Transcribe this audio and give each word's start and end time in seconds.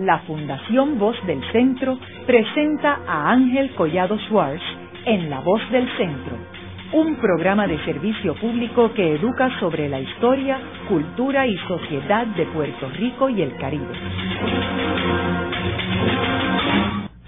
la 0.00 0.18
Fundación 0.20 0.98
Voz 0.98 1.16
del 1.26 1.42
Centro 1.52 1.98
presenta 2.26 3.00
a 3.06 3.30
Ángel 3.32 3.74
Collado 3.74 4.18
Schwartz 4.20 4.62
en 5.04 5.28
La 5.28 5.40
Voz 5.40 5.60
del 5.70 5.86
Centro, 5.98 6.36
un 6.94 7.16
programa 7.16 7.66
de 7.66 7.78
servicio 7.84 8.34
público 8.36 8.92
que 8.94 9.16
educa 9.16 9.50
sobre 9.60 9.90
la 9.90 10.00
historia, 10.00 10.58
cultura 10.88 11.46
y 11.46 11.54
sociedad 11.68 12.26
de 12.28 12.46
Puerto 12.46 12.88
Rico 12.96 13.28
y 13.28 13.42
el 13.42 13.54
Caribe. 13.58 13.92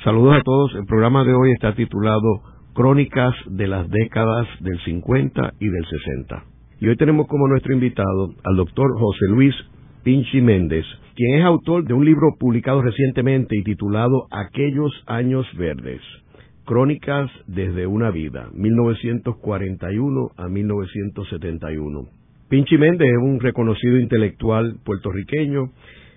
Saludos 0.02 0.36
a 0.36 0.42
todos. 0.42 0.74
El 0.74 0.86
programa 0.86 1.24
de 1.24 1.34
hoy 1.34 1.52
está 1.52 1.74
titulado 1.74 2.40
Crónicas 2.72 3.34
de 3.46 3.68
las 3.68 3.86
décadas 3.90 4.48
del 4.60 4.80
50 4.80 5.52
y 5.60 5.68
del 5.68 5.84
60. 5.84 6.44
Y 6.80 6.88
hoy 6.88 6.96
tenemos 6.96 7.26
como 7.26 7.48
nuestro 7.48 7.74
invitado 7.74 8.30
al 8.44 8.56
doctor 8.56 8.98
José 8.98 9.26
Luis 9.28 9.54
Pinchi 10.02 10.40
Méndez, 10.40 10.84
quien 11.14 11.38
es 11.38 11.44
autor 11.44 11.84
de 11.84 11.94
un 11.94 12.04
libro 12.04 12.34
publicado 12.36 12.82
recientemente 12.82 13.56
y 13.56 13.62
titulado 13.62 14.26
Aquellos 14.32 14.90
Años 15.06 15.46
Verdes, 15.56 16.00
Crónicas 16.64 17.30
desde 17.46 17.86
una 17.86 18.10
vida, 18.10 18.48
1941 18.52 20.30
a 20.36 20.48
1971. 20.48 22.08
Pinchi 22.48 22.78
Méndez 22.78 23.10
es 23.10 23.22
un 23.22 23.38
reconocido 23.38 23.96
intelectual 23.96 24.74
puertorriqueño, 24.84 25.70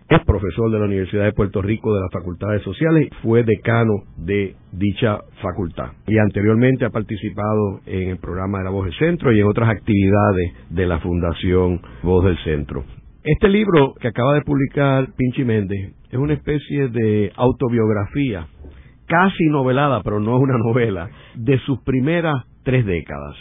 es 0.10 0.26
profesor 0.26 0.72
de 0.72 0.80
la 0.80 0.86
Universidad 0.86 1.26
de 1.26 1.34
Puerto 1.34 1.62
Rico 1.62 1.94
de 1.94 2.02
las 2.02 2.12
Facultades 2.12 2.64
Sociales, 2.64 3.10
fue 3.22 3.44
decano 3.44 4.04
de 4.18 4.56
dicha 4.72 5.20
facultad 5.44 5.92
y 6.08 6.18
anteriormente 6.18 6.86
ha 6.86 6.90
participado 6.90 7.82
en 7.86 8.10
el 8.10 8.18
programa 8.18 8.60
de 8.60 8.64
la 8.64 8.72
Voz 8.72 8.86
del 8.86 8.98
Centro 8.98 9.32
y 9.32 9.42
en 9.42 9.48
otras 9.48 9.70
actividades 9.70 10.54
de 10.72 10.88
la 10.88 11.00
Fundación 11.00 11.82
Voz 12.02 12.26
del 12.26 12.38
Centro. 12.44 12.84
Este 13.26 13.50
libro 13.50 13.96
que 14.00 14.10
acaba 14.10 14.36
de 14.36 14.44
publicar 14.44 15.08
Pinchi 15.18 15.44
Méndez 15.44 15.96
es 16.12 16.20
una 16.20 16.34
especie 16.34 16.90
de 16.90 17.32
autobiografía, 17.36 18.46
casi 19.08 19.46
novelada, 19.46 20.04
pero 20.04 20.20
no 20.20 20.38
es 20.38 20.44
una 20.44 20.60
novela, 20.60 21.10
de 21.34 21.58
sus 21.62 21.82
primeras 21.82 22.36
tres 22.62 22.86
décadas. 22.86 23.36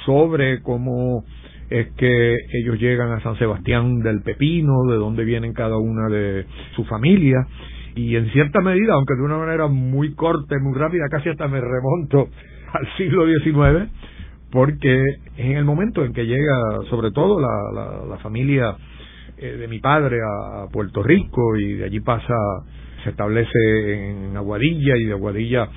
sobre 0.05 0.61
cómo 0.61 1.23
es 1.69 1.89
que 1.93 2.35
ellos 2.53 2.79
llegan 2.79 3.11
a 3.13 3.21
San 3.21 3.37
Sebastián 3.37 3.99
del 3.99 4.21
Pepino, 4.21 4.83
de 4.89 4.97
dónde 4.97 5.23
vienen 5.23 5.53
cada 5.53 5.77
una 5.77 6.09
de 6.09 6.45
su 6.75 6.83
familia, 6.83 7.47
y 7.95 8.15
en 8.15 8.29
cierta 8.31 8.61
medida, 8.61 8.93
aunque 8.93 9.15
de 9.15 9.21
una 9.21 9.37
manera 9.37 9.67
muy 9.67 10.13
corta 10.13 10.55
y 10.55 10.61
muy 10.61 10.77
rápida, 10.77 11.05
casi 11.09 11.29
hasta 11.29 11.47
me 11.47 11.61
remonto 11.61 12.29
al 12.73 12.97
siglo 12.97 13.25
XIX, 13.25 13.89
porque 14.51 15.01
en 15.37 15.57
el 15.57 15.63
momento 15.63 16.03
en 16.03 16.13
que 16.13 16.25
llega, 16.25 16.81
sobre 16.89 17.11
todo 17.11 17.39
la, 17.39 18.05
la, 18.05 18.17
familia 18.17 18.75
eh, 19.37 19.55
de 19.57 19.67
mi 19.69 19.79
padre 19.79 20.17
a 20.21 20.67
Puerto 20.71 21.01
Rico 21.01 21.55
y 21.55 21.75
de 21.75 21.85
allí 21.85 22.01
pasa 22.01 22.35
se 23.03 23.11
establece 23.11 24.09
en 24.09 24.35
Aguadilla 24.35 24.97
y 24.97 25.05
de 25.05 25.13
Aguadilla 25.13 25.69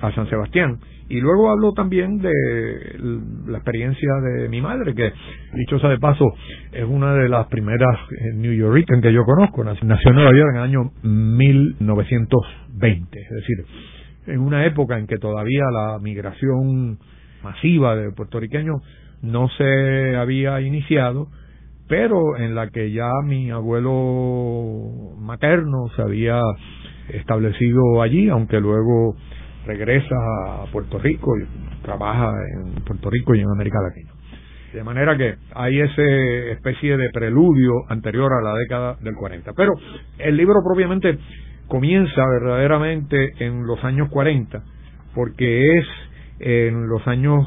a 0.00 0.12
San 0.12 0.28
Sebastián. 0.28 0.78
Y 1.08 1.20
luego 1.20 1.50
hablo 1.50 1.72
también 1.72 2.18
de 2.18 2.30
la 3.48 3.58
experiencia 3.58 4.08
de 4.22 4.48
mi 4.48 4.60
madre, 4.60 4.94
que 4.94 5.12
dichosa 5.54 5.88
de 5.88 5.98
paso 5.98 6.24
es 6.70 6.84
una 6.84 7.14
de 7.14 7.28
las 7.28 7.48
primeras 7.48 7.98
New 8.36 8.52
Yorkers 8.52 9.02
que 9.02 9.12
yo 9.12 9.24
conozco. 9.24 9.64
Nació 9.64 10.10
en 10.10 10.14
Nueva 10.14 10.32
York 10.32 10.50
en 10.52 10.56
el 10.56 10.62
año 10.62 10.92
1920, 11.02 13.20
es 13.20 13.30
decir, 13.30 13.56
en 14.28 14.38
una 14.38 14.64
época 14.66 14.98
en 14.98 15.08
que 15.08 15.18
todavía 15.18 15.64
la 15.72 15.98
migración 16.00 17.00
masiva 17.42 17.96
de 17.96 18.12
puertorriqueños 18.12 18.80
no 19.22 19.48
se 19.48 20.16
había 20.16 20.60
iniciado, 20.60 21.26
pero 21.90 22.36
en 22.36 22.54
la 22.54 22.70
que 22.70 22.92
ya 22.92 23.10
mi 23.24 23.50
abuelo 23.50 25.16
materno 25.18 25.88
se 25.96 26.02
había 26.02 26.40
establecido 27.08 28.00
allí, 28.00 28.28
aunque 28.28 28.60
luego 28.60 29.16
regresa 29.66 30.14
a 30.14 30.66
Puerto 30.70 31.00
Rico 31.00 31.32
y 31.36 31.82
trabaja 31.82 32.30
en 32.54 32.84
Puerto 32.84 33.10
Rico 33.10 33.34
y 33.34 33.40
en 33.40 33.50
América 33.50 33.78
Latina. 33.82 34.12
De 34.72 34.84
manera 34.84 35.16
que 35.16 35.34
hay 35.52 35.80
esa 35.80 36.02
especie 36.52 36.96
de 36.96 37.10
preludio 37.10 37.72
anterior 37.88 38.30
a 38.34 38.40
la 38.40 38.54
década 38.54 38.96
del 39.00 39.16
40. 39.16 39.52
Pero 39.54 39.72
el 40.18 40.36
libro 40.36 40.60
propiamente 40.64 41.18
comienza 41.66 42.22
verdaderamente 42.40 43.32
en 43.40 43.66
los 43.66 43.82
años 43.82 44.08
40, 44.10 44.62
porque 45.12 45.78
es 45.78 45.86
en 46.38 46.86
los 46.86 47.04
años 47.08 47.44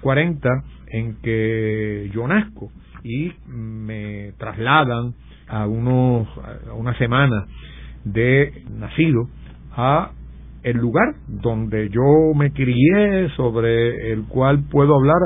40 0.00 0.48
en 0.88 1.20
que 1.22 2.10
yo 2.12 2.26
nazco 2.26 2.72
y 3.04 3.32
me 3.46 4.32
trasladan 4.38 5.14
a 5.46 5.66
unos 5.66 6.26
a 6.68 6.72
una 6.72 6.96
semana 6.96 7.46
de 8.04 8.64
nacido 8.70 9.28
a 9.72 10.12
el 10.62 10.78
lugar 10.78 11.14
donde 11.28 11.90
yo 11.90 12.34
me 12.34 12.50
crié 12.52 13.28
sobre 13.36 14.12
el 14.12 14.24
cual 14.24 14.64
puedo 14.70 14.96
hablar 14.96 15.18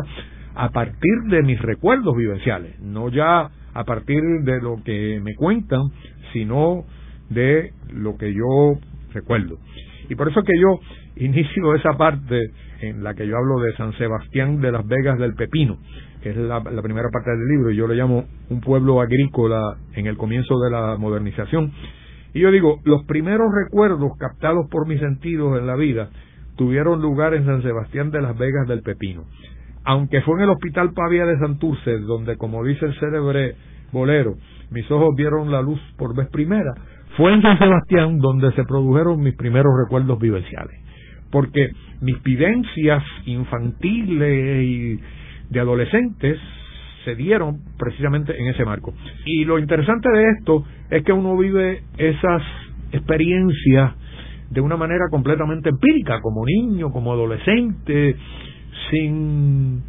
a 0.57 0.71
partir 0.71 1.23
de 1.31 1.43
mis 1.45 1.63
recuerdos 1.63 2.17
vivenciales. 2.17 2.81
No 2.81 3.09
ya 3.09 3.49
a 3.73 3.85
partir 3.85 4.21
de 4.43 4.61
lo 4.61 4.83
que 4.83 5.21
me 5.23 5.37
cuentan 5.37 5.83
sino 6.33 6.85
de 7.31 7.73
lo 7.93 8.17
que 8.17 8.35
yo 8.35 8.79
recuerdo 9.13 9.59
y 10.09 10.15
por 10.15 10.29
eso 10.29 10.43
que 10.43 10.59
yo 10.59 10.81
inicio 11.17 11.75
esa 11.75 11.93
parte 11.97 12.51
en 12.81 13.03
la 13.03 13.15
que 13.15 13.27
yo 13.27 13.37
hablo 13.37 13.61
de 13.61 13.75
San 13.77 13.93
Sebastián 13.99 14.61
de 14.61 14.73
las 14.73 14.87
Vegas 14.87 15.19
del 15.19 15.35
Pepino, 15.35 15.79
que 16.23 16.31
es 16.31 16.37
la, 16.37 16.63
primera 16.63 17.09
parte 17.11 17.31
del 17.31 17.47
libro, 17.47 17.71
y 17.71 17.77
yo 17.77 17.87
lo 17.87 17.95
llamo 17.95 18.25
un 18.51 18.61
pueblo 18.61 19.01
agrícola 19.01 19.77
en 19.95 20.07
el 20.07 20.17
comienzo 20.17 20.59
de 20.61 20.71
la 20.71 20.97
modernización. 20.97 21.73
Y 22.35 22.41
yo 22.41 22.51
digo, 22.51 22.81
los 22.85 23.05
primeros 23.05 23.49
recuerdos 23.55 24.13
captados 24.19 24.67
por 24.71 24.87
mis 24.87 25.01
sentidos 25.01 25.59
en 25.59 25.67
la 25.67 25.77
vida 25.77 26.11
tuvieron 26.57 27.01
lugar 27.01 27.35
en 27.35 27.47
San 27.47 27.63
Sebastián 27.63 28.11
de 28.11 28.23
las 28.23 28.37
Vegas 28.37 28.67
del 28.67 28.83
Pepino. 28.83 29.25
Aunque 29.85 30.21
fue 30.23 30.37
en 30.37 30.43
el 30.43 30.51
Hospital 30.51 30.93
Pavia 30.93 31.25
de 31.25 31.39
Santurce, 31.39 31.99
donde, 32.01 32.37
como 32.37 32.65
dice 32.65 32.87
el 32.87 32.99
célebre 32.99 33.55
bolero, 33.93 34.35
mis 34.71 34.91
ojos 34.91 35.15
vieron 35.17 35.51
la 35.51 35.63
luz 35.63 35.81
por 35.97 36.15
vez 36.15 36.29
primera, 36.29 36.75
fue 37.19 37.35
en 37.35 37.43
San 37.43 37.59
Sebastián 37.59 38.19
donde 38.19 38.51
se 38.53 38.65
produjeron 38.65 39.21
mis 39.21 39.35
primeros 39.35 39.73
recuerdos 39.85 40.19
vivenciales 40.19 40.89
porque 41.31 41.71
mis 42.01 42.23
vivencias 42.23 43.03
infantiles 43.27 44.65
y 44.65 45.01
de 45.51 45.61
adolescentes 45.61 46.39
se 47.05 47.15
dieron 47.15 47.59
precisamente 47.79 48.39
en 48.39 48.49
ese 48.49 48.65
marco. 48.65 48.93
Y 49.25 49.45
lo 49.45 49.59
interesante 49.59 50.09
de 50.11 50.25
esto 50.39 50.65
es 50.91 51.03
que 51.05 51.13
uno 51.13 51.37
vive 51.37 51.83
esas 51.97 52.43
experiencias 52.93 53.93
de 54.51 54.61
una 54.61 54.77
manera 54.77 55.05
completamente 55.11 55.69
empírica, 55.69 56.21
como 56.21 56.45
niño, 56.45 56.91
como 56.91 57.13
adolescente, 57.13 58.17
sin 58.91 59.83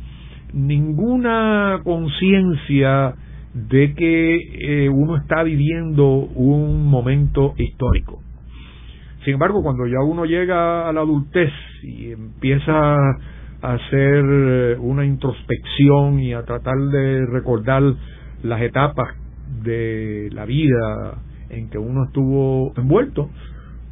ninguna 0.53 1.79
conciencia 1.83 3.15
de 3.53 3.93
que 3.95 4.85
eh, 4.85 4.89
uno 4.89 5.17
está 5.17 5.43
viviendo 5.43 6.05
un 6.07 6.85
momento 6.85 7.53
histórico. 7.57 8.21
Sin 9.23 9.33
embargo, 9.33 9.61
cuando 9.63 9.85
ya 9.87 9.99
uno 9.99 10.25
llega 10.25 10.87
a 10.87 10.93
la 10.93 11.01
adultez 11.01 11.51
y 11.83 12.11
empieza 12.11 12.71
a 12.71 13.17
hacer 13.61 14.23
eh, 14.25 14.77
una 14.79 15.05
introspección 15.05 16.19
y 16.19 16.33
a 16.33 16.43
tratar 16.43 16.77
de 16.77 17.25
recordar 17.25 17.83
las 18.43 18.61
etapas 18.61 19.15
de 19.63 20.29
la 20.31 20.45
vida 20.45 21.17
en 21.49 21.69
que 21.69 21.77
uno 21.77 22.05
estuvo 22.05 22.73
envuelto, 22.77 23.29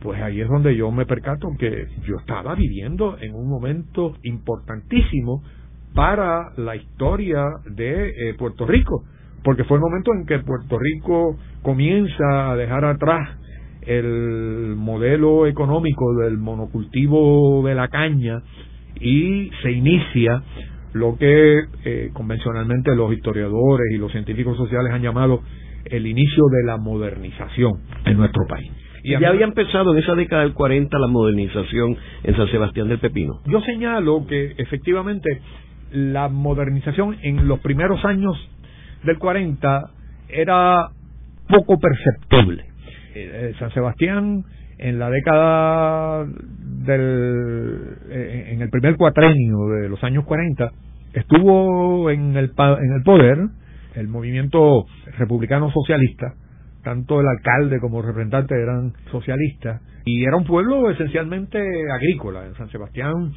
pues 0.01 0.21
ahí 0.21 0.39
es 0.41 0.47
donde 0.47 0.75
yo 0.75 0.91
me 0.91 1.05
percato 1.05 1.49
que 1.59 1.87
yo 2.07 2.17
estaba 2.19 2.55
viviendo 2.55 3.17
en 3.19 3.33
un 3.35 3.49
momento 3.49 4.15
importantísimo 4.23 5.43
para 5.93 6.51
la 6.57 6.75
historia 6.75 7.43
de 7.65 8.29
eh, 8.29 8.33
Puerto 8.35 8.65
Rico, 8.65 9.03
porque 9.47 9.63
fue 9.63 9.77
el 9.77 9.81
momento 9.81 10.11
en 10.13 10.25
que 10.25 10.39
Puerto 10.39 10.77
Rico 10.77 11.37
comienza 11.61 12.51
a 12.51 12.57
dejar 12.57 12.83
atrás 12.83 13.29
el 13.79 14.75
modelo 14.75 15.47
económico 15.47 16.15
del 16.15 16.37
monocultivo 16.37 17.65
de 17.65 17.73
la 17.73 17.87
caña 17.87 18.41
y 18.99 19.49
se 19.61 19.71
inicia 19.71 20.43
lo 20.91 21.15
que 21.17 21.61
eh, 21.85 22.09
convencionalmente 22.11 22.93
los 22.93 23.13
historiadores 23.13 23.85
y 23.93 23.97
los 23.97 24.11
científicos 24.11 24.57
sociales 24.57 24.91
han 24.91 25.01
llamado 25.01 25.39
el 25.85 26.07
inicio 26.07 26.43
de 26.51 26.65
la 26.65 26.75
modernización 26.75 27.71
en 28.03 28.17
nuestro 28.17 28.45
país. 28.49 28.69
Y 29.01 29.17
ya 29.17 29.29
había 29.29 29.45
empezado 29.45 29.93
en 29.93 30.03
esa 30.03 30.13
década 30.13 30.41
del 30.41 30.55
40 30.55 30.99
la 30.99 31.07
modernización 31.07 31.95
en 32.23 32.35
San 32.35 32.51
Sebastián 32.51 32.89
del 32.89 32.99
Pepino. 32.99 33.39
Yo 33.45 33.61
señalo 33.61 34.27
que 34.27 34.55
efectivamente 34.57 35.39
la 35.93 36.27
modernización 36.27 37.15
en 37.21 37.47
los 37.47 37.61
primeros 37.61 38.03
años 38.03 38.35
del 39.07 39.17
40 39.17 39.89
era 40.29 40.89
poco 41.47 41.79
perceptible. 41.79 42.65
Eh, 43.15 43.53
San 43.57 43.71
Sebastián 43.71 44.43
en 44.77 44.99
la 44.99 45.09
década 45.09 46.25
del 46.25 47.97
eh, 48.09 48.49
en 48.51 48.61
el 48.61 48.69
primer 48.69 48.95
cuatrenio 48.95 49.57
de 49.81 49.89
los 49.89 50.03
años 50.03 50.23
40 50.25 50.71
estuvo 51.13 52.11
en 52.11 52.37
el 52.37 52.51
en 52.57 52.93
el 52.93 53.03
poder 53.03 53.39
el 53.95 54.07
movimiento 54.07 54.85
republicano 55.17 55.71
socialista. 55.71 56.33
Tanto 56.83 57.19
el 57.19 57.27
alcalde 57.27 57.79
como 57.79 57.99
el 57.99 58.05
representante 58.05 58.55
eran 58.55 58.93
socialistas. 59.11 59.81
Y 60.05 60.23
era 60.23 60.37
un 60.37 60.45
pueblo 60.45 60.89
esencialmente 60.89 61.59
agrícola. 61.91 62.45
En 62.45 62.53
San 62.55 62.69
Sebastián 62.69 63.33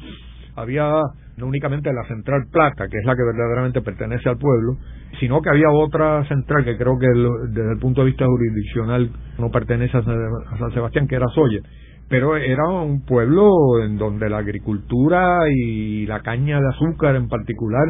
había 0.55 1.01
no 1.41 1.47
únicamente 1.47 1.91
la 1.91 2.07
central 2.07 2.43
Plata, 2.51 2.87
que 2.87 2.99
es 2.99 3.05
la 3.05 3.15
que 3.15 3.23
verdaderamente 3.23 3.81
pertenece 3.81 4.29
al 4.29 4.37
pueblo, 4.37 4.77
sino 5.19 5.41
que 5.41 5.49
había 5.49 5.69
otra 5.71 6.23
central 6.27 6.63
que 6.63 6.77
creo 6.77 6.99
que 6.99 7.07
desde 7.49 7.73
el 7.73 7.79
punto 7.79 8.01
de 8.01 8.07
vista 8.07 8.25
jurisdiccional 8.25 9.09
no 9.39 9.49
pertenece 9.49 9.97
a 9.97 10.03
San 10.03 10.71
Sebastián, 10.73 11.07
que 11.07 11.15
era 11.15 11.27
Soya. 11.33 11.61
Pero 12.07 12.37
era 12.37 12.67
un 12.67 13.05
pueblo 13.05 13.81
en 13.83 13.97
donde 13.97 14.29
la 14.29 14.37
agricultura 14.37 15.39
y 15.49 16.05
la 16.05 16.21
caña 16.21 16.59
de 16.59 16.67
azúcar 16.69 17.15
en 17.15 17.27
particular 17.27 17.87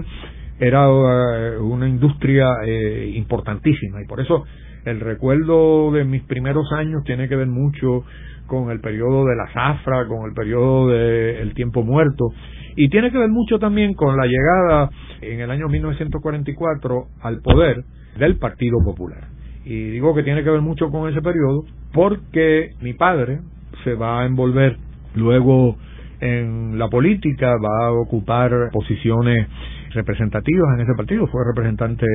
era 0.59 0.85
eh, 0.85 1.57
una 1.59 1.89
industria 1.89 2.47
eh, 2.65 3.11
importantísima 3.15 4.01
y 4.01 4.07
por 4.07 4.21
eso 4.21 4.45
el 4.85 4.99
recuerdo 4.99 5.91
de 5.91 6.05
mis 6.05 6.23
primeros 6.23 6.71
años 6.71 7.03
tiene 7.03 7.27
que 7.27 7.35
ver 7.35 7.47
mucho 7.47 8.03
con 8.47 8.69
el 8.69 8.79
periodo 8.79 9.25
de 9.25 9.35
la 9.35 9.51
zafra, 9.53 10.07
con 10.07 10.27
el 10.27 10.33
periodo 10.33 10.87
del 10.89 11.53
tiempo 11.53 11.83
muerto 11.83 12.31
y 12.75 12.89
tiene 12.89 13.11
que 13.11 13.17
ver 13.17 13.29
mucho 13.29 13.59
también 13.59 13.93
con 13.93 14.15
la 14.17 14.25
llegada 14.25 14.89
en 15.21 15.39
el 15.39 15.51
año 15.51 15.67
1944 15.67 17.07
al 17.21 17.41
poder 17.41 17.83
del 18.17 18.37
Partido 18.37 18.77
Popular. 18.83 19.27
Y 19.63 19.89
digo 19.91 20.15
que 20.15 20.23
tiene 20.23 20.43
que 20.43 20.49
ver 20.49 20.61
mucho 20.61 20.89
con 20.89 21.09
ese 21.09 21.21
periodo 21.21 21.65
porque 21.93 22.69
mi 22.81 22.93
padre 22.93 23.39
se 23.83 23.93
va 23.93 24.21
a 24.21 24.25
envolver 24.25 24.77
luego 25.15 25.77
en 26.19 26.77
la 26.77 26.87
política, 26.87 27.55
va 27.57 27.87
a 27.87 27.91
ocupar 27.91 28.69
posiciones 28.71 29.47
representativas 29.93 30.75
en 30.75 30.81
ese 30.81 30.93
partido, 30.95 31.27
fue 31.27 31.41
representante 31.45 32.05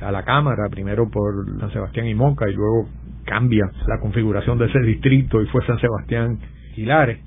a 0.00 0.12
la 0.12 0.24
Cámara, 0.24 0.68
primero 0.70 1.08
por 1.10 1.32
San 1.58 1.72
Sebastián 1.72 2.06
y 2.06 2.14
Moca 2.14 2.48
y 2.48 2.52
luego 2.52 2.88
cambia 3.24 3.64
la 3.88 3.98
configuración 3.98 4.58
de 4.58 4.66
ese 4.66 4.80
distrito 4.80 5.42
y 5.42 5.46
fue 5.46 5.66
San 5.66 5.78
Sebastián 5.80 6.38
Hilares 6.76 7.18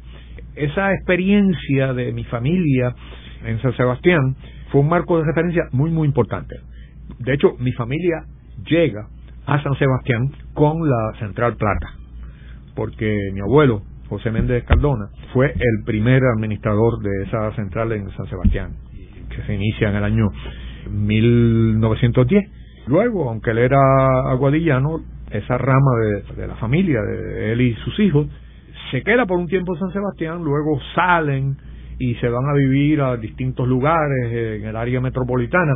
esa 0.56 0.94
experiencia 0.94 1.94
de 1.94 2.12
mi 2.12 2.24
familia 2.26 2.96
en 3.46 3.62
San 3.62 3.76
Sebastián 3.76 4.36
fue 4.72 4.82
un 4.82 4.90
marco 4.90 5.18
de 5.18 5.26
referencia 5.26 5.64
muy, 5.72 5.90
muy 5.90 6.08
importante. 6.08 6.56
De 7.20 7.34
hecho, 7.34 7.56
mi 7.60 7.72
familia 7.74 8.24
llega 8.66 9.08
a 9.46 9.62
San 9.64 9.74
Sebastián 9.76 10.32
con 10.54 10.88
la 10.88 11.14
Central 11.20 11.56
Plata, 11.56 11.94
porque 12.76 13.18
mi 13.34 13.40
abuelo, 13.40 13.82
José 14.10 14.32
Méndez 14.32 14.64
Cardona, 14.66 15.10
fue 15.34 15.48
el 15.48 15.84
primer 15.86 16.22
administrador 16.36 17.00
de 17.02 17.24
esa 17.24 17.52
central 17.56 17.92
en 17.94 18.10
San 18.12 18.28
Sebastián, 18.28 18.74
que 19.30 19.42
se 19.44 19.56
inicia 19.56 19.90
en 19.90 19.96
el 19.96 20.04
año 20.04 20.28
1910. 20.90 22.50
Luego, 22.88 23.30
aunque 23.30 23.52
él 23.52 23.60
era 23.60 23.80
aguadillano, 24.30 25.02
esa 25.32 25.58
rama 25.58 25.92
de, 26.02 26.42
de 26.42 26.48
la 26.48 26.56
familia, 26.56 27.02
de 27.02 27.52
él 27.52 27.62
y 27.62 27.76
sus 27.76 28.00
hijos, 28.00 28.28
se 28.92 29.02
queda 29.04 29.26
por 29.26 29.38
un 29.38 29.48
tiempo 29.48 29.74
en 29.74 29.80
San 29.80 29.92
Sebastián, 29.92 30.44
luego 30.44 30.80
salen 30.96 31.58
y 32.00 32.16
se 32.16 32.30
van 32.30 32.46
a 32.50 32.54
vivir 32.54 33.02
a 33.02 33.18
distintos 33.18 33.68
lugares 33.68 34.32
en 34.32 34.66
el 34.66 34.76
área 34.76 35.02
metropolitana. 35.02 35.76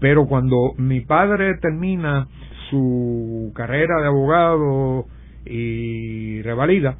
Pero 0.00 0.26
cuando 0.26 0.72
mi 0.78 1.02
padre 1.02 1.58
termina 1.60 2.26
su 2.70 3.52
carrera 3.54 4.00
de 4.00 4.06
abogado 4.06 5.06
y 5.44 6.42
revalida, 6.42 6.96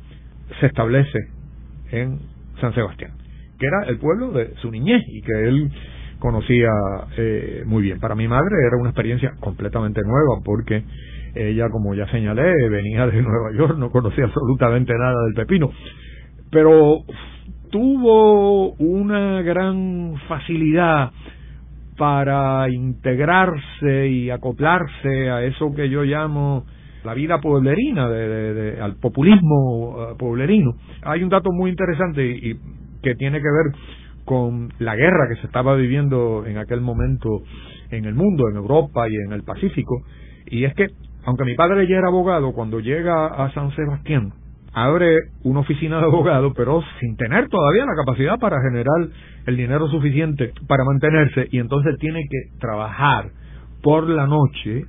se 0.61 0.67
establece 0.67 1.19
en 1.91 2.21
San 2.61 2.75
Sebastián, 2.75 3.13
que 3.59 3.67
era 3.67 3.85
el 3.89 3.99
pueblo 3.99 4.33
de 4.33 4.55
su 4.57 4.71
niñez 4.71 5.03
y 5.09 5.23
que 5.23 5.49
él 5.49 5.73
conocía 6.19 6.69
eh, 7.17 7.65
muy 7.67 7.83
bien. 7.83 7.99
Para 7.99 8.15
mi 8.15 8.29
madre 8.29 8.55
era 8.67 8.77
una 8.79 8.91
experiencia 8.91 9.33
completamente 9.41 10.01
nueva 10.05 10.41
porque 10.45 10.85
ella, 11.35 11.69
como 11.71 11.95
ya 11.95 12.07
señalé, 12.09 12.69
venía 12.69 13.07
de 13.07 13.23
Nueva 13.23 13.57
York, 13.57 13.79
no 13.79 13.91
conocía 13.91 14.25
absolutamente 14.25 14.93
nada 14.93 15.25
del 15.25 15.35
pepino, 15.35 15.71
pero 16.51 16.99
tuvo 17.71 18.73
una 18.75 19.43
gran 19.43 20.15
facilidad 20.29 21.11
para 21.97 22.69
integrarse 22.71 24.09
y 24.09 24.31
acoplarse 24.31 25.31
a 25.31 25.45
eso 25.45 25.73
que 25.75 25.89
yo 25.89 26.03
llamo 26.03 26.65
la 27.05 27.15
vida 27.15 27.41
pueblerina, 27.41 28.09
de, 28.09 28.79
al 28.81 28.97
populismo 28.97 29.91
uh, 29.91 30.17
pueblerino. 30.17 30.73
Hay 31.03 31.23
un 31.23 31.29
dato 31.29 31.51
muy 31.53 31.71
interesante 31.71 32.25
y 32.25 32.55
que 33.03 33.15
tiene 33.17 33.39
que 33.39 33.49
ver 33.49 33.81
con 34.25 34.73
la 34.79 34.95
guerra 34.95 35.29
que 35.29 35.41
se 35.41 35.47
estaba 35.47 35.75
viviendo 35.75 36.47
en 36.47 36.59
aquel 36.59 36.81
momento 36.81 37.43
en 37.91 38.05
el 38.05 38.15
mundo, 38.15 38.49
en 38.49 38.57
Europa 38.57 39.09
y 39.09 39.17
en 39.17 39.33
el 39.33 39.43
Pacífico, 39.43 40.03
y 40.47 40.65
es 40.65 40.75
que 40.75 40.87
aunque 41.25 41.45
mi 41.45 41.55
padre 41.55 41.87
ya 41.89 41.97
era 41.97 42.09
abogado, 42.09 42.53
cuando 42.53 42.81
llega 42.81 43.27
a 43.27 43.53
San 43.53 43.71
Sebastián, 43.75 44.33
abre 44.73 45.17
una 45.45 45.61
oficina 45.61 45.99
de 45.99 46.05
abogado, 46.05 46.53
pero 46.55 46.83
sin 47.01 47.17
tener 47.17 47.49
todavía 47.49 47.85
la 47.85 47.95
capacidad 48.05 48.39
para 48.39 48.61
generar 48.63 49.09
el 49.47 49.57
dinero 49.57 49.89
suficiente 49.89 50.53
para 50.67 50.85
mantenerse, 50.85 51.49
y 51.51 51.59
entonces 51.59 51.97
tiene 51.99 52.21
que 52.31 52.59
trabajar 52.59 53.31
por 53.83 54.09
la 54.09 54.27
noche 54.27 54.85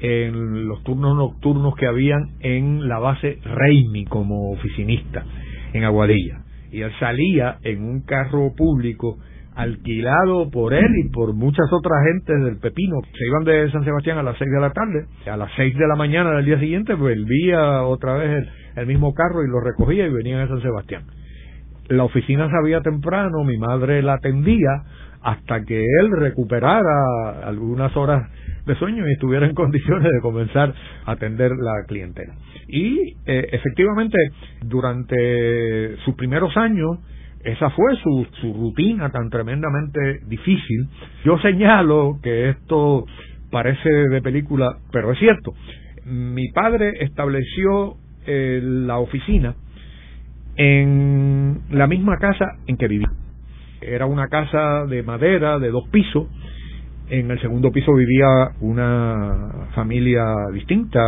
en 0.00 0.66
los 0.66 0.82
turnos 0.82 1.16
nocturnos 1.16 1.74
que 1.76 1.86
habían 1.86 2.30
en 2.40 2.88
la 2.88 2.98
base 2.98 3.38
Reimi 3.44 4.06
como 4.06 4.50
oficinista 4.52 5.24
en 5.72 5.84
Aguadilla. 5.84 6.40
Y 6.72 6.80
él 6.80 6.92
salía 6.98 7.58
en 7.62 7.84
un 7.84 8.02
carro 8.02 8.54
público 8.56 9.18
alquilado 9.54 10.50
por 10.50 10.72
él 10.74 10.88
y 11.04 11.10
por 11.10 11.34
muchas 11.34 11.66
otras 11.72 11.98
gentes 12.04 12.44
del 12.44 12.58
Pepino. 12.58 13.00
Se 13.12 13.26
iban 13.26 13.44
de 13.44 13.70
San 13.70 13.84
Sebastián 13.84 14.18
a 14.18 14.22
las 14.22 14.38
seis 14.38 14.50
de 14.50 14.60
la 14.60 14.70
tarde, 14.70 15.06
a 15.30 15.36
las 15.36 15.50
seis 15.56 15.76
de 15.76 15.86
la 15.86 15.96
mañana 15.96 16.32
del 16.32 16.44
día 16.44 16.58
siguiente 16.58 16.94
volvía 16.94 17.82
otra 17.82 18.14
vez 18.14 18.46
el, 18.76 18.86
mismo 18.86 19.12
carro 19.14 19.44
y 19.44 19.48
lo 19.48 19.60
recogía 19.60 20.06
y 20.06 20.12
venían 20.12 20.40
a 20.40 20.48
San 20.48 20.62
Sebastián. 20.62 21.04
La 21.88 22.04
oficina 22.04 22.48
sabía 22.50 22.80
temprano, 22.80 23.44
mi 23.44 23.58
madre 23.58 24.02
la 24.02 24.14
atendía 24.14 24.70
hasta 25.22 25.64
que 25.64 25.78
él 25.78 26.10
recuperara 26.12 27.42
algunas 27.44 27.94
horas 27.96 28.30
de 28.64 28.74
sueño 28.76 29.06
y 29.06 29.12
estuviera 29.12 29.46
en 29.46 29.54
condiciones 29.54 30.10
de 30.10 30.20
comenzar 30.20 30.72
a 31.04 31.12
atender 31.12 31.50
la 31.50 31.84
clientela. 31.86 32.34
Y 32.68 33.16
eh, 33.26 33.48
efectivamente, 33.52 34.16
durante 34.62 35.96
sus 36.04 36.14
primeros 36.14 36.56
años, 36.56 36.98
esa 37.44 37.70
fue 37.70 37.96
su, 38.02 38.26
su 38.40 38.52
rutina 38.52 39.10
tan 39.10 39.30
tremendamente 39.30 40.20
difícil. 40.26 40.88
Yo 41.24 41.38
señalo 41.38 42.18
que 42.22 42.50
esto 42.50 43.06
parece 43.50 43.88
de 43.88 44.22
película, 44.22 44.76
pero 44.92 45.12
es 45.12 45.18
cierto. 45.18 45.52
Mi 46.04 46.48
padre 46.48 46.92
estableció 47.00 47.96
eh, 48.26 48.60
la 48.62 48.98
oficina 48.98 49.54
en 50.56 51.62
la 51.70 51.86
misma 51.86 52.18
casa 52.18 52.46
en 52.66 52.76
que 52.76 52.88
viví. 52.88 53.06
Era 53.80 54.04
una 54.04 54.28
casa 54.28 54.84
de 54.86 55.02
madera 55.02 55.58
de 55.58 55.70
dos 55.70 55.88
pisos 55.90 56.28
En 57.08 57.30
el 57.30 57.40
segundo 57.40 57.72
piso 57.72 57.94
vivía 57.94 58.50
una 58.60 59.68
familia 59.74 60.34
distinta, 60.52 61.04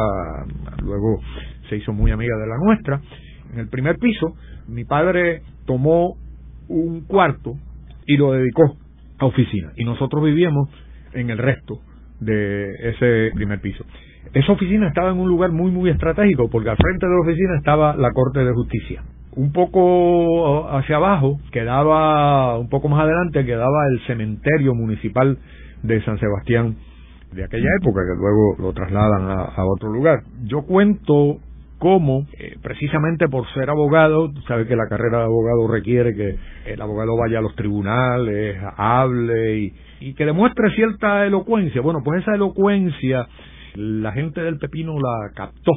luego 0.83 1.21
se 1.69 1.77
hizo 1.77 1.93
muy 1.93 2.11
amiga 2.11 2.35
de 2.39 2.47
la 2.47 2.57
nuestra. 2.57 3.01
En 3.53 3.61
el 3.61 3.69
primer 3.69 3.99
piso, 3.99 4.35
mi 4.67 4.85
padre 4.85 5.43
tomó 5.67 6.17
un 6.73 7.03
cuarto 7.03 7.55
y 8.07 8.17
lo 8.17 8.33
dedicó 8.33 8.77
a 9.19 9.27
oficina. 9.27 9.73
Y 9.77 9.85
nosotros 9.85 10.25
vivíamos 10.25 10.69
en 11.13 11.31
el 11.31 11.39
resto 11.39 11.81
de 12.21 12.91
ese 12.91 13.31
primer 13.35 13.61
piso. 13.61 13.85
Esa 14.33 14.53
oficina 14.53 14.89
estaba 14.89 15.11
en 15.11 15.19
un 15.19 15.29
lugar 15.29 15.51
muy, 15.51 15.71
muy 15.71 15.91
estratégico, 15.91 16.49
porque 16.49 16.71
al 16.71 16.77
frente 16.77 17.07
de 17.07 17.13
la 17.13 17.21
oficina 17.21 17.57
estaba 17.59 17.97
la 17.97 18.13
Corte 18.13 18.41
de 18.41 18.53
Justicia. 18.53 19.03
Un 19.35 19.53
poco 19.53 20.69
hacia 20.71 20.97
abajo, 20.97 21.39
quedaba, 21.51 22.59
un 22.59 22.69
poco 22.69 22.89
más 22.89 23.03
adelante, 23.03 23.45
quedaba 23.45 23.87
el 23.91 24.01
cementerio 24.07 24.75
municipal 24.75 25.39
de 25.83 26.03
San 26.05 26.19
Sebastián 26.19 26.77
de 27.33 27.45
aquella 27.45 27.69
época, 27.81 28.01
que 28.03 28.19
luego 28.19 28.57
lo 28.59 28.73
trasladan 28.73 29.31
a, 29.31 29.65
otro 29.65 29.91
lugar. 29.91 30.21
Yo 30.45 30.63
cuento 30.63 31.39
cómo, 31.83 32.29
eh, 32.39 32.59
precisamente 32.63 33.27
por 33.27 33.45
ser 33.55 33.69
abogado, 33.69 34.31
tú 34.31 34.41
sabes 34.43 34.69
que 34.69 34.77
la 34.77 34.87
carrera 34.89 35.19
de 35.19 35.25
abogado 35.25 35.67
requiere 35.67 36.15
que 36.15 36.37
el 36.73 36.81
abogado 36.81 37.17
vaya 37.17 37.41
a 37.41 37.43
los 37.43 37.57
tribunales, 37.57 38.57
hable 38.77 39.73
y, 39.99 40.15
que 40.15 40.25
demuestre 40.25 40.71
cierta 40.77 41.27
elocuencia. 41.27 41.81
Bueno, 41.81 41.99
pues 42.05 42.23
esa 42.23 42.37
elocuencia 42.37 43.27
la 43.75 44.13
gente 44.13 44.41
del 44.43 44.59
Pepino 44.59 44.93
la 44.93 45.33
captó 45.35 45.73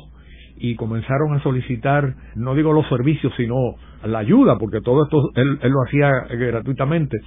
y 0.58 0.76
comenzaron 0.76 1.34
a 1.34 1.42
solicitar, 1.42 2.14
no 2.36 2.54
digo 2.54 2.72
los 2.72 2.88
servicios, 2.88 3.34
sino 3.36 3.56
la 4.04 4.20
ayuda, 4.20 4.60
porque 4.60 4.82
todo 4.82 5.06
esto 5.06 5.18
él, 5.34 5.58
lo 5.64 5.82
hacía 5.88 6.12
gratuitamente, 6.38 7.18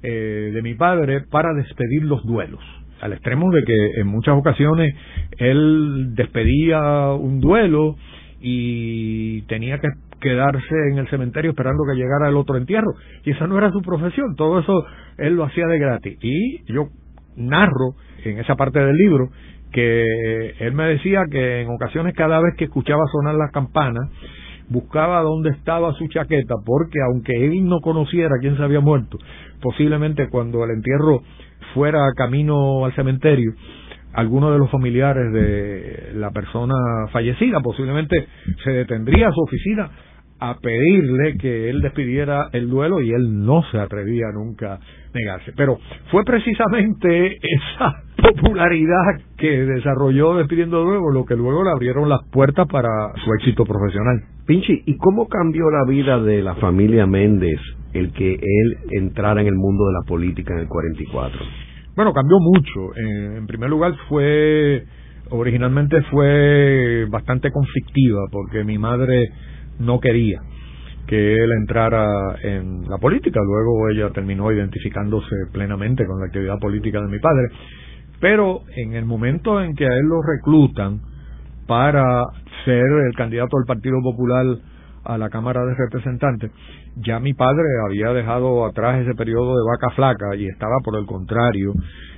eh, 0.00 0.52
de 0.54 0.62
mi 0.62 0.74
padre 0.74 1.22
para 1.28 1.52
despedir 1.54 2.04
los 2.04 2.24
duelos. 2.24 2.60
Al 3.00 3.14
extremo 3.14 3.50
de 3.50 3.64
que 3.64 4.00
en 4.00 4.06
muchas 4.06 4.36
ocasiones 4.36 4.94
él 5.38 6.14
despedía 6.14 7.12
un 7.14 7.40
duelo 7.40 7.96
y 8.40 9.42
tenía 9.42 9.78
que 9.78 9.88
quedarse 10.20 10.74
en 10.92 10.98
el 10.98 11.08
cementerio 11.08 11.50
esperando 11.50 11.84
que 11.88 11.96
llegara 11.96 12.28
el 12.28 12.36
otro 12.36 12.56
entierro. 12.56 12.92
Y 13.24 13.30
esa 13.30 13.46
no 13.46 13.58
era 13.58 13.70
su 13.70 13.80
profesión, 13.82 14.34
todo 14.36 14.60
eso 14.60 14.84
él 15.16 15.34
lo 15.34 15.44
hacía 15.44 15.66
de 15.66 15.78
gratis. 15.78 16.18
Y 16.20 16.72
yo 16.72 16.88
narro 17.36 17.94
en 18.24 18.38
esa 18.38 18.56
parte 18.56 18.80
del 18.80 18.96
libro 18.96 19.28
que 19.72 20.50
él 20.60 20.72
me 20.72 20.86
decía 20.88 21.24
que 21.30 21.62
en 21.62 21.68
ocasiones 21.70 22.14
cada 22.14 22.40
vez 22.40 22.54
que 22.56 22.64
escuchaba 22.64 23.02
sonar 23.12 23.34
las 23.34 23.52
campanas, 23.52 24.08
buscaba 24.68 25.22
dónde 25.22 25.50
estaba 25.50 25.94
su 25.94 26.08
chaqueta, 26.08 26.54
porque 26.64 26.98
aunque 27.06 27.32
él 27.32 27.64
no 27.64 27.80
conociera 27.80 28.36
quién 28.40 28.56
se 28.56 28.62
había 28.62 28.80
muerto, 28.80 29.18
posiblemente 29.60 30.28
cuando 30.28 30.64
el 30.64 30.70
entierro 30.70 31.22
fuera 31.74 32.00
camino 32.16 32.84
al 32.84 32.94
cementerio, 32.94 33.52
alguno 34.18 34.50
de 34.50 34.58
los 34.58 34.68
familiares 34.68 35.32
de 35.32 36.10
la 36.14 36.32
persona 36.32 36.74
fallecida 37.12 37.60
posiblemente 37.60 38.26
se 38.64 38.70
detendría 38.70 39.28
a 39.28 39.32
su 39.32 39.40
oficina 39.42 39.90
a 40.40 40.58
pedirle 40.58 41.36
que 41.38 41.70
él 41.70 41.80
despidiera 41.80 42.48
el 42.52 42.68
duelo 42.68 43.00
y 43.00 43.12
él 43.12 43.44
no 43.44 43.62
se 43.70 43.78
atrevía 43.78 44.26
nunca 44.34 44.74
a 44.74 44.80
negarse. 45.14 45.52
Pero 45.56 45.78
fue 46.10 46.24
precisamente 46.24 47.36
esa 47.42 48.02
popularidad 48.20 49.20
que 49.36 49.64
desarrolló 49.64 50.36
despidiendo 50.36 50.82
luego 50.82 51.12
lo 51.12 51.24
que 51.24 51.36
luego 51.36 51.62
le 51.62 51.70
abrieron 51.70 52.08
las 52.08 52.20
puertas 52.32 52.66
para 52.66 53.12
su 53.24 53.32
éxito 53.34 53.64
profesional. 53.64 54.20
Pinchi, 54.46 54.82
¿y 54.84 54.96
cómo 54.96 55.28
cambió 55.28 55.70
la 55.70 55.84
vida 55.88 56.18
de 56.20 56.42
la 56.42 56.56
familia 56.56 57.06
Méndez 57.06 57.60
el 57.92 58.12
que 58.12 58.34
él 58.34 58.78
entrara 58.90 59.40
en 59.40 59.46
el 59.46 59.54
mundo 59.54 59.86
de 59.86 59.92
la 59.92 60.06
política 60.08 60.54
en 60.54 60.60
el 60.60 60.68
44? 60.68 61.67
Bueno, 61.98 62.12
cambió 62.12 62.38
mucho. 62.38 62.94
En, 62.94 63.44
primer 63.48 63.68
lugar 63.68 63.92
fue 64.08 64.84
originalmente 65.30 66.00
fue 66.02 67.06
bastante 67.10 67.50
conflictiva 67.50 68.20
porque 68.30 68.62
mi 68.62 68.78
madre 68.78 69.30
no 69.80 69.98
quería 69.98 70.40
que 71.08 71.42
él 71.42 71.50
entrara 71.58 72.36
en 72.40 72.88
la 72.88 72.98
política. 72.98 73.40
Luego 73.44 73.88
ella 73.90 74.12
terminó 74.12 74.52
identificándose 74.52 75.34
plenamente 75.52 76.06
con 76.06 76.20
la 76.20 76.26
actividad 76.26 76.60
política 76.60 77.00
de 77.00 77.08
mi 77.08 77.18
padre. 77.18 77.48
Pero 78.20 78.60
en 78.76 78.92
el 78.92 79.04
momento 79.04 79.60
en 79.60 79.74
que 79.74 79.84
a 79.84 79.92
él 79.92 80.06
lo 80.06 80.22
reclutan 80.22 81.00
para 81.66 82.26
ser 82.64 82.86
el 83.08 83.16
candidato 83.16 83.56
del 83.56 83.66
Partido 83.66 83.96
Popular 84.04 84.46
a 85.08 85.16
la 85.16 85.30
Cámara 85.30 85.64
de 85.64 85.74
Representantes, 85.74 86.50
ya 86.96 87.18
mi 87.18 87.32
padre 87.32 87.64
había 87.86 88.12
dejado 88.12 88.66
atrás 88.66 89.00
ese 89.00 89.14
periodo 89.14 89.56
de 89.56 89.64
vaca 89.66 89.94
flaca 89.96 90.36
y 90.36 90.46
estaba, 90.46 90.76
por 90.84 90.96
el 90.98 91.06
contrario, 91.06 91.72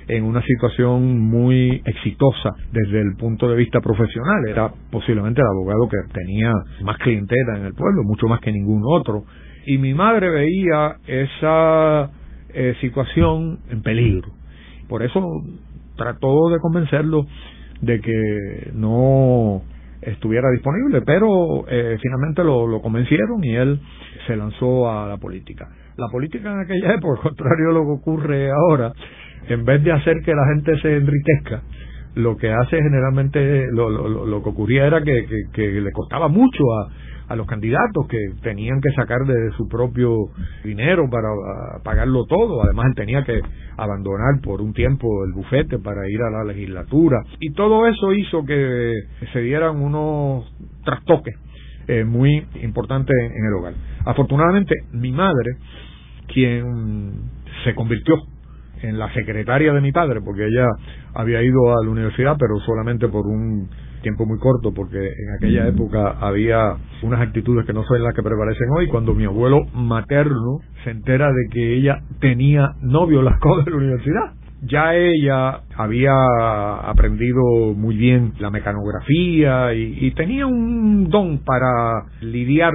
en 0.07 0.25
una 0.25 0.41
situación 0.41 1.19
muy 1.19 1.81
exitosa 1.85 2.51
desde 2.71 2.99
el 2.99 3.15
punto 3.15 3.47
de 3.47 3.55
vista 3.55 3.79
profesional. 3.79 4.45
Era 4.47 4.71
posiblemente 4.91 5.39
el 5.39 5.47
abogado 5.47 5.87
que 5.87 6.13
tenía 6.13 6.51
más 6.83 6.97
clientela 6.97 7.57
en 7.57 7.65
el 7.67 7.73
pueblo, 7.73 8.03
mucho 8.03 8.27
más 8.27 8.41
que 8.41 8.51
ningún 8.51 8.81
otro. 8.85 9.23
Y 9.65 9.77
mi 9.77 9.93
madre 9.93 10.29
veía 10.29 10.97
esa 11.07 12.11
eh, 12.53 12.75
situación 12.81 13.59
en 13.69 13.81
peligro. 13.81 14.29
Por 14.89 15.01
eso 15.01 15.21
trató 15.95 16.49
de 16.49 16.59
convencerlo 16.59 17.25
de 17.81 18.01
que 18.01 18.71
no 18.73 19.61
estuviera 20.01 20.49
disponible, 20.51 21.01
pero 21.01 21.65
eh, 21.67 21.97
finalmente 22.01 22.43
lo, 22.43 22.67
lo 22.67 22.81
convencieron 22.81 23.43
y 23.43 23.55
él 23.55 23.79
se 24.27 24.35
lanzó 24.35 24.89
a 24.89 25.07
la 25.07 25.17
política. 25.17 25.69
La 25.97 26.07
política 26.09 26.51
en 26.51 26.59
aquella 26.59 26.93
época, 26.95 27.21
contrario 27.21 27.69
a 27.69 27.73
lo 27.73 27.83
que 27.83 27.91
ocurre 27.91 28.51
ahora, 28.51 28.91
en 29.47 29.65
vez 29.65 29.83
de 29.83 29.91
hacer 29.91 30.21
que 30.23 30.33
la 30.33 30.45
gente 30.53 30.79
se 30.81 30.95
enriquezca, 30.95 31.61
lo 32.15 32.35
que 32.37 32.51
hace 32.51 32.77
generalmente, 32.77 33.67
lo, 33.71 33.89
lo, 33.89 34.25
lo 34.25 34.43
que 34.43 34.49
ocurría 34.49 34.85
era 34.85 35.01
que, 35.01 35.25
que, 35.53 35.81
le 35.81 35.91
costaba 35.91 36.27
mucho 36.27 36.63
a, 36.73 36.89
a 37.31 37.35
los 37.37 37.47
candidatos 37.47 38.07
que 38.09 38.17
tenían 38.41 38.81
que 38.81 38.91
sacar 38.91 39.19
de 39.25 39.51
su 39.55 39.67
propio 39.69 40.31
dinero 40.65 41.09
para 41.09 41.29
pagarlo 41.81 42.25
todo. 42.25 42.61
Además, 42.61 42.87
él 42.87 42.95
tenía 42.95 43.23
que 43.23 43.39
abandonar 43.77 44.41
por 44.43 44.61
un 44.61 44.73
tiempo 44.73 45.07
el 45.23 45.31
bufete 45.31 45.79
para 45.79 46.09
ir 46.09 46.21
a 46.21 46.29
la 46.29 46.43
legislatura. 46.43 47.23
Y 47.39 47.53
todo 47.53 47.87
eso 47.87 48.11
hizo 48.11 48.43
que 48.45 48.93
se 49.31 49.39
dieran 49.39 49.77
unos 49.81 50.53
trastoques 50.83 51.35
eh, 51.87 52.03
muy 52.03 52.45
importantes 52.61 53.15
en 53.17 53.45
el 53.45 53.53
hogar. 53.53 53.73
Afortunadamente, 54.05 54.75
mi 54.91 55.13
madre, 55.13 55.51
quien 56.27 57.13
se 57.63 57.73
convirtió 57.73 58.15
en 58.81 58.99
la 58.99 59.13
secretaria 59.13 59.71
de 59.71 59.79
mi 59.79 59.93
padre, 59.93 60.19
porque 60.21 60.47
ella 60.47 60.67
había 61.13 61.41
ido 61.41 61.71
a 61.71 61.85
la 61.85 61.89
universidad, 61.89 62.35
pero 62.37 62.59
solamente 62.65 63.07
por 63.07 63.25
un 63.25 63.69
tiempo 64.01 64.25
muy 64.25 64.39
corto, 64.39 64.73
porque 64.73 64.97
en 64.97 65.35
aquella 65.37 65.67
época 65.67 66.17
había 66.19 66.75
unas 67.01 67.21
actitudes 67.21 67.65
que 67.65 67.73
no 67.73 67.83
son 67.83 68.03
las 68.03 68.13
que 68.13 68.23
prevalecen 68.23 68.67
hoy. 68.77 68.87
Cuando 68.87 69.13
mi 69.13 69.25
abuelo 69.25 69.65
materno 69.73 70.59
se 70.83 70.91
entera 70.91 71.27
de 71.27 71.47
que 71.51 71.75
ella 71.75 72.01
tenía 72.19 72.75
novio 72.81 73.21
las 73.21 73.39
cosas 73.39 73.65
de 73.65 73.71
la 73.71 73.77
universidad, 73.77 74.33
ya 74.63 74.93
ella 74.95 75.61
había 75.75 76.13
aprendido 76.83 77.73
muy 77.75 77.95
bien 77.95 78.33
la 78.39 78.51
mecanografía 78.51 79.73
y, 79.73 80.11
tenía 80.11 80.45
un 80.45 81.09
don 81.09 81.39
para 81.39 82.05
lidiar 82.21 82.73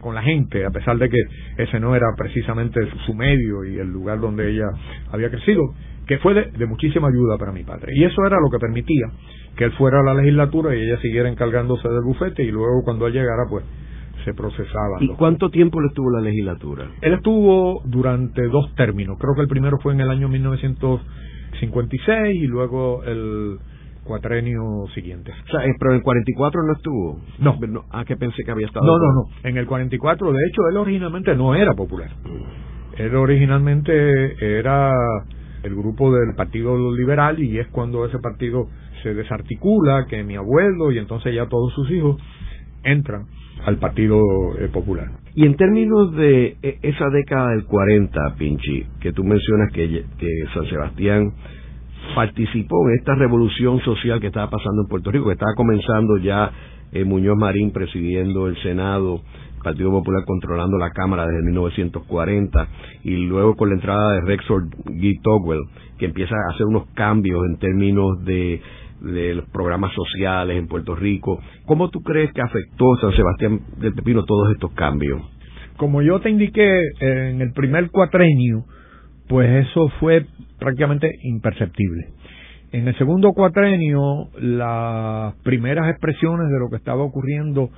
con 0.00 0.14
la 0.14 0.22
gente, 0.22 0.64
a 0.64 0.70
pesar 0.70 0.96
de 0.96 1.10
que 1.10 1.18
ese 1.58 1.78
no 1.78 1.94
era 1.94 2.06
precisamente 2.16 2.80
su 3.04 3.12
medio 3.12 3.64
y 3.64 3.78
el 3.78 3.92
lugar 3.92 4.20
donde 4.20 4.50
ella 4.50 4.66
había 5.12 5.30
crecido, 5.30 5.74
que 6.10 6.18
fue 6.18 6.34
de, 6.34 6.66
muchísima 6.66 7.06
ayuda 7.06 7.38
para 7.38 7.52
mi 7.52 7.62
padre. 7.62 7.92
Y 7.94 8.02
eso 8.02 8.26
era 8.26 8.40
lo 8.40 8.50
que 8.50 8.58
permitía 8.58 9.06
que 9.56 9.62
él 9.62 9.70
fuera 9.78 10.00
a 10.00 10.02
la 10.02 10.14
legislatura 10.14 10.74
y 10.74 10.80
ella 10.80 11.00
siguiera 11.00 11.28
encargándose 11.28 11.88
del 11.88 12.02
bufete 12.02 12.42
y 12.42 12.50
luego 12.50 12.82
cuando 12.82 13.06
él 13.06 13.12
llegara, 13.12 13.44
pues 13.48 13.64
se 14.24 14.34
procesaba. 14.34 14.96
¿Y 14.98 15.06
cuánto 15.10 15.50
tiempo 15.50 15.80
le 15.80 15.86
estuvo 15.86 16.10
la 16.10 16.20
legislatura? 16.20 16.90
Él 17.00 17.14
estuvo 17.14 17.82
durante 17.84 18.42
dos 18.48 18.74
términos. 18.74 19.18
Creo 19.20 19.36
que 19.36 19.42
el 19.42 19.46
primero 19.46 19.78
fue 19.80 19.92
en 19.92 20.00
el 20.00 20.10
año 20.10 20.28
1956 20.28 22.42
y 22.42 22.46
luego 22.48 23.04
el 23.04 23.58
cuatrenio 24.02 24.86
siguiente. 24.92 25.30
O 25.30 25.46
sea, 25.48 25.64
eh, 25.64 25.76
pero 25.78 25.92
en 25.92 25.98
el 25.98 26.02
44 26.02 26.60
no 26.60 26.72
estuvo. 26.72 27.20
No. 27.38 27.56
no 27.68 27.84
ah, 27.92 28.04
que 28.04 28.16
pensé 28.16 28.42
que 28.44 28.50
había 28.50 28.66
estado. 28.66 28.84
No, 28.84 28.98
no, 28.98 29.12
no. 29.12 29.28
En 29.48 29.56
el 29.56 29.64
44, 29.64 30.32
de 30.32 30.38
hecho, 30.48 30.62
él 30.72 30.76
originalmente 30.76 31.36
no 31.36 31.54
era 31.54 31.74
popular. 31.74 32.10
Él 32.98 33.14
originalmente 33.14 34.58
era 34.58 34.90
el 35.62 35.74
grupo 35.74 36.12
del 36.12 36.34
Partido 36.34 36.76
Liberal 36.94 37.42
y 37.42 37.58
es 37.58 37.68
cuando 37.68 38.04
ese 38.06 38.18
partido 38.18 38.68
se 39.02 39.14
desarticula, 39.14 40.06
que 40.08 40.22
mi 40.22 40.36
abuelo 40.36 40.92
y 40.92 40.98
entonces 40.98 41.34
ya 41.34 41.46
todos 41.46 41.72
sus 41.74 41.90
hijos 41.90 42.20
entran 42.82 43.26
al 43.64 43.76
Partido 43.76 44.18
eh, 44.58 44.68
Popular. 44.68 45.10
Y 45.34 45.46
en 45.46 45.56
términos 45.56 46.14
de 46.16 46.56
e, 46.62 46.78
esa 46.82 47.08
década 47.10 47.50
del 47.50 47.64
40, 47.64 48.34
Pinchi, 48.38 48.86
que 49.00 49.12
tú 49.12 49.22
mencionas 49.24 49.72
que, 49.72 50.04
San 50.54 50.66
Sebastián 50.66 51.32
participó 52.14 52.88
en 52.88 52.98
esta 52.98 53.14
revolución 53.14 53.80
social 53.80 54.20
que 54.20 54.28
estaba 54.28 54.50
pasando 54.50 54.82
en 54.82 54.88
Puerto 54.88 55.10
Rico, 55.10 55.26
que 55.26 55.34
estaba 55.34 55.54
comenzando 55.54 56.16
ya 56.16 56.50
eh, 56.92 57.04
Muñoz 57.04 57.36
Marín 57.36 57.70
presidiendo 57.70 58.48
el 58.48 58.56
Senado, 58.62 59.20
Partido 59.62 59.90
Popular 59.90 60.24
controlando 60.24 60.78
la 60.78 60.90
Cámara 60.90 61.26
desde 61.26 61.42
1940 61.44 62.68
y 63.04 63.16
luego 63.26 63.56
con 63.56 63.68
la 63.68 63.74
entrada 63.76 64.14
de 64.14 64.20
Rexford 64.22 64.68
Guy 64.84 65.18
Togwell, 65.22 65.60
que 65.98 66.06
empieza 66.06 66.34
a 66.34 66.54
hacer 66.54 66.66
unos 66.66 66.86
cambios 66.94 67.40
en 67.46 67.58
términos 67.58 68.24
de, 68.24 68.60
los 69.00 69.48
programas 69.50 69.92
sociales 69.94 70.58
en 70.58 70.66
Puerto 70.66 70.94
Rico. 70.94 71.40
¿Cómo 71.64 71.88
tú 71.88 72.02
crees 72.02 72.32
que 72.32 72.42
afectó 72.42 72.96
San 73.00 73.12
Sebastián 73.12 73.60
del 73.78 73.94
Pepino 73.94 74.24
todos 74.24 74.52
estos 74.52 74.72
cambios? 74.72 75.22
Como 75.76 76.02
yo 76.02 76.20
te 76.20 76.28
indiqué 76.28 76.82
en 77.00 77.40
el 77.40 77.52
primer 77.52 77.90
cuatrenio, 77.90 78.64
pues 79.26 79.66
eso 79.66 79.88
fue 80.00 80.26
prácticamente 80.58 81.10
imperceptible. 81.22 82.08
En 82.72 82.86
el 82.86 82.96
segundo 82.98 83.32
cuatrenio, 83.32 84.28
las 84.38 85.34
primeras 85.42 85.90
expresiones 85.90 86.48
de 86.48 86.58
lo 86.60 86.68
que 86.68 86.76
estaba 86.76 87.02
ocurriendo 87.02 87.70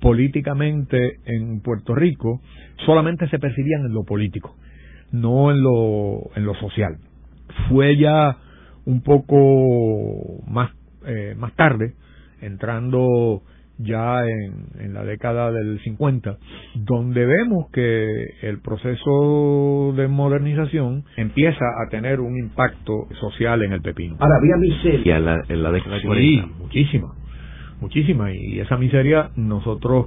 políticamente 0.00 1.18
en 1.24 1.60
Puerto 1.60 1.94
Rico 1.94 2.40
solamente 2.86 3.28
se 3.28 3.38
percibían 3.38 3.86
en 3.86 3.94
lo 3.94 4.04
político, 4.04 4.56
no 5.12 5.50
en 5.50 5.62
lo, 5.62 6.34
en 6.34 6.44
lo 6.44 6.54
social. 6.54 6.96
Fue 7.68 7.96
ya 7.96 8.36
un 8.86 9.02
poco 9.02 10.42
más, 10.46 10.70
eh, 11.06 11.34
más 11.36 11.54
tarde, 11.54 11.94
entrando 12.40 13.42
ya 13.82 14.26
en, 14.26 14.66
en, 14.78 14.94
la 14.94 15.04
década 15.04 15.50
del 15.52 15.80
50, 15.80 16.36
donde 16.74 17.24
vemos 17.24 17.70
que 17.72 18.24
el 18.42 18.60
proceso 18.60 19.94
de 19.96 20.06
modernización 20.06 21.04
empieza 21.16 21.64
a 21.64 21.88
tener 21.88 22.20
un 22.20 22.38
impacto 22.38 23.06
social 23.20 23.62
en 23.62 23.72
el 23.72 23.80
pepino. 23.80 24.16
Ahora, 24.18 24.36
había 24.36 24.56
miseria 24.56 25.16
en 25.16 25.24
la, 25.24 25.42
en 25.48 25.62
la 25.62 25.72
década 25.72 25.94
del 25.96 26.06
40. 26.06 26.46
Sí, 26.46 26.52
muchísima, 26.62 27.14
muchísima, 27.80 28.32
y 28.32 28.60
esa 28.60 28.76
miseria 28.76 29.30
nosotros 29.36 30.06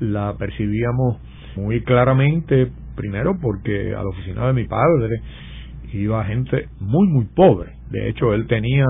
la 0.00 0.34
percibíamos 0.36 1.18
muy 1.56 1.82
claramente, 1.82 2.70
primero 2.96 3.38
porque 3.40 3.94
a 3.94 4.02
la 4.02 4.08
oficina 4.08 4.46
de 4.46 4.52
mi 4.52 4.64
padre 4.64 5.20
iba 5.92 6.24
gente 6.24 6.68
muy, 6.80 7.08
muy 7.08 7.24
pobre. 7.26 7.72
De 7.90 8.08
hecho, 8.08 8.34
él 8.34 8.46
tenía 8.46 8.84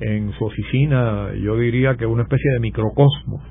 en 0.00 0.32
su 0.32 0.44
oficina, 0.44 1.32
yo 1.34 1.56
diría 1.56 1.96
que 1.96 2.06
una 2.06 2.22
especie 2.22 2.50
de 2.52 2.60
microcosmos 2.60 3.42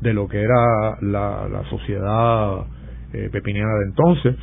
de 0.00 0.12
lo 0.12 0.28
que 0.28 0.40
era 0.40 1.00
la, 1.00 1.48
la 1.48 1.64
sociedad 1.70 2.66
eh, 3.12 3.28
pepiniana 3.32 3.72
de 3.78 3.84
entonces. 3.86 4.36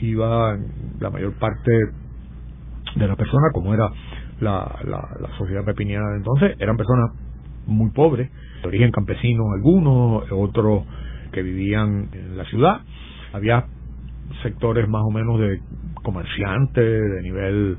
Iba 0.00 0.56
la 1.00 1.10
mayor 1.10 1.32
parte 1.38 1.72
de 2.96 3.08
las 3.08 3.16
personas, 3.16 3.52
como 3.52 3.74
era 3.74 3.88
la, 4.40 4.78
la, 4.84 5.08
la 5.20 5.38
sociedad 5.38 5.64
pepiniana 5.64 6.10
de 6.10 6.16
entonces, 6.18 6.56
eran 6.60 6.76
personas 6.76 7.10
muy 7.68 7.90
pobres, 7.90 8.30
de 8.62 8.68
origen 8.68 8.90
campesino 8.90 9.52
algunos, 9.54 10.24
otros 10.32 10.84
que 11.32 11.42
vivían 11.42 12.08
en 12.12 12.36
la 12.36 12.44
ciudad. 12.46 12.80
Había 13.32 13.66
sectores 14.42 14.88
más 14.88 15.02
o 15.04 15.10
menos 15.10 15.38
de 15.38 15.60
comerciantes, 16.02 16.84
de 16.84 17.22
nivel 17.22 17.76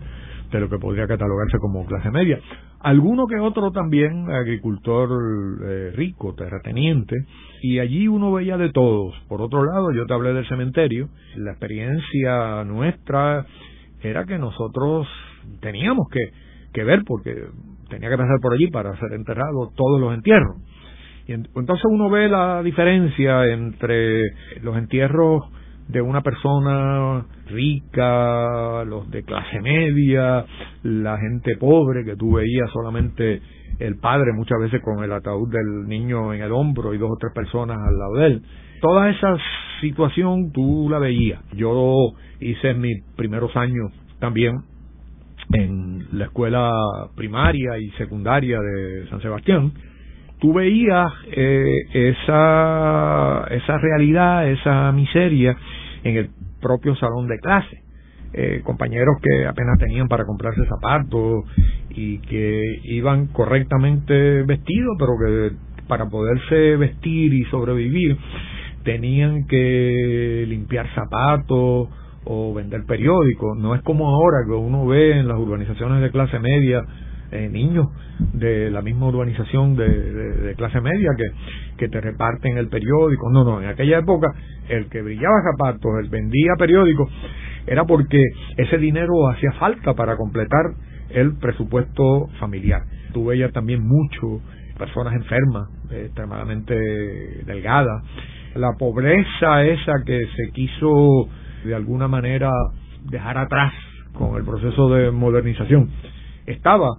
de 0.52 0.60
lo 0.60 0.70
que 0.70 0.78
podría 0.78 1.08
catalogarse 1.08 1.58
como 1.60 1.86
clase 1.86 2.12
media. 2.12 2.40
Alguno 2.82 3.28
que 3.28 3.38
otro 3.38 3.72
también, 3.72 4.32
agricultor 4.32 5.10
eh, 5.66 5.92
rico, 5.96 6.34
terrateniente, 6.34 7.16
y 7.62 7.80
allí 7.80 8.08
uno 8.08 8.32
veía 8.32 8.58
de 8.58 8.72
todos. 8.72 9.14
Por 9.28 9.42
otro 9.42 9.66
lado, 9.66 9.92
yo 9.92 10.06
te 10.06 10.14
hablé 10.14 10.34
del 10.34 10.48
cementerio, 10.48 11.10
la 11.36 11.52
experiencia 11.52 12.64
nuestra 12.64 13.46
era 14.02 14.24
que 14.26 14.38
nosotros 14.38 15.08
teníamos 15.60 16.08
que, 16.10 16.32
que 16.72 16.84
ver, 16.86 17.02
porque 17.06 17.36
tenía 17.90 18.10
que 18.10 18.18
pasar 18.18 18.40
por 18.42 18.54
allí 18.54 18.68
para 18.68 18.96
ser 18.98 19.14
enterrado 19.14 19.72
todos 19.76 20.00
los 20.00 20.14
entierros. 20.14 20.58
Y 21.28 21.34
entonces 21.34 21.86
uno 21.90 22.10
ve 22.10 22.28
la 22.28 22.64
diferencia 22.64 23.46
entre 23.48 24.24
los 24.62 24.78
entierros 24.78 25.44
de 25.88 26.02
una 26.02 26.22
persona 26.22 27.26
rica, 27.48 28.84
los 28.86 29.10
de 29.10 29.24
clase 29.24 29.60
media, 29.60 30.46
la 30.84 31.18
gente 31.18 31.56
pobre 31.58 32.06
que 32.06 32.16
tú 32.16 32.34
veías 32.34 32.70
solamente 32.72 33.42
el 33.80 33.98
padre 33.98 34.34
muchas 34.34 34.60
veces 34.60 34.82
con 34.84 35.04
el 35.04 35.12
ataúd 35.12 35.50
del 35.52 35.88
niño 35.88 36.34
en 36.34 36.42
el 36.42 36.52
hombro 36.52 36.94
y 36.94 36.98
dos 36.98 37.10
o 37.12 37.18
tres 37.20 37.34
personas 37.34 37.78
al 37.78 37.98
lado 37.98 38.14
de 38.16 38.26
él. 38.28 38.42
Toda 38.82 39.10
esa 39.10 39.36
situación 39.82 40.52
tú 40.52 40.88
la 40.90 41.00
veías. 41.00 41.42
Yo 41.54 42.14
hice 42.40 42.74
mis 42.74 43.04
primeros 43.16 43.56
años 43.56 43.92
también 44.20 44.62
en 45.52 46.18
la 46.18 46.26
escuela 46.26 46.72
primaria 47.16 47.78
y 47.80 47.90
secundaria 47.92 48.60
de 48.60 49.08
San 49.10 49.22
Sebastián 49.22 49.72
tú 50.40 50.54
veías 50.54 51.12
eh, 51.32 51.76
esa, 51.94 53.46
esa 53.50 53.78
realidad, 53.78 54.50
esa 54.50 54.92
miseria 54.92 55.56
en 56.04 56.18
el 56.18 56.30
propio 56.62 56.96
salón 56.96 57.28
de 57.28 57.38
clase. 57.40 57.84
Eh, 58.32 58.62
compañeros 58.64 59.16
que 59.24 59.48
apenas 59.48 59.80
tenían 59.80 60.08
para 60.08 60.24
comprarse 60.24 60.64
zapatos 60.66 61.46
y 61.90 62.20
que 62.20 62.62
iban 62.84 63.28
correctamente 63.28 64.44
vestidos, 64.44 64.96
pero 65.00 65.14
que 65.18 65.56
para 65.88 66.06
poderse 66.10 66.78
vestir 66.78 67.34
y 67.34 67.44
sobrevivir 67.46 68.18
tenían 68.84 69.48
que 69.48 70.46
limpiar 70.48 70.88
zapatos 70.94 71.90
o 72.26 72.54
vender 72.54 72.84
periódicos. 72.86 73.58
No 73.58 73.76
es 73.76 73.82
como 73.82 74.08
ahora 74.08 74.46
que 74.46 74.54
uno 74.54 74.86
ve 74.86 75.20
en 75.20 75.28
las 75.28 75.38
urbanizaciones 75.38 76.02
de 76.02 76.12
clase 76.12 76.40
media 76.40 76.84
eh, 77.32 77.48
niños 77.48 77.88
de 78.34 78.72
la 78.72 78.82
misma 78.82 79.08
urbanización 79.08 79.76
de, 79.76 80.56
clase 80.58 80.82
media 80.82 81.12
que, 81.16 81.26
que 81.78 81.88
te 81.88 82.02
reparten 82.02 82.58
el 82.58 82.70
periódico. 82.70 83.30
No, 83.32 83.44
no, 83.44 83.62
en 83.62 83.70
aquella 83.70 84.00
época 84.00 84.34
el 84.68 84.88
que 84.90 85.02
brillaba 85.02 85.36
zapatos, 85.52 85.92
el 86.02 86.10
vendía 86.10 86.54
periódicos, 86.58 87.12
era 87.68 87.86
porque 87.86 88.20
ese 88.58 88.78
dinero 88.78 89.30
hacía 89.30 89.52
falta 89.54 89.94
para 89.94 90.18
completar 90.18 90.74
el 91.10 91.38
presupuesto 91.38 92.30
familiar. 92.40 92.82
Tú 93.14 93.26
veías 93.26 93.52
también 93.52 93.88
mucho 93.88 94.42
personas 94.78 95.14
enfermas, 95.14 95.70
extremadamente 95.92 96.74
delgadas. 97.46 98.04
La 98.56 98.74
pobreza 98.74 99.66
esa 99.66 99.94
que 100.06 100.28
se 100.36 100.52
quiso 100.52 101.30
de 101.64 101.76
alguna 101.76 102.08
manera 102.08 102.52
dejar 103.10 103.38
atrás 103.38 103.74
con 104.14 104.36
el 104.38 104.44
proceso 104.44 104.90
de 104.90 105.12
modernización 105.12 105.90
estaba 106.46 106.98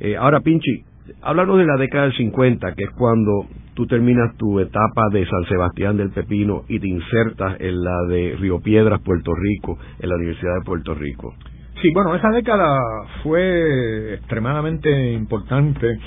Eh, 0.00 0.16
ahora, 0.16 0.40
Pinchi, 0.40 0.82
Háblanos 1.22 1.58
de 1.58 1.66
la 1.66 1.76
década 1.76 2.04
del 2.04 2.16
50, 2.16 2.74
que 2.74 2.84
es 2.84 2.90
cuando 2.90 3.46
tú 3.74 3.86
terminas 3.86 4.36
tu 4.36 4.60
etapa 4.60 5.08
de 5.12 5.24
San 5.26 5.44
Sebastián 5.48 5.96
del 5.96 6.10
Pepino 6.10 6.64
y 6.68 6.80
te 6.80 6.88
insertas 6.88 7.56
en 7.60 7.82
la 7.82 8.04
de 8.08 8.36
Río 8.38 8.60
Piedras, 8.60 9.00
Puerto 9.00 9.32
Rico, 9.34 9.78
en 9.98 10.08
la 10.08 10.16
Universidad 10.16 10.54
de 10.54 10.64
Puerto 10.64 10.94
Rico. 10.94 11.34
Sí, 11.80 11.90
bueno, 11.94 12.14
esa 12.14 12.30
década 12.30 12.78
fue 13.22 14.14
extremadamente 14.14 15.12
importante 15.12 15.98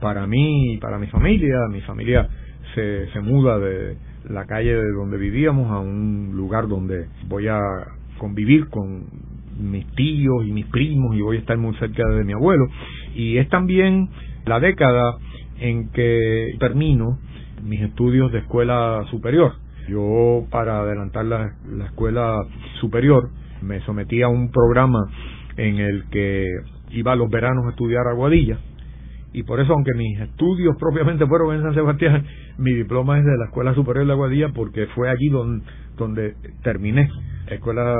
para 0.00 0.26
mí 0.26 0.74
y 0.74 0.78
para 0.78 0.98
mi 0.98 1.08
familia. 1.08 1.56
Mi 1.70 1.80
familia 1.80 2.28
se, 2.74 3.08
se 3.12 3.20
muda 3.20 3.58
de 3.58 3.96
la 4.30 4.44
calle 4.46 4.74
de 4.74 4.92
donde 4.92 5.16
vivíamos 5.16 5.70
a 5.70 5.80
un 5.80 6.32
lugar 6.34 6.68
donde 6.68 7.06
voy 7.28 7.48
a 7.48 7.60
convivir 8.18 8.68
con 8.68 9.04
mis 9.58 9.86
tíos 9.94 10.46
y 10.46 10.52
mis 10.52 10.66
primos 10.66 11.16
y 11.16 11.22
voy 11.22 11.36
a 11.36 11.40
estar 11.40 11.56
muy 11.56 11.74
cerca 11.76 12.06
de 12.08 12.24
mi 12.24 12.32
abuelo. 12.32 12.66
Y 13.14 13.38
es 13.38 13.48
también 13.48 14.08
la 14.46 14.60
década 14.60 15.16
en 15.58 15.90
que 15.90 16.54
termino 16.58 17.18
mis 17.62 17.80
estudios 17.82 18.32
de 18.32 18.38
escuela 18.38 19.04
superior. 19.10 19.52
Yo, 19.88 20.46
para 20.50 20.80
adelantar 20.80 21.24
la, 21.24 21.52
la 21.68 21.86
escuela 21.86 22.38
superior, 22.80 23.30
me 23.62 23.80
sometí 23.80 24.22
a 24.22 24.28
un 24.28 24.50
programa 24.50 25.00
en 25.56 25.78
el 25.78 26.08
que 26.10 26.46
iba 26.90 27.16
los 27.16 27.28
veranos 27.28 27.66
a 27.66 27.70
estudiar 27.70 28.06
Aguadilla 28.06 28.58
y 29.36 29.42
por 29.42 29.60
eso 29.60 29.74
aunque 29.74 29.92
mis 29.94 30.18
estudios 30.18 30.76
propiamente 30.80 31.26
fueron 31.26 31.54
en 31.54 31.62
San 31.62 31.74
Sebastián, 31.74 32.24
mi 32.56 32.72
diploma 32.72 33.18
es 33.18 33.24
de 33.24 33.36
la 33.36 33.44
Escuela 33.44 33.74
Superior 33.74 34.06
de 34.06 34.12
Aguadilla 34.12 34.48
porque 34.54 34.86
fue 34.94 35.10
allí 35.10 35.28
donde, 35.28 35.64
donde 35.98 36.34
terminé 36.62 37.08
Escuela 37.48 37.94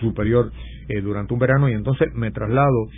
Superior 0.00 0.52
eh, 0.88 1.00
durante 1.00 1.32
un 1.32 1.40
verano 1.40 1.68
y 1.70 1.72
entonces 1.72 2.12
me 2.14 2.30
traslado 2.30 2.88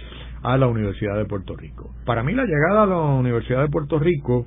a 0.42 0.57
la 0.57 0.66
Universidad 0.66 1.16
de 1.16 1.24
Puerto 1.24 1.57
Rico. 1.57 1.90
Para 2.05 2.22
mí 2.22 2.33
la 2.33 2.44
llegada 2.44 2.85
a 2.85 2.87
la 2.87 2.98
Universidad 2.98 3.62
de 3.62 3.68
Puerto 3.68 3.98
Rico 3.98 4.46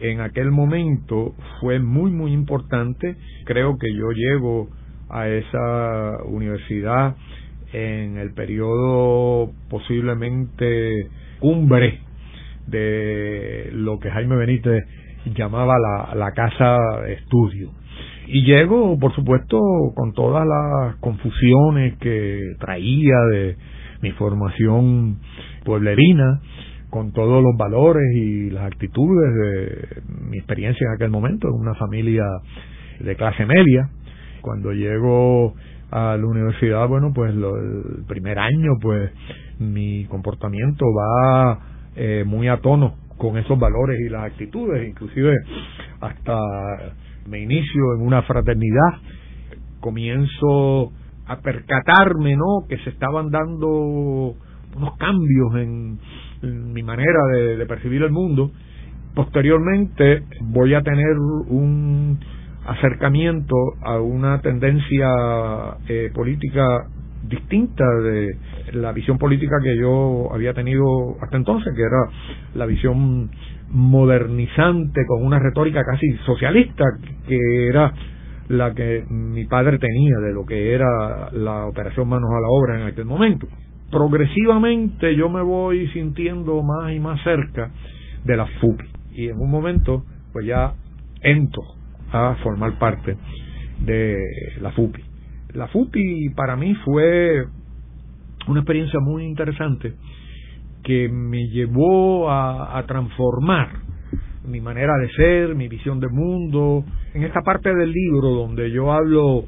en 0.00 0.20
aquel 0.20 0.50
momento 0.50 1.34
fue 1.60 1.78
muy 1.78 2.10
muy 2.10 2.32
importante. 2.32 3.16
Creo 3.44 3.76
que 3.78 3.92
yo 3.92 4.10
llego 4.10 4.68
a 5.08 5.28
esa 5.28 6.24
universidad 6.26 7.16
en 7.72 8.18
el 8.18 8.32
periodo 8.34 9.50
posiblemente 9.68 11.08
cumbre 11.40 12.00
de 12.66 13.70
lo 13.72 13.98
que 13.98 14.10
Jaime 14.10 14.36
Benítez 14.36 14.84
llamaba 15.36 15.74
la, 15.78 16.14
la 16.14 16.32
casa 16.32 16.76
estudio. 17.08 17.70
Y 18.26 18.44
llego, 18.44 18.98
por 18.98 19.14
supuesto, 19.14 19.58
con 19.94 20.12
todas 20.14 20.46
las 20.46 20.96
confusiones 20.96 21.98
que 21.98 22.54
traía 22.58 23.16
de 23.30 23.56
mi 24.04 24.12
formación 24.12 25.18
pueblerina, 25.64 26.40
con 26.90 27.12
todos 27.12 27.42
los 27.42 27.56
valores 27.56 28.04
y 28.14 28.50
las 28.50 28.66
actitudes 28.66 29.34
de 29.34 30.02
mi 30.30 30.36
experiencia 30.36 30.86
en 30.86 30.94
aquel 30.94 31.10
momento, 31.10 31.48
en 31.48 31.54
una 31.54 31.74
familia 31.74 32.22
de 33.00 33.16
clase 33.16 33.46
media, 33.46 33.88
cuando 34.42 34.72
llego 34.72 35.54
a 35.90 36.16
la 36.16 36.26
universidad, 36.26 36.86
bueno, 36.86 37.12
pues 37.14 37.34
lo, 37.34 37.56
el 37.56 38.04
primer 38.06 38.38
año, 38.38 38.72
pues 38.80 39.10
mi 39.58 40.04
comportamiento 40.04 40.84
va 40.86 41.58
eh, 41.96 42.24
muy 42.26 42.48
a 42.48 42.58
tono 42.58 42.94
con 43.16 43.38
esos 43.38 43.58
valores 43.58 43.98
y 44.00 44.10
las 44.10 44.24
actitudes, 44.24 44.86
inclusive 44.86 45.34
hasta 46.00 46.38
me 47.26 47.40
inicio 47.40 47.94
en 47.96 48.06
una 48.06 48.22
fraternidad, 48.22 49.00
comienzo 49.80 50.92
a 51.26 51.40
percatarme, 51.40 52.36
¿no? 52.36 52.66
Que 52.68 52.78
se 52.78 52.90
estaban 52.90 53.30
dando 53.30 53.68
unos 54.76 54.96
cambios 54.98 55.54
en, 55.56 55.98
mi 56.72 56.82
manera 56.82 57.20
de, 57.32 57.56
de 57.56 57.66
percibir 57.66 58.02
el 58.02 58.10
mundo. 58.10 58.50
Posteriormente 59.14 60.24
voy 60.40 60.74
a 60.74 60.82
tener 60.82 61.16
un 61.48 62.18
acercamiento 62.66 63.54
a 63.82 64.00
una 64.00 64.40
tendencia 64.40 65.08
eh, 65.88 66.10
política 66.14 66.86
distinta 67.28 67.84
de 68.02 68.36
la 68.72 68.92
visión 68.92 69.18
política 69.18 69.56
que 69.62 69.76
yo 69.76 70.32
había 70.32 70.52
tenido 70.52 70.84
hasta 71.22 71.36
entonces, 71.36 71.72
que 71.74 71.82
era 71.82 72.10
la 72.54 72.66
visión 72.66 73.30
modernizante 73.70 75.04
con 75.06 75.24
una 75.24 75.38
retórica 75.38 75.82
casi 75.84 76.12
socialista, 76.26 76.84
que 77.26 77.68
era 77.68 77.92
la 78.48 78.74
que 78.74 79.04
mi 79.08 79.44
padre 79.46 79.78
tenía 79.78 80.18
de 80.18 80.32
lo 80.32 80.44
que 80.44 80.74
era 80.74 81.30
la 81.32 81.66
operación 81.66 82.08
manos 82.08 82.30
a 82.30 82.40
la 82.40 82.48
obra 82.48 82.80
en 82.80 82.86
aquel 82.86 83.06
momento. 83.06 83.46
Progresivamente 83.90 85.14
yo 85.16 85.28
me 85.28 85.42
voy 85.42 85.88
sintiendo 85.88 86.62
más 86.62 86.92
y 86.92 87.00
más 87.00 87.22
cerca 87.22 87.70
de 88.24 88.36
la 88.36 88.46
FUPI 88.60 88.84
y 89.12 89.28
en 89.28 89.38
un 89.38 89.50
momento 89.50 90.04
pues 90.32 90.46
ya 90.46 90.74
entro 91.22 91.62
a 92.12 92.36
formar 92.42 92.78
parte 92.78 93.16
de 93.80 94.18
la 94.60 94.72
FUPI. 94.72 95.02
La 95.54 95.68
FUPI 95.68 96.30
para 96.34 96.56
mí 96.56 96.74
fue 96.84 97.44
una 98.48 98.60
experiencia 98.60 99.00
muy 99.00 99.24
interesante 99.24 99.94
que 100.82 101.08
me 101.08 101.48
llevó 101.48 102.30
a, 102.30 102.76
a 102.76 102.86
transformar 102.86 103.68
mi 104.44 104.60
manera 104.60 104.96
de 104.98 105.08
ser, 105.10 105.54
mi 105.54 105.68
visión 105.68 106.00
del 106.00 106.10
mundo. 106.10 106.84
En 107.14 107.22
esta 107.24 107.40
parte 107.42 107.74
del 107.74 107.90
libro 107.90 108.30
donde 108.30 108.70
yo 108.70 108.92
hablo 108.92 109.44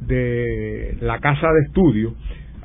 de 0.00 0.96
la 1.00 1.18
casa 1.18 1.48
de 1.52 1.60
estudio, 1.66 2.14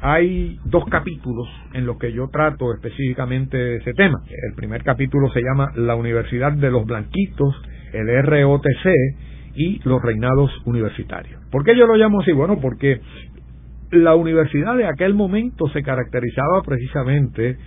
hay 0.02 0.60
dos 0.66 0.86
capítulos 0.86 1.48
en 1.74 1.86
los 1.86 1.98
que 1.98 2.12
yo 2.12 2.28
trato 2.30 2.74
específicamente 2.74 3.78
ese 3.78 3.94
tema. 3.94 4.22
El 4.50 4.56
primer 4.56 4.84
capítulo 4.84 5.30
se 5.32 5.42
llama 5.42 5.72
La 5.76 5.96
Universidad 5.96 6.54
de 6.54 6.70
los 6.70 6.86
Blanquitos 6.86 7.56
el 7.96 8.24
ROTC 8.24 9.56
y 9.56 9.80
los 9.88 10.02
reinados 10.02 10.52
universitarios. 10.66 11.42
¿Por 11.50 11.64
qué 11.64 11.78
yo 11.78 11.88
lo 11.88 11.96
llamo 11.96 12.22
así? 12.22 12.32
Bueno, 12.32 12.60
porque 12.60 13.00
la 13.92 14.16
universidad 14.16 14.76
de 14.76 14.88
aquel 14.88 15.14
momento 15.14 15.68
se 15.70 15.82
caracterizaba 15.82 16.62
precisamente 16.66 17.58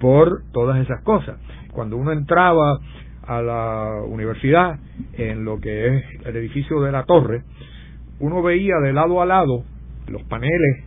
por 0.00 0.42
todas 0.52 0.80
esas 0.82 1.02
cosas. 1.02 1.38
Cuando 1.72 1.96
uno 1.96 2.12
entraba 2.12 2.78
a 3.26 3.42
la 3.42 4.02
universidad 4.06 4.78
en 5.14 5.44
lo 5.44 5.60
que 5.60 5.96
es 5.96 6.04
el 6.24 6.36
edificio 6.36 6.80
de 6.80 6.92
la 6.92 7.04
torre, 7.04 7.42
uno 8.20 8.42
veía 8.42 8.76
de 8.82 8.92
lado 8.92 9.20
a 9.20 9.26
lado 9.26 9.64
los 10.08 10.22
paneles 10.24 10.84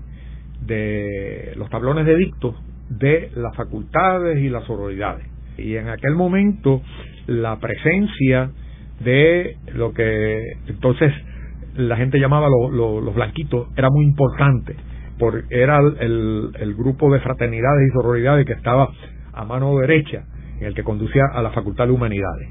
de 0.66 1.54
los 1.56 1.70
tablones 1.70 2.06
de 2.06 2.16
dictos 2.16 2.56
de 2.90 3.32
las 3.36 3.56
facultades 3.56 4.40
y 4.40 4.50
las 4.50 4.64
sororidades. 4.66 5.26
Y 5.58 5.76
en 5.76 5.90
aquel 5.90 6.16
momento 6.16 6.82
la 7.28 7.60
presencia 7.60 8.52
de 9.00 9.58
lo 9.74 9.94
que 9.94 10.54
entonces 10.68 11.14
la 11.76 11.96
gente 11.98 12.20
llamaba 12.20 12.48
los 12.50 13.16
blanquitos, 13.16 13.68
era 13.78 13.90
muy 13.90 14.06
importante, 14.06 14.76
porque 15.18 15.44
era 15.50 15.80
el, 15.80 16.52
el 16.60 16.76
grupo 16.76 17.12
de 17.12 17.20
fraternidades 17.20 17.90
y 17.90 17.94
sororidades 17.94 18.46
que 18.46 18.54
estaba 18.54 18.90
a 19.34 19.46
mano 19.46 19.78
derecha, 19.78 20.26
en 20.60 20.68
el 20.68 20.74
que 20.74 20.84
conducía 20.84 21.24
a 21.34 21.42
la 21.42 21.52
Facultad 21.52 21.88
de 21.88 21.94
Humanidades. 21.94 22.50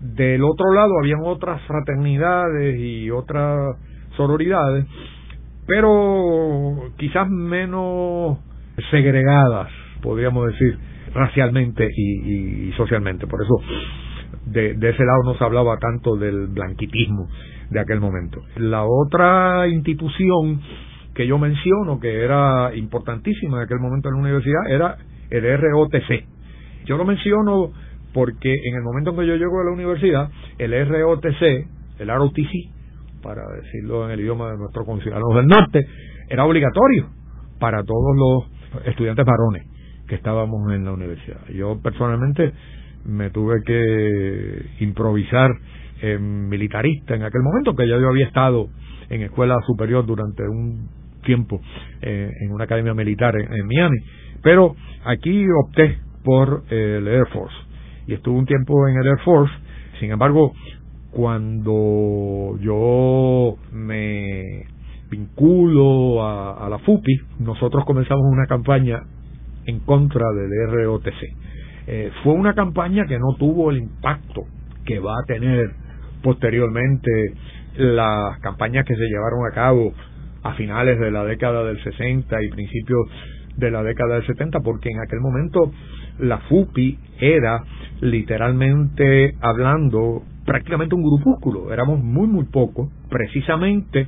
Del 0.00 0.44
otro 0.44 0.72
lado 0.72 0.92
habían 1.00 1.20
otras 1.24 1.60
fraternidades 1.62 2.78
y 2.78 3.10
otras 3.10 3.76
sororidades, 4.16 4.86
pero 5.66 6.90
quizás 6.96 7.28
menos 7.28 8.38
segregadas, 8.90 9.68
podríamos 10.02 10.46
decir, 10.48 10.78
racialmente 11.14 11.88
y, 11.96 12.72
socialmente. 12.76 13.26
Por 13.26 13.42
eso 13.42 13.54
de, 14.46 14.74
de 14.74 14.90
ese 14.90 15.04
lado 15.04 15.22
no 15.24 15.34
se 15.36 15.44
hablaba 15.44 15.78
tanto 15.78 16.16
del 16.16 16.48
blanquitismo 16.48 17.28
de 17.70 17.80
aquel 17.80 18.00
momento. 18.00 18.42
La 18.56 18.84
otra 18.84 19.66
institución 19.66 20.60
que 21.14 21.26
yo 21.26 21.38
menciono 21.38 21.98
que 21.98 22.22
era 22.22 22.74
importantísima 22.74 23.56
en 23.56 23.64
aquel 23.64 23.80
momento 23.80 24.08
en 24.08 24.14
la 24.16 24.20
universidad 24.20 24.70
era 24.70 24.96
el 25.30 25.58
ROTC. 25.58 26.35
Yo 26.86 26.96
lo 26.96 27.04
menciono 27.04 27.70
porque 28.12 28.54
en 28.54 28.74
el 28.76 28.82
momento 28.82 29.10
en 29.10 29.16
que 29.18 29.26
yo 29.26 29.36
llego 29.36 29.60
a 29.60 29.64
la 29.64 29.72
universidad, 29.72 30.30
el 30.58 30.72
ROTC, 30.72 31.42
el 31.98 32.08
ROTC, 32.08 33.22
para 33.22 33.42
decirlo 33.62 34.06
en 34.06 34.12
el 34.12 34.20
idioma 34.20 34.52
de 34.52 34.58
nuestros 34.58 34.86
conciudadanos 34.86 35.34
del 35.34 35.46
norte, 35.46 35.86
era 36.28 36.44
obligatorio 36.44 37.08
para 37.58 37.82
todos 37.82 38.16
los 38.16 38.86
estudiantes 38.86 39.24
varones 39.24 39.66
que 40.06 40.14
estábamos 40.14 40.72
en 40.72 40.84
la 40.84 40.92
universidad. 40.92 41.46
Yo 41.48 41.80
personalmente 41.82 42.52
me 43.04 43.30
tuve 43.30 43.62
que 43.64 44.84
improvisar 44.84 45.50
en 46.00 46.48
militarista 46.48 47.14
en 47.14 47.22
aquel 47.22 47.42
momento, 47.42 47.74
que 47.74 47.88
ya 47.88 47.98
yo 47.98 48.08
había 48.08 48.26
estado 48.26 48.68
en 49.08 49.22
escuela 49.22 49.56
superior 49.66 50.04
durante 50.04 50.42
un 50.42 50.88
tiempo 51.24 51.60
eh, 52.02 52.30
en 52.40 52.52
una 52.52 52.64
academia 52.64 52.94
militar 52.94 53.34
en, 53.36 53.66
Miami, 53.66 53.98
pero 54.42 54.74
aquí 55.04 55.44
opté 55.64 55.98
por 56.26 56.64
el 56.70 57.06
Air 57.06 57.28
Force. 57.32 57.54
Y 58.08 58.14
estuve 58.14 58.36
un 58.36 58.46
tiempo 58.46 58.88
en 58.88 58.96
el 58.96 59.06
Air 59.06 59.20
Force, 59.24 59.54
sin 60.00 60.10
embargo, 60.10 60.52
cuando 61.12 62.58
yo 62.60 63.56
me 63.72 64.66
vinculo 65.08 66.26
a, 66.26 66.68
la 66.68 66.78
FUPI, 66.80 67.20
nosotros 67.38 67.84
comenzamos 67.84 68.24
una 68.26 68.46
campaña 68.46 69.02
en 69.66 69.78
contra 69.80 70.26
del 70.32 70.84
ROTC 70.84 71.14
Eh, 71.86 72.10
fue 72.24 72.34
una 72.34 72.54
campaña 72.54 73.04
que 73.06 73.18
no 73.18 73.36
tuvo 73.38 73.70
el 73.70 73.78
impacto 73.78 74.42
que 74.84 74.98
va 74.98 75.12
a 75.12 75.26
tener 75.26 75.70
posteriormente 76.22 77.10
las 77.76 78.40
campañas 78.40 78.84
que 78.84 78.96
se 78.96 79.06
llevaron 79.06 79.46
a 79.48 79.54
cabo 79.54 79.92
a 80.42 80.54
finales 80.54 80.98
de 80.98 81.10
la 81.12 81.24
década 81.24 81.62
del 81.62 81.80
60 81.82 82.42
y 82.42 82.48
principios 82.50 83.08
de 83.56 83.70
la 83.70 83.82
década 83.82 84.14
del 84.14 84.26
70, 84.26 84.60
porque 84.60 84.90
en 84.90 85.00
aquel 85.00 85.20
momento 85.20 85.72
la 86.18 86.38
FUPI 86.38 86.98
era 87.20 87.62
literalmente 88.00 89.34
hablando 89.40 90.22
prácticamente 90.44 90.94
un 90.94 91.02
grupúsculo, 91.02 91.72
éramos 91.72 92.02
muy 92.02 92.28
muy 92.28 92.44
pocos, 92.44 92.90
precisamente 93.10 94.06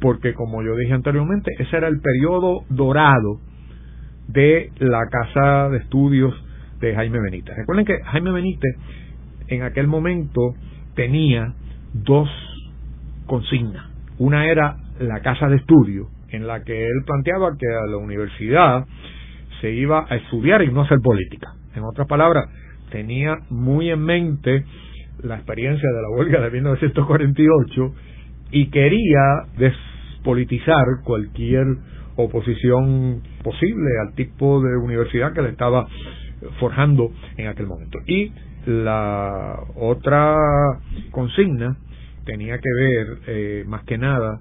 porque 0.00 0.34
como 0.34 0.62
yo 0.62 0.74
dije 0.76 0.92
anteriormente, 0.94 1.52
ese 1.58 1.76
era 1.76 1.88
el 1.88 2.00
periodo 2.00 2.64
dorado 2.70 3.38
de 4.28 4.70
la 4.78 5.06
casa 5.10 5.68
de 5.68 5.78
estudios 5.78 6.34
de 6.80 6.94
Jaime 6.94 7.20
Benítez. 7.20 7.54
Recuerden 7.56 7.84
que 7.84 8.02
Jaime 8.04 8.32
Benítez 8.32 8.76
en 9.48 9.62
aquel 9.62 9.86
momento 9.86 10.54
tenía 10.94 11.54
dos 11.92 12.28
consignas. 13.26 13.86
Una 14.18 14.46
era 14.46 14.76
la 14.98 15.20
casa 15.20 15.48
de 15.48 15.56
estudio, 15.56 16.08
en 16.32 16.46
la 16.46 16.62
que 16.62 16.86
él 16.86 17.02
planteaba 17.06 17.56
que 17.58 17.66
a 17.66 17.86
la 17.90 17.96
universidad 17.96 18.86
se 19.60 19.72
iba 19.72 20.06
a 20.08 20.16
estudiar 20.16 20.62
y 20.62 20.72
no 20.72 20.82
hacer 20.82 20.98
política. 21.02 21.52
En 21.74 21.84
otras 21.84 22.06
palabras, 22.06 22.48
tenía 22.90 23.38
muy 23.50 23.90
en 23.90 24.00
mente 24.00 24.64
la 25.22 25.36
experiencia 25.36 25.88
de 25.88 26.02
la 26.02 26.08
huelga 26.16 26.40
de 26.40 26.50
1948 26.50 27.94
y 28.52 28.70
quería 28.70 29.44
despolitizar 29.58 30.84
cualquier 31.04 31.66
oposición 32.16 33.22
posible 33.42 33.90
al 34.06 34.14
tipo 34.14 34.60
de 34.60 34.76
universidad 34.76 35.32
que 35.32 35.42
le 35.42 35.50
estaba 35.50 35.86
forjando 36.58 37.10
en 37.36 37.48
aquel 37.48 37.66
momento. 37.66 37.98
Y 38.06 38.32
la 38.66 39.58
otra 39.76 40.36
consigna 41.10 41.76
tenía 42.24 42.58
que 42.58 42.70
ver 42.74 43.06
eh, 43.26 43.64
más 43.66 43.84
que 43.84 43.98
nada 43.98 44.40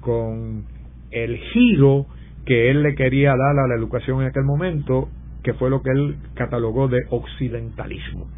con 0.00 0.64
el 1.12 1.36
giro 1.36 2.06
que 2.44 2.70
él 2.70 2.82
le 2.82 2.94
quería 2.94 3.30
dar 3.30 3.58
a 3.58 3.68
la 3.68 3.74
educación 3.76 4.20
en 4.22 4.28
aquel 4.28 4.44
momento, 4.44 5.08
que 5.42 5.54
fue 5.54 5.70
lo 5.70 5.82
que 5.82 5.90
él 5.90 6.16
catalogó 6.34 6.88
de 6.88 7.00
occidentalismo. 7.10 8.28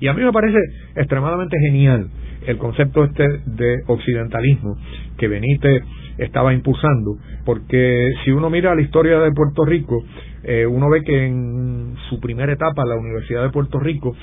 Y 0.00 0.08
a 0.08 0.12
mí 0.12 0.22
me 0.22 0.32
parece 0.32 0.58
extremadamente 0.96 1.56
genial 1.60 2.08
el 2.46 2.58
concepto 2.58 3.04
este 3.04 3.24
de 3.46 3.82
occidentalismo 3.86 4.76
que 5.16 5.28
Benítez 5.28 5.82
estaba 6.18 6.52
impulsando, 6.52 7.16
porque 7.44 8.12
si 8.24 8.30
uno 8.30 8.50
mira 8.50 8.74
la 8.74 8.82
historia 8.82 9.18
de 9.20 9.32
Puerto 9.32 9.64
Rico, 9.64 10.04
eh, 10.42 10.66
uno 10.66 10.90
ve 10.90 11.02
que 11.02 11.26
en 11.26 11.94
su 12.08 12.20
primera 12.20 12.52
etapa 12.52 12.84
la 12.84 12.96
Universidad 12.96 13.42
de 13.42 13.50
Puerto 13.50 13.80
Rico 13.80 14.14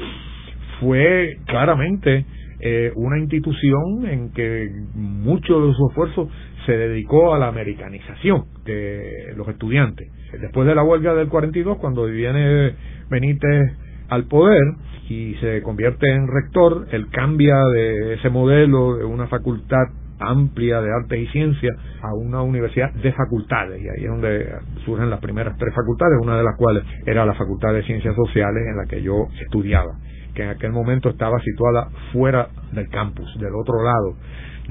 fue 0.79 1.37
claramente 1.45 2.25
eh, 2.59 2.91
una 2.95 3.17
institución 3.17 4.05
en 4.07 4.31
que 4.33 4.69
mucho 4.93 5.65
de 5.65 5.73
su 5.73 5.87
esfuerzo 5.89 6.29
se 6.65 6.77
dedicó 6.77 7.33
a 7.33 7.39
la 7.39 7.47
americanización 7.47 8.45
de 8.65 9.33
los 9.35 9.47
estudiantes. 9.47 10.09
Después 10.39 10.67
de 10.67 10.75
la 10.75 10.83
huelga 10.83 11.13
del 11.13 11.27
42, 11.27 11.77
cuando 11.77 12.05
viene 12.05 12.75
Benítez 13.09 13.73
al 14.09 14.25
poder 14.25 14.61
y 15.09 15.35
se 15.35 15.61
convierte 15.61 16.09
en 16.09 16.27
rector, 16.27 16.87
él 16.91 17.07
cambia 17.11 17.55
de 17.73 18.13
ese 18.13 18.29
modelo 18.29 18.97
de 18.97 19.05
una 19.05 19.27
facultad 19.27 19.87
amplia 20.21 20.81
de 20.81 20.93
arte 20.93 21.19
y 21.19 21.27
ciencia 21.27 21.71
a 22.01 22.13
una 22.13 22.41
universidad 22.41 22.93
de 22.93 23.11
facultades 23.11 23.81
y 23.81 23.89
ahí 23.89 24.03
es 24.03 24.09
donde 24.09 24.53
surgen 24.85 25.09
las 25.09 25.19
primeras 25.19 25.57
tres 25.57 25.73
facultades, 25.73 26.19
una 26.21 26.37
de 26.37 26.43
las 26.43 26.55
cuales 26.57 26.83
era 27.05 27.25
la 27.25 27.33
Facultad 27.33 27.73
de 27.73 27.83
Ciencias 27.83 28.15
Sociales 28.15 28.63
en 28.69 28.77
la 28.77 28.85
que 28.85 29.01
yo 29.01 29.27
estudiaba, 29.41 29.97
que 30.35 30.43
en 30.43 30.49
aquel 30.49 30.71
momento 30.71 31.09
estaba 31.09 31.39
situada 31.39 31.89
fuera 32.13 32.49
del 32.71 32.87
campus, 32.89 33.27
del 33.39 33.55
otro 33.55 33.83
lado 33.83 34.15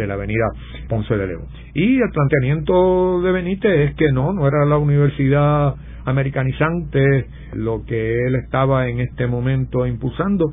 de 0.01 0.07
la 0.07 0.15
avenida 0.15 0.47
Ponce 0.89 1.17
de 1.17 1.27
León. 1.27 1.47
Y 1.75 1.97
el 1.97 2.11
planteamiento 2.13 3.21
de 3.23 3.33
Benítez 3.33 3.91
es 3.91 3.95
que 3.97 4.11
no, 4.13 4.33
no 4.33 4.47
era 4.47 4.65
la 4.65 4.79
universidad 4.79 5.75
americanizante 6.05 7.27
lo 7.55 7.85
que 7.85 8.27
él 8.27 8.35
estaba 8.37 8.89
en 8.89 9.01
este 9.01 9.27
momento 9.27 9.87
impulsando, 9.87 10.53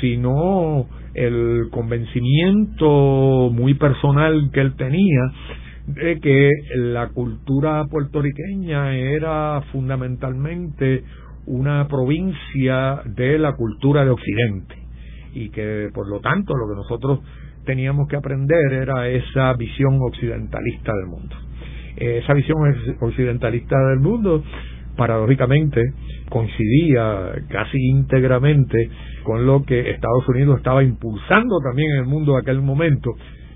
sino 0.00 0.86
el 1.14 1.68
convencimiento 1.70 3.50
muy 3.52 3.74
personal 3.74 4.50
que 4.52 4.60
él 4.60 4.74
tenía 4.76 5.32
de 5.86 6.20
que 6.20 6.50
la 6.76 7.08
cultura 7.08 7.84
puertorriqueña 7.90 8.96
era 8.96 9.60
fundamentalmente 9.72 11.04
una 11.46 11.88
provincia 11.88 13.02
de 13.06 13.38
la 13.38 13.54
cultura 13.54 14.04
de 14.04 14.10
Occidente 14.10 14.76
y 15.32 15.50
que 15.50 15.88
por 15.92 16.08
lo 16.08 16.20
tanto 16.20 16.54
lo 16.54 16.68
que 16.68 16.76
nosotros 16.76 17.20
teníamos 17.64 18.08
que 18.08 18.16
aprender 18.16 18.72
era 18.72 19.08
esa 19.08 19.52
visión 19.54 19.98
occidentalista 20.00 20.92
del 20.94 21.06
mundo. 21.06 21.36
Esa 21.96 22.34
visión 22.34 22.58
occidentalista 23.00 23.76
del 23.90 24.00
mundo, 24.00 24.42
paradójicamente, 24.96 25.82
coincidía 26.28 27.32
casi 27.48 27.78
íntegramente 27.78 28.90
con 29.24 29.46
lo 29.46 29.64
que 29.64 29.90
Estados 29.90 30.26
Unidos 30.28 30.58
estaba 30.58 30.82
impulsando 30.82 31.58
también 31.62 31.90
en 31.92 31.98
el 31.98 32.06
mundo 32.06 32.34
de 32.34 32.38
aquel 32.38 32.62
momento, 32.62 33.10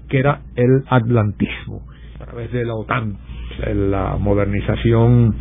que 0.09 0.19
era 0.19 0.43
el 0.57 0.85
atlantismo, 0.89 1.87
a 2.21 2.27
través 2.27 2.53
de 2.53 2.65
la 2.65 2.75
OTAN, 2.75 3.17
la 3.75 4.17
modernización 4.21 5.35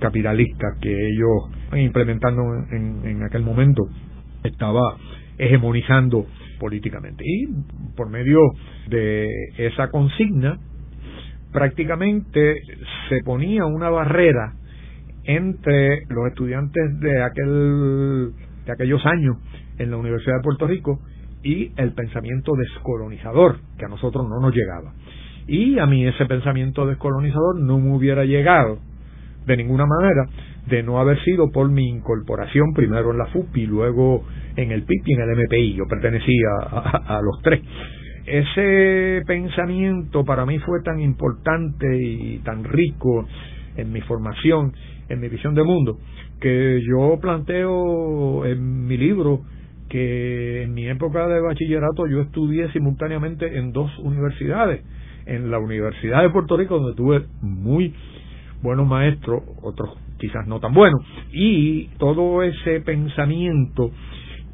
capitalista 0.00 0.66
que 0.80 0.90
ellos 0.90 1.78
implementando 1.80 2.42
en, 2.70 3.00
en 3.04 3.22
aquel 3.24 3.42
momento 3.42 3.82
estaba 4.42 4.96
hegemonizando 5.38 6.26
políticamente. 6.58 7.24
Y 7.26 7.48
por 7.96 8.08
medio 8.08 8.40
de 8.88 9.28
esa 9.56 9.90
consigna, 9.90 10.58
prácticamente 11.52 12.54
se 13.08 13.22
ponía 13.24 13.64
una 13.64 13.90
barrera 13.90 14.54
entre 15.24 16.04
los 16.08 16.26
estudiantes 16.28 17.00
de 17.00 17.22
aquel 17.22 18.32
de 18.64 18.72
aquellos 18.72 19.04
años 19.06 19.36
en 19.78 19.90
la 19.90 19.96
Universidad 19.96 20.36
de 20.36 20.42
Puerto 20.42 20.66
Rico 20.66 21.00
y 21.42 21.72
el 21.76 21.92
pensamiento 21.92 22.52
descolonizador 22.54 23.58
que 23.78 23.86
a 23.86 23.88
nosotros 23.88 24.26
no 24.28 24.40
nos 24.40 24.54
llegaba. 24.54 24.92
Y 25.46 25.78
a 25.78 25.86
mí 25.86 26.06
ese 26.06 26.26
pensamiento 26.26 26.86
descolonizador 26.86 27.60
no 27.60 27.78
me 27.78 27.96
hubiera 27.96 28.24
llegado 28.24 28.78
de 29.46 29.56
ninguna 29.56 29.86
manera 29.86 30.26
de 30.68 30.82
no 30.82 31.00
haber 31.00 31.22
sido 31.24 31.50
por 31.50 31.70
mi 31.70 31.88
incorporación 31.88 32.72
primero 32.74 33.10
en 33.12 33.18
la 33.18 33.26
FUPI, 33.26 33.66
luego 33.66 34.24
en 34.56 34.72
el 34.72 34.82
PIP 34.82 35.08
y 35.08 35.12
en 35.14 35.20
el 35.20 35.36
MPI. 35.36 35.74
Yo 35.74 35.84
pertenecía 35.88 36.48
a, 36.62 37.20
los 37.22 37.40
tres. 37.42 37.60
Ese 38.26 39.22
pensamiento 39.26 40.24
para 40.24 40.44
mí 40.44 40.58
fue 40.58 40.82
tan 40.82 41.00
importante 41.00 41.86
y 41.96 42.38
tan 42.40 42.64
rico 42.64 43.26
en 43.76 43.92
mi 43.92 44.00
formación, 44.02 44.72
en 45.08 45.20
mi 45.20 45.28
visión 45.28 45.54
de 45.54 45.62
mundo, 45.62 45.98
que 46.40 46.82
yo 46.86 47.18
planteo 47.20 48.44
en 48.44 48.86
mi 48.86 48.96
libro 48.96 49.42
que 49.88 50.64
en 50.64 50.74
mi 50.74 50.86
época 50.86 51.26
de 51.28 51.40
bachillerato 51.40 52.06
yo 52.06 52.20
estudié 52.20 52.70
simultáneamente 52.72 53.58
en 53.58 53.72
dos 53.72 53.90
universidades. 54.00 54.84
En 55.24 55.50
la 55.50 55.58
Universidad 55.58 56.22
de 56.22 56.30
Puerto 56.30 56.56
Rico, 56.56 56.78
donde 56.78 56.96
tuve 56.96 57.24
muy 57.42 57.94
buenos 58.62 58.86
maestros, 58.86 59.42
otros 59.62 59.90
quizás 60.18 60.46
no 60.46 60.60
tan 60.60 60.74
buenos, 60.74 61.00
y 61.32 61.88
todo 61.98 62.42
ese 62.42 62.80
pensamiento 62.80 63.90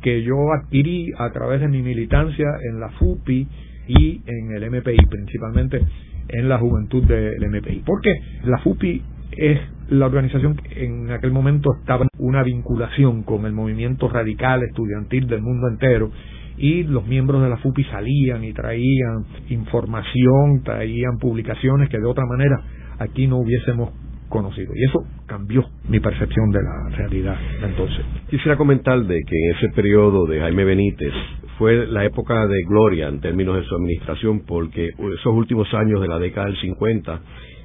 que 0.03 0.22
yo 0.22 0.35
adquirí 0.53 1.11
a 1.18 1.31
través 1.31 1.61
de 1.61 1.68
mi 1.68 1.83
militancia 1.83 2.46
en 2.70 2.79
la 2.79 2.90
FUPI 2.90 3.48
y 3.88 4.20
en 4.27 4.55
el 4.55 4.70
MPI, 4.70 5.07
principalmente 5.09 5.81
en 6.29 6.48
la 6.48 6.59
juventud 6.59 7.05
del 7.05 7.48
MPI. 7.48 7.83
Porque 7.87 8.14
la 8.44 8.59
FUPI 8.59 9.03
es 9.37 9.61
la 9.88 10.07
organización 10.07 10.57
que 10.57 10.85
en 10.85 11.11
aquel 11.11 11.33
momento 11.33 11.70
estaba 11.81 12.05
en 12.05 12.09
una 12.18 12.42
vinculación 12.42 13.22
con 13.22 13.46
el 13.46 13.53
movimiento 13.53 14.09
radical 14.09 14.62
estudiantil 14.62 15.27
del 15.27 15.42
mundo 15.42 15.68
entero 15.68 16.11
y 16.57 16.85
los 16.85 17.07
miembros 17.07 17.42
de 17.42 17.48
la 17.48 17.57
FUPI 17.57 17.85
salían 17.85 18.44
y 18.44 18.53
traían 18.53 19.24
información, 19.48 20.62
traían 20.64 21.18
publicaciones 21.18 21.88
que 21.88 21.98
de 21.98 22.07
otra 22.07 22.24
manera 22.27 22.62
aquí 22.98 23.27
no 23.27 23.38
hubiésemos 23.38 23.90
conocido. 24.35 24.73
Y 24.75 24.85
eso 24.85 25.05
cambió 25.27 25.64
mi 25.88 26.01
percepción 26.01 26.51
de 26.51 26.61
la 26.61 26.97
realidad 26.97 27.37
entonces. 27.62 28.05
Quisiera 28.29 28.57
comentar 28.57 29.01
de 29.01 29.20
que 29.25 29.37
en 29.37 29.57
ese 29.57 29.68
periodo 29.77 30.27
de 30.27 30.40
Jaime 30.40 30.64
Benítez 30.64 31.12
fue 31.57 31.87
la 31.87 32.05
época 32.05 32.44
de 32.49 32.64
gloria 32.68 33.07
en 33.07 33.20
términos 33.20 33.57
de 33.57 33.64
su 33.64 33.77
administración, 33.77 34.40
porque 34.44 34.88
esos 34.88 35.33
últimos 35.33 35.73
años 35.73 36.01
de 36.01 36.09
la 36.09 36.18
década 36.18 36.49
del 36.49 36.57
50 36.57 37.20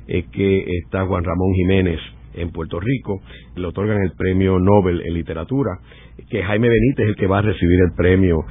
es 0.08 0.27
que 0.27 0.63
está 0.84 1.05
Juan 1.05 1.23
Ramón 1.23 1.53
Jiménez 1.55 1.99
en 2.36 2.51
Puerto 2.51 2.79
Rico, 2.79 3.19
le 3.55 3.65
otorgan 3.65 4.03
el 4.03 4.12
premio 4.15 4.60
Nobel 4.60 5.01
en 5.01 5.13
literatura, 5.15 5.71
que 6.29 6.43
Jaime 6.43 6.69
Benítez 6.69 7.05
es 7.05 7.10
el 7.10 7.15
que 7.15 7.25
va 7.25 7.39
a 7.39 7.41
recibir 7.41 7.79
el 7.79 7.95
premio 7.97 8.45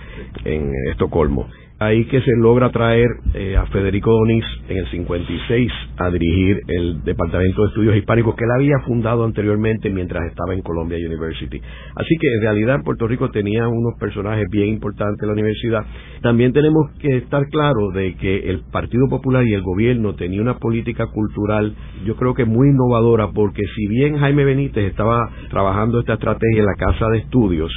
en 0.44 0.72
Estocolmo. 0.90 1.46
Ahí 1.80 2.06
que 2.06 2.20
se 2.20 2.32
logra 2.36 2.70
traer 2.70 3.06
eh, 3.34 3.56
a 3.56 3.64
Federico 3.66 4.10
Donís 4.10 4.44
en 4.68 4.78
el 4.78 4.90
56 4.90 5.72
a 5.98 6.10
dirigir 6.10 6.60
el 6.66 7.04
Departamento 7.04 7.62
de 7.62 7.68
Estudios 7.68 7.96
Hispánicos 7.96 8.34
que 8.34 8.42
él 8.42 8.50
había 8.56 8.80
fundado 8.84 9.24
anteriormente 9.24 9.88
mientras 9.88 10.26
estaba 10.26 10.54
en 10.54 10.62
Columbia 10.62 10.98
University. 10.98 11.60
Así 11.94 12.16
que 12.20 12.26
en 12.34 12.42
realidad 12.42 12.82
Puerto 12.84 13.06
Rico 13.06 13.30
tenía 13.30 13.68
unos 13.68 13.94
personajes 14.00 14.46
bien 14.50 14.70
importantes 14.70 15.22
en 15.22 15.28
la 15.28 15.34
universidad. 15.34 15.86
También 16.20 16.52
tenemos 16.52 16.90
que 16.98 17.18
estar 17.18 17.46
claros 17.46 17.94
de 17.94 18.16
que 18.16 18.50
el 18.50 18.62
Partido 18.72 19.06
Popular 19.08 19.46
y 19.46 19.54
el 19.54 19.62
gobierno 19.62 20.16
tenía 20.16 20.42
una 20.42 20.58
política 20.58 21.06
cultural, 21.06 21.76
yo 22.04 22.16
creo 22.16 22.34
que 22.34 22.44
muy 22.44 22.70
innovadora, 22.70 23.30
porque 23.32 23.62
si 23.76 23.86
bien 23.86 24.18
Jaime 24.18 24.44
Benítez 24.44 24.90
estaba 24.90 25.30
trabajando 25.48 26.00
esta 26.00 26.14
estrategia 26.14 26.58
en 26.58 26.66
la 26.66 26.74
Casa 26.74 27.06
de 27.10 27.18
Estudios, 27.18 27.70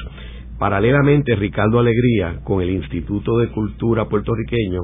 Paralelamente, 0.62 1.36
Ricardo 1.36 1.80
Alegría, 1.80 2.42
con 2.44 2.62
el 2.62 2.70
Instituto 2.70 3.40
de 3.40 3.48
Cultura 3.48 4.06
puertorriqueño, 4.06 4.82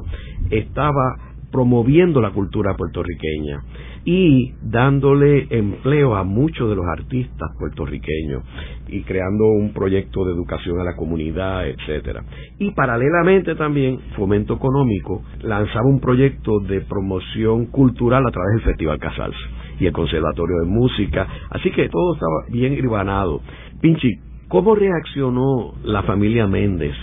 estaba 0.50 1.14
promoviendo 1.52 2.20
la 2.20 2.32
cultura 2.32 2.74
puertorriqueña 2.76 3.62
y 4.04 4.54
dándole 4.60 5.46
empleo 5.50 6.16
a 6.16 6.24
muchos 6.24 6.68
de 6.68 6.74
los 6.74 6.84
artistas 6.84 7.50
puertorriqueños 7.60 8.42
y 8.88 9.02
creando 9.02 9.44
un 9.44 9.72
proyecto 9.72 10.24
de 10.24 10.32
educación 10.32 10.80
a 10.80 10.84
la 10.84 10.96
comunidad, 10.96 11.68
etcétera. 11.68 12.24
Y 12.58 12.72
paralelamente 12.72 13.54
también 13.54 14.00
Fomento 14.16 14.54
Económico 14.54 15.22
lanzaba 15.42 15.86
un 15.86 16.00
proyecto 16.00 16.58
de 16.58 16.80
promoción 16.80 17.66
cultural 17.66 18.26
a 18.26 18.32
través 18.32 18.54
del 18.56 18.64
Festival 18.64 18.98
Casals 18.98 19.36
y 19.78 19.86
el 19.86 19.92
Conservatorio 19.92 20.56
de 20.58 20.66
Música, 20.66 21.28
así 21.50 21.70
que 21.70 21.88
todo 21.88 22.14
estaba 22.14 22.46
bien 22.50 22.72
irvanado. 22.72 23.42
Pinchi, 23.80 24.27
¿Cómo 24.48 24.74
reaccionó 24.74 25.74
la 25.84 26.04
familia 26.04 26.46
Méndez, 26.46 26.94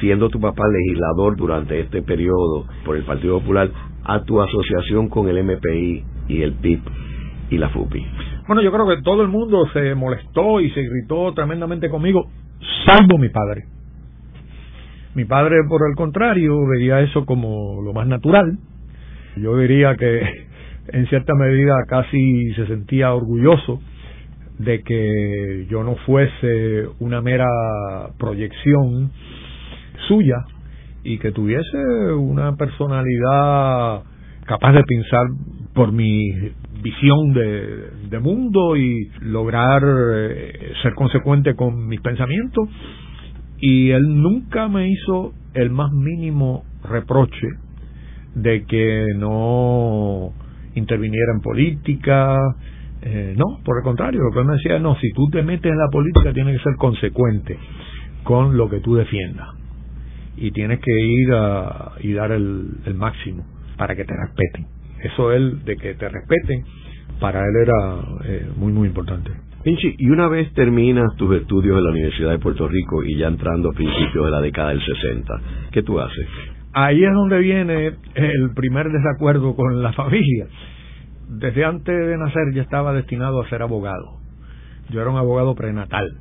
siendo 0.00 0.28
tu 0.28 0.40
papá 0.40 0.64
legislador 0.66 1.36
durante 1.36 1.78
este 1.78 2.02
periodo 2.02 2.66
por 2.84 2.96
el 2.96 3.04
Partido 3.04 3.38
Popular, 3.38 3.70
a 4.02 4.24
tu 4.24 4.42
asociación 4.42 5.08
con 5.08 5.28
el 5.28 5.44
MPI 5.44 6.04
y 6.26 6.42
el 6.42 6.54
PIB 6.54 6.80
y 7.50 7.58
la 7.58 7.68
FUPI? 7.68 8.04
Bueno, 8.48 8.60
yo 8.62 8.72
creo 8.72 8.88
que 8.88 9.02
todo 9.02 9.22
el 9.22 9.28
mundo 9.28 9.68
se 9.72 9.94
molestó 9.94 10.60
y 10.60 10.68
se 10.70 10.82
gritó 10.82 11.32
tremendamente 11.32 11.88
conmigo, 11.90 12.28
salvo 12.84 13.18
mi 13.18 13.28
padre. 13.28 13.66
Mi 15.14 15.24
padre, 15.26 15.58
por 15.68 15.88
el 15.88 15.94
contrario, 15.94 16.56
veía 16.66 17.02
eso 17.02 17.24
como 17.24 17.82
lo 17.82 17.92
más 17.92 18.08
natural. 18.08 18.58
Yo 19.36 19.56
diría 19.58 19.94
que 19.94 20.22
en 20.88 21.06
cierta 21.06 21.34
medida 21.36 21.84
casi 21.86 22.52
se 22.54 22.66
sentía 22.66 23.14
orgulloso 23.14 23.80
de 24.64 24.82
que 24.82 25.66
yo 25.70 25.82
no 25.82 25.96
fuese 26.04 26.86
una 26.98 27.22
mera 27.22 27.48
proyección 28.18 29.10
suya 30.06 30.36
y 31.02 31.18
que 31.18 31.32
tuviese 31.32 31.78
una 32.12 32.56
personalidad 32.56 34.02
capaz 34.44 34.72
de 34.72 34.82
pensar 34.84 35.26
por 35.74 35.92
mi 35.92 36.30
visión 36.82 37.32
de, 37.32 38.18
mundo 38.20 38.76
y 38.76 39.10
lograr 39.22 39.82
eh, 39.82 40.72
ser 40.82 40.94
consecuente 40.94 41.54
con 41.54 41.86
mis 41.86 42.00
pensamientos. 42.02 42.68
Y 43.60 43.90
él 43.90 44.20
nunca 44.20 44.68
me 44.68 44.90
hizo 44.90 45.32
el 45.54 45.70
más 45.70 45.90
mínimo 45.92 46.64
reproche 46.84 47.48
de 48.34 48.64
que 48.64 49.06
no 49.16 50.32
interviniera 50.74 51.32
en 51.34 51.40
política, 51.40 52.38
eh, 53.02 53.34
no, 53.36 53.60
por 53.64 53.78
el 53.78 53.84
contrario, 53.84 54.20
lo 54.22 54.30
que 54.30 54.40
él 54.40 54.46
me 54.46 54.54
decía, 54.54 54.78
no, 54.78 54.94
si 54.96 55.10
tú 55.12 55.28
te 55.30 55.42
metes 55.42 55.70
en 55.70 55.78
la 55.78 55.88
política 55.90 56.32
tienes 56.32 56.58
que 56.58 56.64
ser 56.64 56.76
consecuente 56.76 57.58
con 58.24 58.56
lo 58.56 58.68
que 58.68 58.80
tú 58.80 58.94
defiendas 58.94 59.48
y 60.36 60.50
tienes 60.50 60.80
que 60.80 60.92
ir 60.92 61.32
a, 61.32 61.92
y 62.00 62.12
dar 62.12 62.32
el, 62.32 62.94
máximo 62.94 63.44
para 63.76 63.96
que 63.96 64.04
te 64.04 64.14
respeten. 64.14 64.66
Eso 65.02 65.32
él, 65.32 65.64
de 65.64 65.76
que 65.76 65.94
te 65.94 66.08
respeten, 66.08 66.64
para 67.20 67.40
él 67.40 67.54
era 67.62 67.98
eh, 68.24 68.48
muy, 68.56 68.72
muy 68.72 68.88
importante. 68.88 69.30
Pinchi, 69.64 69.94
y 69.98 70.08
una 70.08 70.28
vez 70.28 70.52
terminas 70.52 71.14
tus 71.16 71.36
estudios 71.36 71.78
en 71.78 71.84
la 71.84 71.90
Universidad 71.90 72.30
de 72.30 72.38
Puerto 72.38 72.68
Rico 72.68 73.02
y 73.02 73.16
ya 73.16 73.28
entrando 73.28 73.70
a 73.70 73.72
principios 73.72 74.24
de 74.24 74.30
la 74.30 74.40
década 74.40 74.70
del 74.70 74.82
60, 74.82 75.34
¿qué 75.70 75.82
tú 75.82 76.00
haces? 76.00 76.26
Ahí 76.72 77.02
es 77.02 77.12
donde 77.12 77.38
viene 77.40 77.92
el 78.14 78.50
primer 78.54 78.90
desacuerdo 78.90 79.54
con 79.56 79.82
la 79.82 79.92
familia 79.92 80.46
desde 81.30 81.64
antes 81.64 81.94
de 81.94 82.18
nacer 82.18 82.52
ya 82.52 82.62
estaba 82.62 82.92
destinado 82.92 83.40
a 83.40 83.48
ser 83.48 83.62
abogado. 83.62 84.18
Yo 84.90 85.00
era 85.00 85.10
un 85.10 85.16
abogado 85.16 85.54
prenatal. 85.54 86.18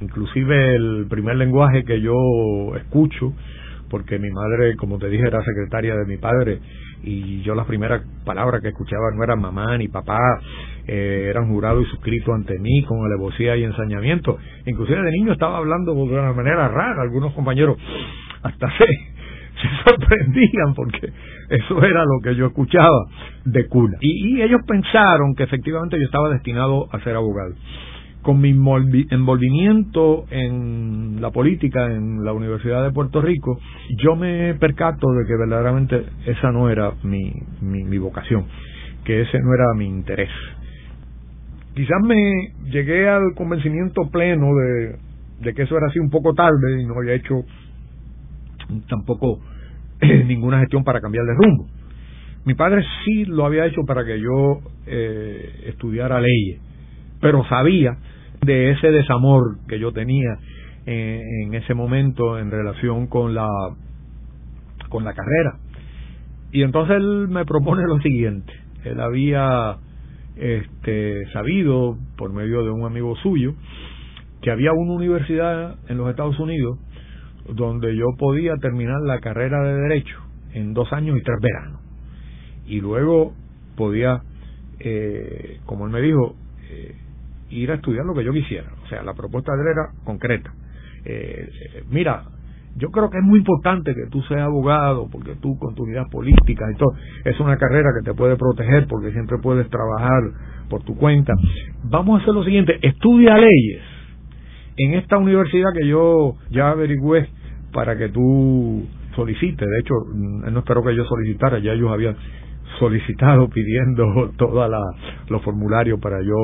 Inclusive 0.00 0.74
el 0.74 1.06
primer 1.10 1.36
lenguaje 1.36 1.84
que 1.84 2.00
yo 2.00 2.14
escucho, 2.76 3.34
porque 3.90 4.18
mi 4.18 4.30
madre, 4.30 4.76
como 4.76 4.98
te 4.98 5.08
dije, 5.08 5.26
era 5.26 5.42
secretaria 5.44 5.94
de 5.94 6.06
mi 6.06 6.16
padre, 6.16 6.60
y 7.02 7.42
yo 7.42 7.54
las 7.54 7.66
primeras 7.66 8.02
palabras 8.24 8.62
que 8.62 8.68
escuchaba 8.68 9.10
no 9.14 9.22
eran 9.22 9.40
mamá 9.40 9.76
ni 9.76 9.88
papá, 9.88 10.18
eh, 10.86 11.28
eran 11.30 11.48
jurado 11.48 11.80
y 11.82 11.84
suscrito 11.86 12.32
ante 12.32 12.58
mí 12.58 12.82
con 12.84 13.04
alevosía 13.04 13.56
y 13.56 13.64
ensañamiento. 13.64 14.38
Inclusive 14.64 15.02
de 15.02 15.10
niño 15.10 15.32
estaba 15.32 15.58
hablando 15.58 15.94
de 15.94 16.00
una 16.00 16.32
manera 16.32 16.68
rara, 16.68 17.02
algunos 17.02 17.34
compañeros 17.34 17.76
hasta 18.42 18.68
se, 18.78 18.86
se 18.86 19.84
sorprendían 19.84 20.74
porque 20.74 21.12
eso 21.48 21.82
era 21.82 22.04
lo 22.04 22.20
que 22.22 22.34
yo 22.34 22.46
escuchaba 22.46 23.06
de 23.44 23.66
cuna. 23.68 23.96
Y, 24.00 24.40
ellos 24.42 24.60
pensaron 24.66 25.34
que 25.34 25.44
efectivamente 25.44 25.98
yo 25.98 26.04
estaba 26.04 26.30
destinado 26.30 26.88
a 26.92 27.00
ser 27.00 27.16
abogado. 27.16 27.54
Con 28.22 28.40
mi 28.40 28.50
envolvimiento 28.50 30.24
en 30.30 31.20
la 31.20 31.30
política 31.30 31.86
en 31.86 32.24
la 32.24 32.32
Universidad 32.32 32.82
de 32.82 32.90
Puerto 32.90 33.22
Rico, 33.22 33.58
yo 33.98 34.16
me 34.16 34.54
percato 34.54 35.12
de 35.12 35.26
que 35.26 35.36
verdaderamente 35.36 36.06
esa 36.26 36.50
no 36.50 36.68
era 36.68 36.92
mi, 37.04 37.32
mi, 37.60 37.98
vocación, 37.98 38.46
que 39.04 39.20
ese 39.20 39.38
no 39.38 39.54
era 39.54 39.74
mi 39.76 39.86
interés. 39.86 40.30
Quizás 41.76 42.02
me 42.04 42.16
llegué 42.64 43.08
al 43.08 43.34
convencimiento 43.36 44.10
pleno 44.10 44.46
de, 44.56 44.96
de 45.42 45.54
que 45.54 45.62
eso 45.62 45.76
era 45.76 45.86
así 45.86 46.00
un 46.00 46.10
poco 46.10 46.34
tarde 46.34 46.82
y 46.82 46.84
no 46.84 46.94
había 46.98 47.14
hecho 47.14 47.44
tampoco 48.88 49.40
ninguna 50.00 50.60
gestión 50.60 50.84
para 50.84 51.00
cambiar 51.00 51.24
de 51.24 51.34
rumbo. 51.34 51.66
Mi 52.44 52.54
padre 52.54 52.84
sí 53.04 53.24
lo 53.24 53.44
había 53.44 53.66
hecho 53.66 53.82
para 53.86 54.04
que 54.04 54.20
yo 54.20 54.60
eh, 54.86 55.64
estudiara 55.66 56.20
leyes, 56.20 56.60
pero 57.20 57.44
sabía 57.48 57.96
de 58.44 58.70
ese 58.70 58.90
desamor 58.90 59.58
que 59.68 59.80
yo 59.80 59.92
tenía 59.92 60.38
en, 60.86 61.54
ese 61.54 61.74
momento 61.74 62.38
en 62.38 62.50
relación 62.50 63.08
con 63.08 63.34
la 63.34 63.48
con 64.88 65.04
la 65.04 65.12
carrera. 65.12 65.58
Y 66.52 66.62
entonces 66.62 66.96
él 66.96 67.26
me 67.28 67.44
propone 67.44 67.82
lo 67.88 67.98
siguiente. 68.00 68.52
Él 68.84 69.00
había 69.00 69.78
este, 70.36 71.26
sabido, 71.32 71.98
por 72.16 72.32
medio 72.32 72.62
de 72.62 72.70
un 72.70 72.84
amigo 72.84 73.16
suyo, 73.16 73.54
que 74.40 74.52
había 74.52 74.72
una 74.72 74.92
universidad 74.92 75.76
en 75.88 75.98
los 75.98 76.08
Estados 76.08 76.38
Unidos 76.38 76.78
donde 77.54 77.96
yo 77.96 78.06
podía 78.18 78.56
terminar 78.56 79.00
la 79.02 79.20
carrera 79.20 79.62
de 79.62 79.74
derecho 79.74 80.18
en 80.52 80.74
dos 80.74 80.92
años 80.92 81.16
y 81.18 81.22
tres 81.22 81.38
veranos. 81.40 81.80
Y 82.66 82.80
luego 82.80 83.34
podía, 83.76 84.22
eh, 84.80 85.60
como 85.66 85.86
él 85.86 85.92
me 85.92 86.00
dijo, 86.00 86.34
eh, 86.70 86.96
ir 87.50 87.70
a 87.70 87.74
estudiar 87.74 88.04
lo 88.04 88.14
que 88.14 88.24
yo 88.24 88.32
quisiera. 88.32 88.68
O 88.84 88.88
sea, 88.88 89.02
la 89.02 89.14
propuesta 89.14 89.52
de 89.54 89.62
él 89.62 89.68
era 89.68 90.04
concreta. 90.04 90.52
Eh, 91.04 91.48
mira, 91.90 92.24
yo 92.76 92.90
creo 92.90 93.08
que 93.08 93.18
es 93.18 93.24
muy 93.24 93.38
importante 93.38 93.94
que 93.94 94.10
tú 94.10 94.22
seas 94.22 94.42
abogado, 94.42 95.08
porque 95.10 95.36
tú 95.36 95.58
con 95.58 95.74
tu 95.74 95.84
unidad 95.84 96.08
política 96.10 96.64
y 96.72 96.76
todo, 96.76 96.94
es 97.24 97.38
una 97.40 97.56
carrera 97.56 97.90
que 97.98 98.04
te 98.04 98.14
puede 98.14 98.36
proteger 98.36 98.86
porque 98.86 99.12
siempre 99.12 99.38
puedes 99.42 99.68
trabajar 99.70 100.22
por 100.68 100.82
tu 100.82 100.96
cuenta. 100.96 101.32
Vamos 101.84 102.18
a 102.18 102.22
hacer 102.22 102.34
lo 102.34 102.44
siguiente, 102.44 102.78
estudia 102.82 103.38
leyes 103.38 103.82
en 104.76 104.94
esta 104.94 105.16
universidad 105.16 105.70
que 105.72 105.86
yo 105.86 106.34
ya 106.50 106.70
averigüé 106.70 107.28
para 107.76 107.94
que 107.98 108.08
tú 108.08 108.86
solicites, 109.14 109.68
de 109.68 109.78
hecho, 109.80 109.94
no 110.14 110.58
esperó 110.60 110.82
que 110.82 110.96
yo 110.96 111.04
solicitara, 111.04 111.58
ya 111.58 111.74
ellos 111.74 111.92
habían 111.92 112.16
solicitado 112.78 113.48
pidiendo 113.54 114.32
todos 114.38 114.70
los 115.28 115.42
formularios 115.42 116.00
para 116.00 116.22
yo 116.22 116.34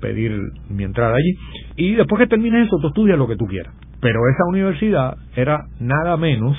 pedir 0.00 0.40
mi 0.70 0.84
entrada 0.84 1.16
allí. 1.16 1.34
Y 1.74 1.94
después 1.96 2.20
que 2.20 2.28
termines 2.28 2.68
eso, 2.68 2.78
tú 2.80 2.86
estudias 2.86 3.18
lo 3.18 3.26
que 3.26 3.34
tú 3.34 3.46
quieras. 3.46 3.74
Pero 4.00 4.20
esa 4.28 4.44
universidad 4.48 5.16
era 5.34 5.64
nada 5.80 6.16
menos 6.16 6.56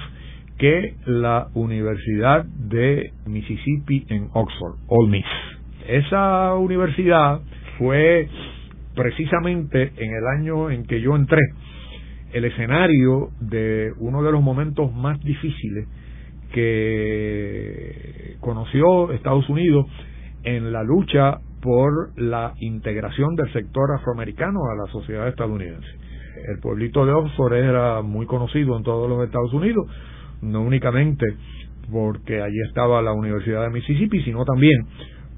que 0.57 0.95
la 1.05 1.47
Universidad 1.53 2.43
de 2.43 3.11
Mississippi 3.27 4.07
en 4.09 4.27
Oxford, 4.33 4.75
Ole 4.87 5.09
Miss. 5.09 5.25
Esa 5.87 6.53
universidad 6.55 7.39
fue 7.77 8.27
precisamente 8.93 9.93
en 9.95 10.11
el 10.11 10.27
año 10.37 10.69
en 10.69 10.85
que 10.85 10.99
yo 10.99 11.15
entré, 11.15 11.39
el 12.33 12.45
escenario 12.45 13.29
de 13.39 13.91
uno 13.99 14.23
de 14.23 14.31
los 14.31 14.41
momentos 14.41 14.93
más 14.93 15.19
difíciles 15.21 15.87
que 16.53 18.35
conoció 18.39 19.11
Estados 19.11 19.47
Unidos 19.49 19.85
en 20.43 20.71
la 20.71 20.83
lucha 20.83 21.39
por 21.61 22.19
la 22.19 22.53
integración 22.59 23.35
del 23.35 23.51
sector 23.51 23.91
afroamericano 23.99 24.59
a 24.71 24.75
la 24.75 24.91
sociedad 24.91 25.27
estadounidense. 25.27 25.87
El 26.47 26.59
pueblito 26.59 27.05
de 27.05 27.13
Oxford 27.13 27.53
era 27.53 28.01
muy 28.01 28.25
conocido 28.25 28.77
en 28.77 28.83
todos 28.83 29.09
los 29.09 29.25
Estados 29.25 29.53
Unidos 29.53 29.87
no 30.41 30.61
únicamente 30.61 31.25
porque 31.91 32.41
allí 32.41 32.59
estaba 32.67 33.01
la 33.01 33.13
Universidad 33.13 33.63
de 33.63 33.69
Mississippi, 33.69 34.21
sino 34.23 34.43
también 34.45 34.85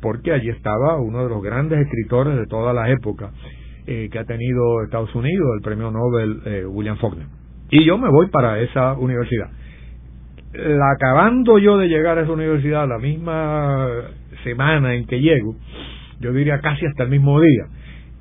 porque 0.02 0.32
allí 0.32 0.50
estaba 0.50 1.00
uno 1.00 1.24
de 1.24 1.30
los 1.30 1.44
grandes 1.44 1.80
escritores 1.80 2.38
de 2.38 2.46
toda 2.48 2.74
la 2.74 2.90
época 2.90 3.32
eh, 3.92 4.08
que 4.12 4.20
ha 4.20 4.24
tenido 4.24 4.84
Estados 4.84 5.16
Unidos, 5.16 5.48
el 5.58 5.64
premio 5.64 5.90
Nobel 5.90 6.42
eh, 6.46 6.64
William 6.64 6.98
Faulkner. 6.98 7.26
Y 7.72 7.84
yo 7.86 7.98
me 7.98 8.08
voy 8.08 8.28
para 8.28 8.60
esa 8.60 8.94
universidad. 8.94 9.50
La, 10.54 10.92
acabando 10.92 11.58
yo 11.58 11.76
de 11.80 11.88
llegar 11.88 12.20
a 12.20 12.22
esa 12.22 12.32
universidad 12.32 12.88
la 12.88 13.00
misma 13.00 13.88
semana 14.44 14.94
en 14.94 15.08
que 15.08 15.20
llego, 15.20 15.56
yo 16.20 16.32
diría 16.34 16.60
casi 16.60 16.86
hasta 16.86 17.02
el 17.02 17.10
mismo 17.10 17.42
día, 17.42 17.64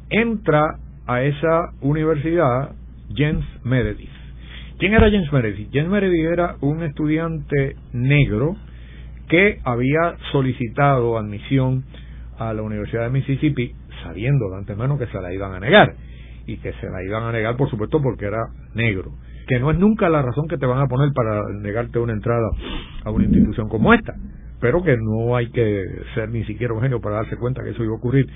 entra 0.08 0.78
a 1.06 1.22
esa 1.22 1.72
universidad 1.82 2.70
James 3.14 3.44
Meredith. 3.62 4.08
¿Quién 4.78 4.94
era 4.94 5.10
James 5.10 5.30
Meredith? 5.30 5.68
James 5.70 5.90
Meredith 5.90 6.32
era 6.32 6.56
un 6.62 6.82
estudiante 6.82 7.76
negro 7.92 8.56
que 9.28 9.58
había 9.64 10.16
solicitado 10.32 11.18
admisión 11.18 11.84
a 12.38 12.54
la 12.54 12.62
Universidad 12.62 13.02
de 13.02 13.10
Mississippi 13.10 13.74
sabiendo 14.08 14.48
de 14.50 14.56
antemano 14.56 14.98
que 14.98 15.06
se 15.06 15.20
la 15.20 15.32
iban 15.32 15.54
a 15.54 15.60
negar. 15.60 15.94
Y 16.46 16.56
que 16.58 16.72
se 16.74 16.88
la 16.88 17.02
iban 17.04 17.24
a 17.24 17.32
negar 17.32 17.56
por 17.56 17.68
supuesto 17.70 18.00
porque 18.02 18.24
era 18.24 18.42
negro. 18.74 19.12
Que 19.46 19.58
no 19.58 19.70
es 19.70 19.78
nunca 19.78 20.08
la 20.08 20.22
razón 20.22 20.48
que 20.48 20.56
te 20.56 20.66
van 20.66 20.80
a 20.80 20.86
poner 20.86 21.12
para 21.14 21.42
negarte 21.60 21.98
una 21.98 22.12
entrada 22.12 22.48
a 23.04 23.10
una 23.10 23.24
institución 23.24 23.68
como 23.68 23.92
esta. 23.92 24.14
Pero 24.60 24.82
que 24.82 24.96
no 24.96 25.36
hay 25.36 25.50
que 25.50 25.84
ser 26.14 26.30
ni 26.30 26.44
siquiera 26.44 26.74
un 26.74 26.80
genio 26.80 27.00
para 27.00 27.16
darse 27.16 27.36
cuenta 27.36 27.62
que 27.62 27.70
eso 27.70 27.84
iba 27.84 27.92
a 27.92 27.96
ocurrir. 27.96 28.26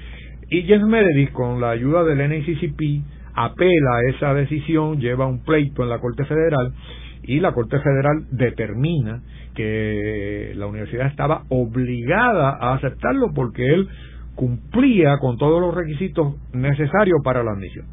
Y 0.51 0.67
James 0.67 0.87
Meredith 0.87 1.33
con 1.33 1.61
la 1.61 1.71
ayuda 1.71 2.05
del 2.05 2.19
NACCP 2.19 3.03
apela 3.35 3.97
a 3.97 4.11
esa 4.11 4.35
decisión 4.35 5.01
lleva 5.01 5.27
un 5.27 5.43
pleito 5.43 5.83
en 5.83 5.89
la 5.89 5.99
Corte 5.99 6.25
Federal 6.27 6.75
y 7.23 7.41
la 7.41 7.53
Corte 7.53 7.79
Federal 7.79 8.27
determina 8.31 9.23
que 9.55 10.53
la 10.57 10.67
universidad 10.67 11.07
estaba 11.07 11.45
obligada 11.49 12.51
a 12.51 12.75
aceptarlo 12.75 13.33
porque 13.35 13.67
él 13.67 13.89
cumplía 14.35 15.19
con 15.19 15.37
todos 15.37 15.61
los 15.61 15.75
requisitos 15.75 16.35
necesarios 16.53 17.21
para 17.25 17.43
la 17.43 17.53
admisión. 17.53 17.87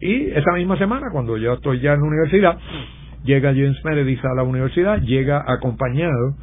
Y 0.00 0.30
esa 0.30 0.52
misma 0.54 0.76
semana, 0.78 1.08
cuando 1.12 1.36
yo 1.36 1.52
estoy 1.54 1.80
ya 1.80 1.92
en 1.92 2.00
la 2.00 2.06
universidad, 2.06 2.58
llega 3.24 3.54
James 3.54 3.78
Meredith 3.84 4.24
a 4.24 4.34
la 4.34 4.42
universidad, 4.42 5.00
llega 5.00 5.44
acompañado 5.46 6.34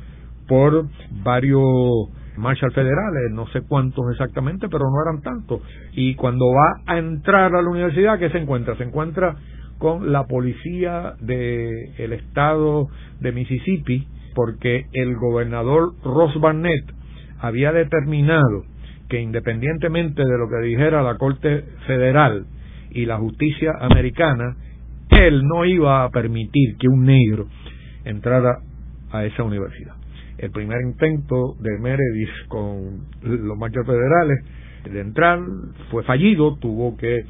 por 0.47 0.85
varios 1.23 2.09
Marshall 2.37 2.71
federales, 2.71 3.31
no 3.31 3.47
sé 3.47 3.61
cuántos 3.67 4.05
exactamente, 4.11 4.67
pero 4.69 4.85
no 4.85 5.01
eran 5.05 5.21
tantos. 5.21 5.61
Y 5.93 6.15
cuando 6.15 6.45
va 6.47 6.81
a 6.85 6.97
entrar 6.97 7.53
a 7.53 7.61
la 7.61 7.69
universidad, 7.69 8.17
¿qué 8.17 8.29
se 8.29 8.37
encuentra? 8.37 8.77
Se 8.77 8.83
encuentra 8.83 9.35
con 9.77 10.11
la 10.11 10.25
policía 10.25 11.13
del 11.19 12.13
estado 12.13 12.87
de 13.19 13.31
Mississippi, 13.31 14.07
porque 14.35 14.85
el 14.93 15.15
gobernador 15.15 15.93
Ross 16.03 16.39
Barnett 16.39 16.85
había 17.39 17.71
determinado 17.71 18.63
que 19.10 19.20
independientemente 19.20 20.24
de 20.24 20.38
lo 20.38 20.47
que 20.47 20.68
dijera 20.68 21.01
la 21.01 21.18
Corte 21.18 21.64
Federal 21.88 22.45
y 22.91 23.05
la 23.05 23.18
justicia 23.18 23.74
americana, 23.82 24.55
él 25.10 25.43
no 25.43 25.66
iba 25.66 26.03
a 26.03 26.10
permitir 26.10 26.78
que 26.78 26.88
un 26.88 27.05
negro 27.05 27.47
entrara 28.05 28.60
a 29.12 29.26
esa 29.26 29.43
universidad. 29.43 29.95
El 30.38 30.51
primer 30.51 30.82
intento 30.82 31.55
de 31.60 31.78
Meredith 31.80 32.47
con 32.47 33.07
los 33.24 33.57
marchos 33.57 33.86
federales 33.86 34.39
de 34.89 35.01
entrar 35.01 35.39
fue 35.91 36.03
fallido, 36.03 36.57
tuvo 36.57 36.95
que 36.95 37.26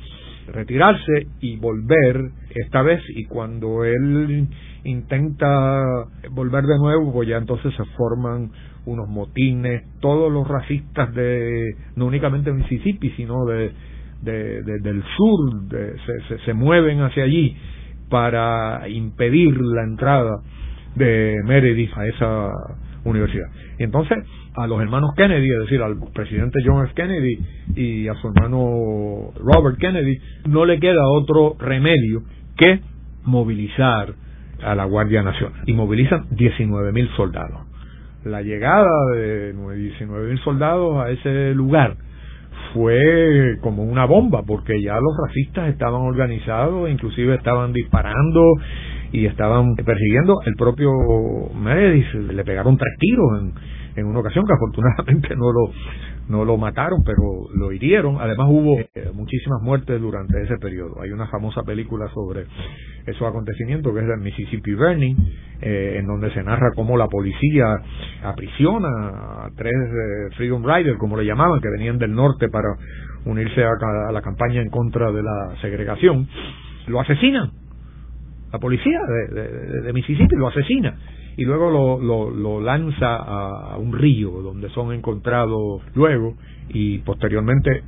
retirarse 0.51 1.27
y 1.39 1.57
volver 1.57 2.31
esta 2.49 2.81
vez 2.81 3.01
y 3.09 3.25
cuando 3.25 3.83
él 3.83 4.47
intenta 4.83 6.05
volver 6.31 6.65
de 6.65 6.77
nuevo 6.77 7.13
pues 7.13 7.29
ya 7.29 7.37
entonces 7.37 7.73
se 7.75 7.85
forman 7.97 8.51
unos 8.85 9.07
motines 9.07 9.83
todos 9.99 10.31
los 10.31 10.47
racistas 10.47 11.13
de 11.13 11.75
no 11.95 12.05
únicamente 12.05 12.51
Mississippi 12.51 13.11
sino 13.11 13.45
de, 13.45 13.71
del 14.21 15.03
sur 15.15 15.69
se, 15.69 16.21
se, 16.27 16.45
se 16.45 16.53
mueven 16.53 17.01
hacia 17.01 17.23
allí 17.23 17.55
para 18.09 18.87
impedir 18.89 19.59
la 19.61 19.83
entrada 19.83 20.41
de 20.95 21.35
Meredith 21.45 21.91
a 21.95 22.07
esa 22.07 22.49
universidad. 23.05 23.47
Y 23.77 23.83
entonces 23.83 24.17
a 24.55 24.67
los 24.67 24.81
hermanos 24.81 25.11
Kennedy, 25.15 25.49
es 25.49 25.59
decir, 25.61 25.81
al 25.81 25.97
presidente 26.13 26.59
John 26.65 26.83
F. 26.85 26.93
Kennedy 26.93 27.39
y 27.75 28.07
a 28.07 28.15
su 28.15 28.27
hermano 28.27 29.31
Robert 29.37 29.77
Kennedy, 29.77 30.17
no 30.47 30.65
le 30.65 30.79
queda 30.79 31.07
otro 31.07 31.55
remedio 31.59 32.23
que 32.57 32.81
movilizar 33.23 34.13
a 34.61 34.75
la 34.75 34.85
Guardia 34.85 35.23
Nacional. 35.23 35.61
Y 35.65 35.73
movilizan 35.73 36.25
19 36.31 36.91
mil 36.91 37.07
soldados. 37.15 37.68
La 38.25 38.41
llegada 38.41 38.89
de 39.15 39.53
19 39.53 40.29
mil 40.29 40.39
soldados 40.39 40.97
a 40.97 41.09
ese 41.09 41.53
lugar 41.53 41.95
fue 42.73 43.57
como 43.61 43.83
una 43.83 44.05
bomba, 44.05 44.43
porque 44.45 44.81
ya 44.81 44.95
los 44.95 45.15
racistas 45.25 45.69
estaban 45.69 46.01
organizados, 46.01 46.89
inclusive 46.89 47.35
estaban 47.35 47.71
disparando 47.73 48.41
y 49.11 49.25
estaban 49.25 49.75
persiguiendo. 49.75 50.35
El 50.45 50.55
propio 50.55 50.91
Meredith, 51.55 52.13
le 52.13 52.43
pegaron 52.43 52.77
tres 52.77 52.93
tiros 52.99 53.41
en, 53.41 53.53
en 53.95 54.05
una 54.05 54.19
ocasión 54.19 54.45
que 54.45 54.53
afortunadamente 54.53 55.35
no 55.37 55.51
lo 55.51 55.71
no 56.29 56.45
lo 56.45 56.57
mataron 56.57 57.03
pero 57.03 57.49
lo 57.53 57.71
hirieron. 57.71 58.17
Además 58.19 58.47
hubo 58.49 58.79
eh, 58.79 59.11
muchísimas 59.13 59.61
muertes 59.61 59.99
durante 59.99 60.41
ese 60.41 60.57
periodo. 60.57 61.01
Hay 61.01 61.11
una 61.11 61.27
famosa 61.27 61.63
película 61.63 62.07
sobre 62.13 62.45
esos 63.05 63.27
acontecimientos 63.27 63.93
que 63.93 63.99
es 63.99 64.09
el 64.09 64.19
Mississippi 64.19 64.73
Burning 64.75 65.15
eh, 65.61 65.97
en 65.99 66.05
donde 66.05 66.31
se 66.33 66.43
narra 66.43 66.71
cómo 66.75 66.97
la 66.97 67.07
policía 67.07 67.65
aprisiona 68.23 68.87
a 68.87 69.49
tres 69.55 69.73
eh, 69.73 70.35
Freedom 70.37 70.63
Riders 70.63 70.97
como 70.99 71.17
le 71.17 71.25
llamaban 71.25 71.59
que 71.59 71.69
venían 71.69 71.97
del 71.97 72.13
norte 72.13 72.47
para 72.49 72.69
unirse 73.25 73.63
a 73.63 74.11
la 74.11 74.21
campaña 74.21 74.61
en 74.61 74.69
contra 74.69 75.11
de 75.11 75.23
la 75.23 75.55
segregación. 75.61 76.27
Lo 76.87 77.01
asesinan. 77.01 77.51
La 78.51 78.59
policía 78.59 78.99
de, 79.31 79.93
Mississippi 79.93 80.35
lo 80.35 80.47
asesina 80.47 80.97
y 81.37 81.45
luego 81.45 81.69
lo, 81.69 82.31
lo, 82.31 82.61
lanza 82.61 83.15
a, 83.15 83.77
un 83.77 83.93
río 83.93 84.31
donde 84.41 84.69
son 84.69 84.93
encontrados 84.93 85.81
luego 85.95 86.35
y 86.69 86.99
posteriormente 86.99 87.83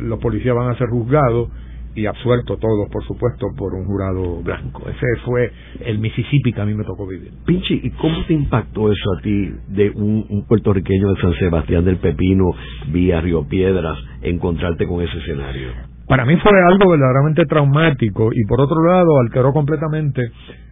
los 0.00 0.18
policías 0.18 0.54
van 0.54 0.70
a 0.70 0.78
ser 0.78 0.88
juzgados 0.88 1.48
y 1.94 2.06
absueltos 2.06 2.58
todos, 2.58 2.88
por 2.90 3.04
supuesto, 3.04 3.48
por 3.54 3.74
un 3.74 3.84
jurado 3.84 4.42
blanco. 4.42 4.88
Ese 4.88 5.06
fue 5.26 5.52
el 5.84 5.98
Mississippi 5.98 6.52
que 6.52 6.60
a 6.60 6.64
mí 6.64 6.74
me 6.74 6.84
tocó 6.84 7.06
vivir. 7.06 7.32
Pinchi, 7.44 7.80
¿y 7.82 7.90
cómo 7.90 8.24
te 8.26 8.32
impactó 8.32 8.90
eso 8.90 9.12
a 9.18 9.20
ti 9.20 9.52
de 9.68 9.90
un, 9.90 10.24
un, 10.30 10.46
puertorriqueño 10.46 11.12
de 11.12 11.20
San 11.20 11.34
Sebastián 11.34 11.84
del 11.84 11.98
Pepino 11.98 12.54
vía 12.88 13.20
Río 13.20 13.46
Piedras 13.46 13.98
encontrarte 14.22 14.86
con 14.86 15.02
ese 15.02 15.18
escenario? 15.18 15.92
para 16.12 16.26
mí 16.26 16.36
fue 16.36 16.52
algo 16.68 16.90
verdaderamente 16.90 17.46
traumático 17.46 18.32
y 18.34 18.44
por 18.44 18.60
otro 18.60 18.84
lado 18.84 19.18
alteró 19.20 19.50
completamente 19.54 20.20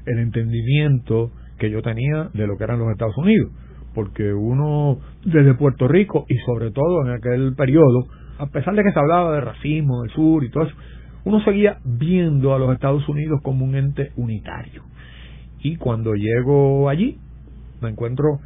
el 0.05 0.19
entendimiento 0.19 1.31
que 1.61 1.71
yo 1.71 1.83
tenía 1.83 2.31
de 2.33 2.47
lo 2.47 2.57
que 2.57 2.65
eran 2.65 2.81
los 2.81 2.91
Estados 2.91 3.17
Unidos, 3.19 3.53
porque 3.95 4.33
uno 4.33 4.99
desde 5.25 5.55
Puerto 5.55 5.87
Rico 5.87 6.25
y 6.29 6.37
sobre 6.47 6.73
todo 6.73 7.07
en 7.07 7.13
aquel 7.13 7.55
periodo, 7.55 8.07
a 8.39 8.47
pesar 8.47 8.75
de 8.75 8.83
que 8.83 8.91
se 8.91 8.99
hablaba 8.99 9.35
de 9.35 9.43
racismo 9.43 10.03
del 10.03 10.11
sur 10.11 10.43
y 10.43 10.51
todo 10.51 10.65
eso, 10.65 10.75
uno 11.25 11.41
seguía 11.45 11.79
viendo 11.85 12.55
a 12.55 12.59
los 12.59 12.73
Estados 12.73 13.07
Unidos 13.09 13.41
como 13.43 13.65
un 13.65 13.75
ente 13.75 14.11
unitario. 14.17 14.83
Y 15.63 15.77
cuando 15.77 16.15
llego 16.15 16.89
allí, 16.89 17.19
me 17.83 17.91
encuentro 17.91 18.41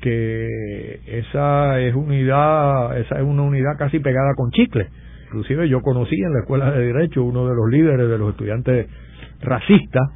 que 0.00 1.00
esa 1.06 1.80
es 1.80 1.94
unidad, 1.94 2.98
esa 2.98 3.16
es 3.16 3.24
una 3.24 3.42
unidad 3.42 3.78
casi 3.78 3.98
pegada 3.98 4.34
con 4.36 4.50
chicle 4.50 4.88
Inclusive 5.28 5.68
yo 5.68 5.82
conocí 5.82 6.16
en 6.16 6.32
la 6.32 6.40
escuela 6.40 6.70
de 6.70 6.86
Derecho 6.86 7.22
uno 7.22 7.46
de 7.46 7.54
los 7.54 7.68
líderes 7.70 8.08
de 8.08 8.16
los 8.16 8.30
estudiantes 8.30 8.86
racistas 9.42 10.08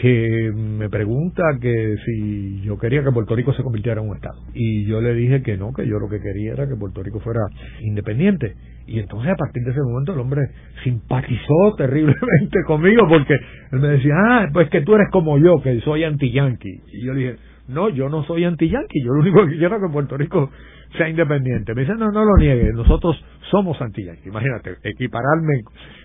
que 0.00 0.52
me 0.54 0.90
pregunta 0.90 1.42
que 1.60 1.96
si 2.04 2.60
yo 2.62 2.78
quería 2.78 3.02
que 3.02 3.10
Puerto 3.12 3.34
Rico 3.34 3.52
se 3.54 3.62
convirtiera 3.62 4.00
en 4.00 4.08
un 4.08 4.16
Estado. 4.16 4.40
Y 4.54 4.84
yo 4.84 5.00
le 5.00 5.14
dije 5.14 5.42
que 5.42 5.56
no, 5.56 5.72
que 5.72 5.86
yo 5.86 5.98
lo 5.98 6.08
que 6.08 6.20
quería 6.20 6.52
era 6.52 6.68
que 6.68 6.76
Puerto 6.76 7.02
Rico 7.02 7.20
fuera 7.20 7.40
independiente. 7.80 8.54
Y 8.86 8.98
entonces 8.98 9.32
a 9.32 9.36
partir 9.36 9.64
de 9.64 9.70
ese 9.70 9.80
momento 9.80 10.12
el 10.12 10.20
hombre 10.20 10.42
simpatizó 10.84 11.74
terriblemente 11.76 12.58
conmigo 12.66 13.08
porque 13.08 13.34
él 13.34 13.80
me 13.80 13.88
decía, 13.88 14.14
ah, 14.16 14.48
pues 14.52 14.68
que 14.70 14.82
tú 14.82 14.94
eres 14.94 15.08
como 15.10 15.38
yo, 15.38 15.62
que 15.62 15.80
soy 15.80 16.04
anti-yankee. 16.04 16.80
Y 16.92 17.04
yo 17.04 17.14
le 17.14 17.20
dije, 17.20 17.36
no, 17.68 17.88
yo 17.88 18.08
no 18.08 18.22
soy 18.24 18.44
anti-yankee, 18.44 19.02
yo 19.02 19.12
lo 19.12 19.20
único 19.20 19.46
que 19.46 19.56
quiero 19.56 19.76
es 19.76 19.82
que 19.82 19.92
Puerto 19.92 20.16
Rico 20.16 20.50
sea 20.96 21.08
independiente. 21.08 21.74
Me 21.74 21.82
dicen, 21.82 21.98
no, 21.98 22.10
no 22.10 22.24
lo 22.24 22.36
niegue, 22.36 22.72
nosotros 22.72 23.22
somos 23.50 23.80
antiyanquis. 23.80 24.26
Imagínate, 24.26 24.76
equipararme 24.82 25.62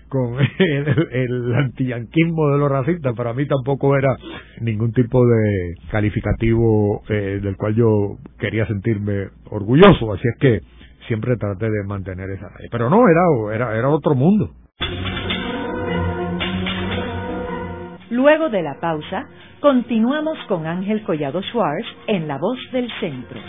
con 0.08 0.38
el, 0.58 1.08
el 1.10 1.54
antiyanquismo 1.54 2.50
de 2.50 2.58
los 2.58 2.70
racistas 2.70 3.14
para 3.16 3.32
mí 3.32 3.46
tampoco 3.46 3.96
era 3.96 4.16
ningún 4.60 4.92
tipo 4.92 5.26
de 5.26 5.74
calificativo 5.90 7.02
eh, 7.08 7.40
del 7.42 7.56
cual 7.56 7.74
yo 7.74 8.16
quería 8.38 8.66
sentirme 8.66 9.28
orgulloso. 9.50 10.12
Así 10.12 10.28
es 10.28 10.38
que 10.38 10.60
siempre 11.06 11.36
traté 11.36 11.70
de 11.70 11.84
mantener 11.84 12.30
esa 12.30 12.48
Pero 12.70 12.90
no, 12.90 13.02
era, 13.08 13.54
era, 13.54 13.76
era 13.76 13.88
otro 13.88 14.14
mundo. 14.14 14.50
Luego 18.10 18.50
de 18.50 18.62
la 18.62 18.78
pausa, 18.78 19.26
continuamos 19.60 20.38
con 20.46 20.66
Ángel 20.66 21.02
Collado 21.02 21.40
Schwartz 21.42 21.86
en 22.06 22.28
La 22.28 22.36
Voz 22.36 22.58
del 22.70 22.88
Centro. 23.00 23.40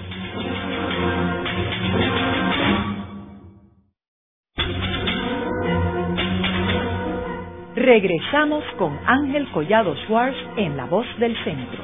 Regresamos 7.83 8.63
con 8.77 8.97
Ángel 9.05 9.45
Collado 9.51 9.93
Schwartz 10.05 10.37
en 10.55 10.77
La 10.77 10.85
Voz 10.85 11.05
del 11.19 11.35
Centro. 11.43 11.83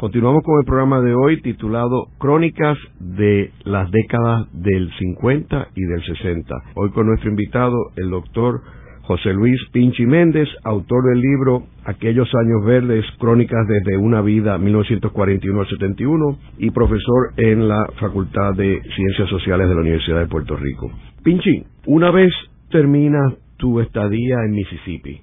Continuamos 0.00 0.42
con 0.44 0.60
el 0.60 0.66
programa 0.66 1.00
de 1.00 1.14
hoy 1.14 1.40
titulado 1.40 2.08
Crónicas 2.18 2.76
de 3.00 3.52
las 3.64 3.90
décadas 3.90 4.46
del 4.52 4.92
50 4.98 5.68
y 5.74 5.80
del 5.82 6.04
60. 6.04 6.54
Hoy 6.74 6.90
con 6.90 7.06
nuestro 7.06 7.30
invitado, 7.30 7.74
el 7.96 8.10
doctor 8.10 8.60
José 9.06 9.34
Luis 9.34 9.60
Pinchi 9.70 10.06
Méndez, 10.06 10.48
autor 10.62 11.04
del 11.10 11.20
libro 11.20 11.64
Aquellos 11.84 12.26
años 12.34 12.64
verdes, 12.64 13.04
Crónicas 13.18 13.68
desde 13.68 13.98
una 13.98 14.22
vida 14.22 14.56
1941 14.56 15.60
al 15.60 15.68
71 15.68 16.38
y 16.56 16.70
profesor 16.70 17.34
en 17.36 17.68
la 17.68 17.84
Facultad 18.00 18.54
de 18.54 18.80
Ciencias 18.96 19.28
Sociales 19.28 19.68
de 19.68 19.74
la 19.74 19.82
Universidad 19.82 20.20
de 20.20 20.26
Puerto 20.26 20.56
Rico. 20.56 20.90
Pinchi, 21.22 21.64
una 21.84 22.10
vez 22.10 22.32
termina 22.70 23.20
tu 23.58 23.80
estadía 23.80 24.36
en 24.46 24.52
Mississippi, 24.52 25.20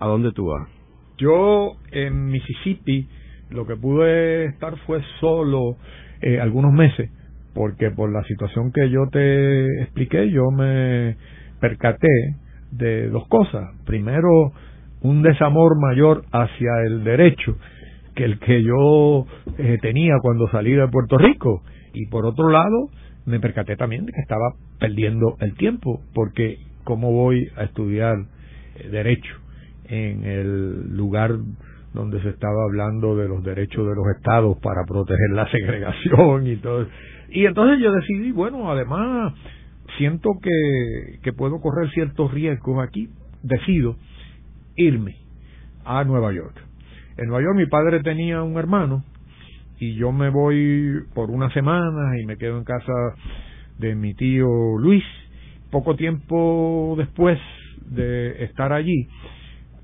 ¿a 0.00 0.06
dónde 0.06 0.32
tú 0.32 0.48
vas? 0.48 0.68
Yo 1.16 1.76
en 1.92 2.26
Mississippi 2.26 3.08
lo 3.48 3.66
que 3.66 3.76
pude 3.76 4.46
estar 4.46 4.76
fue 4.80 5.00
solo 5.18 5.76
eh, 6.20 6.40
algunos 6.40 6.74
meses, 6.74 7.10
porque 7.54 7.90
por 7.90 8.12
la 8.12 8.22
situación 8.24 8.70
que 8.70 8.90
yo 8.90 9.08
te 9.10 9.82
expliqué, 9.82 10.30
yo 10.30 10.50
me 10.50 11.16
percaté 11.58 12.08
de 12.76 13.08
dos 13.08 13.26
cosas. 13.28 13.70
Primero, 13.84 14.52
un 15.00 15.22
desamor 15.22 15.78
mayor 15.80 16.24
hacia 16.32 16.70
el 16.86 17.04
derecho 17.04 17.56
que 18.14 18.24
el 18.24 18.38
que 18.38 18.62
yo 18.62 19.26
eh, 19.58 19.78
tenía 19.82 20.14
cuando 20.22 20.48
salí 20.48 20.72
de 20.72 20.88
Puerto 20.88 21.18
Rico. 21.18 21.62
Y 21.92 22.06
por 22.06 22.26
otro 22.26 22.48
lado, 22.48 22.90
me 23.26 23.40
percaté 23.40 23.76
también 23.76 24.06
de 24.06 24.12
que 24.12 24.20
estaba 24.20 24.54
perdiendo 24.78 25.36
el 25.40 25.54
tiempo, 25.54 26.00
porque 26.14 26.58
¿cómo 26.84 27.12
voy 27.12 27.48
a 27.56 27.64
estudiar 27.64 28.16
eh, 28.76 28.88
derecho 28.88 29.34
en 29.86 30.24
el 30.24 30.96
lugar 30.96 31.32
donde 31.92 32.20
se 32.22 32.28
estaba 32.30 32.64
hablando 32.64 33.16
de 33.16 33.28
los 33.28 33.42
derechos 33.44 33.86
de 33.86 33.94
los 33.94 34.06
estados 34.16 34.58
para 34.58 34.84
proteger 34.86 35.30
la 35.30 35.48
segregación 35.50 36.46
y 36.46 36.56
todo. 36.56 36.86
Y 37.30 37.46
entonces 37.46 37.78
yo 37.80 37.92
decidí, 37.92 38.32
bueno, 38.32 38.70
además 38.70 39.32
siento 39.98 40.30
que, 40.42 41.18
que 41.22 41.32
puedo 41.32 41.60
correr 41.60 41.90
ciertos 41.90 42.32
riesgos 42.32 42.82
aquí, 42.82 43.08
decido 43.42 43.96
irme 44.76 45.16
a 45.84 46.04
Nueva 46.04 46.32
York. 46.32 46.56
En 47.16 47.26
Nueva 47.28 47.42
York 47.44 47.56
mi 47.56 47.66
padre 47.66 48.00
tenía 48.00 48.42
un 48.42 48.56
hermano 48.58 49.04
y 49.78 49.94
yo 49.94 50.12
me 50.12 50.30
voy 50.30 51.04
por 51.14 51.30
una 51.30 51.52
semana 51.52 52.18
y 52.20 52.26
me 52.26 52.36
quedo 52.36 52.58
en 52.58 52.64
casa 52.64 52.92
de 53.78 53.94
mi 53.94 54.14
tío 54.14 54.46
Luis. 54.78 55.04
Poco 55.70 55.96
tiempo 55.96 56.94
después 56.96 57.38
de 57.86 58.44
estar 58.44 58.72
allí, 58.72 59.08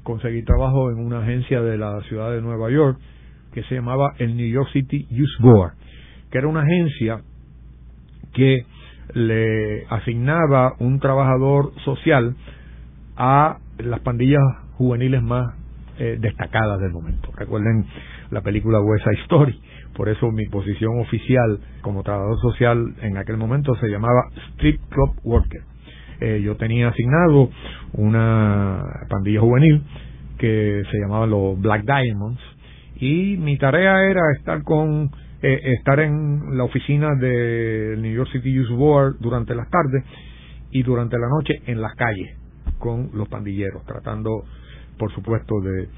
conseguí 0.02 0.42
trabajo 0.44 0.90
en 0.90 0.98
una 0.98 1.20
agencia 1.22 1.60
de 1.60 1.76
la 1.76 2.00
ciudad 2.02 2.32
de 2.32 2.40
Nueva 2.40 2.70
York 2.70 2.98
que 3.52 3.62
se 3.64 3.74
llamaba 3.74 4.14
el 4.18 4.36
New 4.36 4.48
York 4.48 4.68
City 4.72 5.06
Youth 5.10 5.40
Board, 5.40 5.74
que 6.30 6.38
era 6.38 6.46
una 6.46 6.62
agencia 6.62 7.22
que 8.32 8.64
le 9.14 9.86
asignaba 9.88 10.74
un 10.78 11.00
trabajador 11.00 11.72
social 11.84 12.36
a 13.16 13.58
las 13.78 14.00
pandillas 14.00 14.42
juveniles 14.76 15.22
más 15.22 15.54
eh, 15.98 16.16
destacadas 16.18 16.80
del 16.80 16.92
momento. 16.92 17.30
Recuerden 17.36 17.84
la 18.30 18.40
película 18.40 18.80
West 18.80 19.06
Story. 19.24 19.60
Por 19.94 20.08
eso 20.08 20.30
mi 20.30 20.46
posición 20.46 20.98
oficial 21.00 21.60
como 21.82 22.02
trabajador 22.02 22.40
social 22.40 22.94
en 23.02 23.18
aquel 23.18 23.36
momento 23.36 23.74
se 23.76 23.88
llamaba 23.88 24.28
Street 24.54 24.80
Club 24.88 25.14
Worker. 25.24 25.60
Eh, 26.20 26.40
yo 26.42 26.56
tenía 26.56 26.88
asignado 26.88 27.50
una 27.92 28.82
pandilla 29.08 29.40
juvenil 29.40 29.82
que 30.38 30.82
se 30.90 30.98
llamaba 30.98 31.26
los 31.26 31.60
Black 31.60 31.84
Diamonds 31.84 32.40
y 32.96 33.36
mi 33.38 33.58
tarea 33.58 34.02
era 34.04 34.20
estar 34.38 34.62
con 34.62 35.10
eh, 35.42 35.74
estar 35.78 36.00
en 36.00 36.56
la 36.56 36.64
oficina 36.64 37.14
del 37.14 38.02
New 38.02 38.12
York 38.12 38.30
City 38.32 38.52
Youth 38.52 38.70
Board 38.76 39.16
durante 39.20 39.54
las 39.54 39.68
tardes 39.70 40.04
y 40.70 40.82
durante 40.82 41.16
la 41.18 41.28
noche 41.28 41.62
en 41.66 41.80
las 41.80 41.94
calles 41.94 42.36
con 42.78 43.10
los 43.14 43.28
pandilleros 43.28 43.84
tratando 43.84 44.44
por 44.98 45.12
supuesto 45.12 45.60
de 45.60 45.88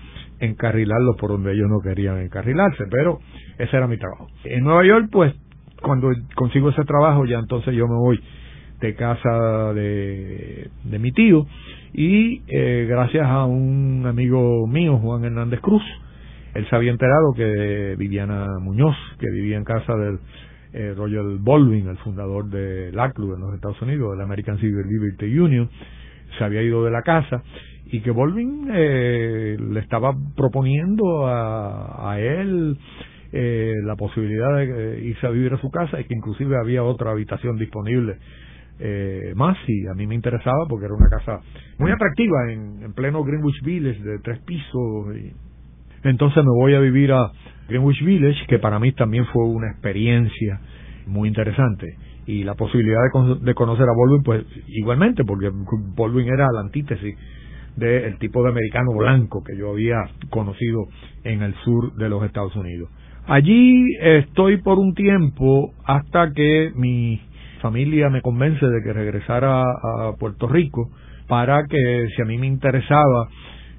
encarrilarlos 0.41 1.17
por 1.17 1.31
donde 1.31 1.53
ellos 1.53 1.69
no 1.69 1.81
querían 1.81 2.19
encarrilarse 2.19 2.85
pero 2.91 3.21
ese 3.59 3.77
era 3.77 3.87
mi 3.87 3.99
trabajo. 3.99 4.29
En 4.45 4.65
Nueva 4.65 4.85
York 4.85 5.09
pues 5.11 5.35
cuando 5.83 6.13
consigo 6.35 6.71
ese 6.71 6.85
trabajo 6.85 7.25
ya 7.25 7.39
entonces 7.39 7.75
yo 7.75 7.87
me 7.89 7.97
voy 7.97 8.21
de 8.81 8.95
casa 8.95 9.73
de, 9.75 10.71
de 10.85 10.99
mi 10.99 11.13
tío 11.13 11.47
y 11.93 12.43
eh, 12.49 12.87
gracias 12.89 13.27
a 13.27 13.45
un 13.45 14.05
amigo 14.07 14.67
mío, 14.67 14.99
Juan 14.99 15.25
Hernández 15.25 15.61
Cruz, 15.61 15.83
él 16.55 16.69
se 16.69 16.77
había 16.77 16.91
enterado 16.91 17.33
que 17.35 17.97
Viviana 17.99 18.59
Muñoz, 18.61 18.97
que 19.19 19.31
vivía 19.31 19.57
en 19.57 19.65
casa 19.65 19.95
del 19.95 20.19
eh, 20.73 20.95
Royal 20.97 21.39
Baldwin, 21.41 21.89
el 21.89 21.99
fundador 21.99 22.49
del 22.49 22.99
ACLU 22.99 23.35
en 23.35 23.41
los 23.41 23.55
Estados 23.55 23.81
Unidos, 23.83 24.13
del 24.13 24.21
American 24.23 24.59
Civil 24.59 24.87
Liberty 24.89 25.39
Union, 25.39 25.71
se 26.39 26.45
había 26.45 26.63
ido 26.63 26.85
de 26.85 26.91
la 26.91 27.03
casa 27.03 27.43
y 27.87 28.01
que 28.01 28.11
Baldwin 28.11 28.69
eh, 28.73 29.57
le 29.59 29.81
estaba 29.81 30.15
proponiendo 30.35 31.27
a, 31.27 32.17
él 32.19 32.79
eh, 33.33 33.75
la 33.85 33.97
posibilidad 33.97 34.57
de 34.57 35.01
irse 35.05 35.27
a 35.27 35.31
vivir 35.31 35.53
a 35.53 35.61
su 35.61 35.71
casa 35.71 36.01
y 36.01 36.05
que 36.05 36.15
inclusive 36.15 36.57
había 36.59 36.83
otra 36.83 37.11
habitación 37.11 37.59
disponible 37.59 38.17
eh, 38.79 39.33
más. 39.37 39.59
Y 39.67 39.87
a 39.89 39.95
mí 39.95 40.07
me 40.07 40.15
interesaba 40.15 40.67
porque 40.69 40.87
era 40.87 40.95
una 40.95 41.09
casa 41.09 41.41
muy 41.79 41.91
atractiva 41.91 42.51
en, 42.51 42.93
pleno 42.95 43.23
Greenwich 43.25 43.63
Village 43.63 44.03
de 44.03 44.19
tres 44.21 44.41
pisos 44.41 45.17
y 45.17 45.33
entonces 46.05 46.45
me 46.45 46.51
voy 46.51 46.75
a 46.75 46.81
vivir 46.81 47.13
a 47.13 47.31
Greenwich 47.69 48.03
Village 48.03 48.47
que 48.49 48.59
para 48.59 48.79
mí 48.79 48.93
también 48.93 49.27
fue 49.27 49.45
una 49.45 49.71
experiencia 49.71 50.61
muy 51.07 51.29
interesante 51.29 51.97
y 52.27 52.45
la 52.45 52.55
posibilidad 52.55 53.01
de, 53.41 53.55
conocer 53.55 53.85
a 53.85 53.99
Baldwin 53.99 54.23
pues 54.23 54.45
igualmente 54.69 55.25
porque 55.25 55.51
Baldwin 55.97 56.29
era 56.29 56.47
la 56.53 56.61
antítesis 56.61 57.17
del 57.77 58.19
tipo 58.19 58.43
de 58.43 58.51
americano 58.51 58.93
blanco 58.97 59.43
que 59.43 59.57
yo 59.57 59.71
había 59.71 59.97
conocido 60.31 60.87
en 61.25 61.43
el 61.43 61.55
sur 61.65 61.95
de 61.95 62.09
los 62.09 62.23
Estados 62.25 62.55
Unidos. 62.55 62.91
Allí 63.27 63.97
estoy 64.01 64.59
por 64.59 64.79
un 64.79 64.95
tiempo 64.95 65.73
hasta 65.85 66.33
que 66.33 66.73
mi 66.75 67.21
familia 67.61 68.11
me 68.11 68.21
convence 68.21 68.67
de 68.67 68.83
que 68.83 68.93
regresara 68.93 69.63
a 69.63 70.13
Puerto 70.19 70.49
Rico 70.49 70.91
para 71.29 71.65
que 71.67 72.09
si 72.15 72.23
a 72.23 72.25
mí 72.25 72.37
me 72.37 72.47
interesaba 72.47 73.29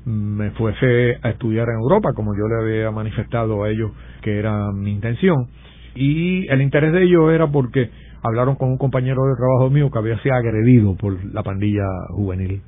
me 0.05 0.51
fuese 0.51 1.17
a 1.21 1.29
estudiar 1.29 1.67
en 1.69 1.75
Europa, 1.75 2.11
como 2.13 2.33
yo 2.35 2.47
le 2.47 2.61
había 2.61 2.91
manifestado 2.91 3.63
a 3.63 3.69
ellos 3.69 3.91
que 4.21 4.37
era 4.37 4.71
mi 4.71 4.91
intención. 4.91 5.47
Y 5.95 6.47
el 6.47 6.61
interés 6.61 6.91
de 6.93 7.03
ellos 7.03 7.31
era 7.31 7.47
porque 7.47 7.89
hablaron 8.23 8.55
con 8.55 8.69
un 8.69 8.77
compañero 8.77 9.23
de 9.25 9.35
trabajo 9.35 9.69
mío 9.69 9.89
que 9.91 9.99
había 9.99 10.17
sido 10.19 10.35
agredido 10.35 10.95
por 10.95 11.23
la 11.33 11.43
pandilla 11.43 11.85
juvenil 12.09 12.61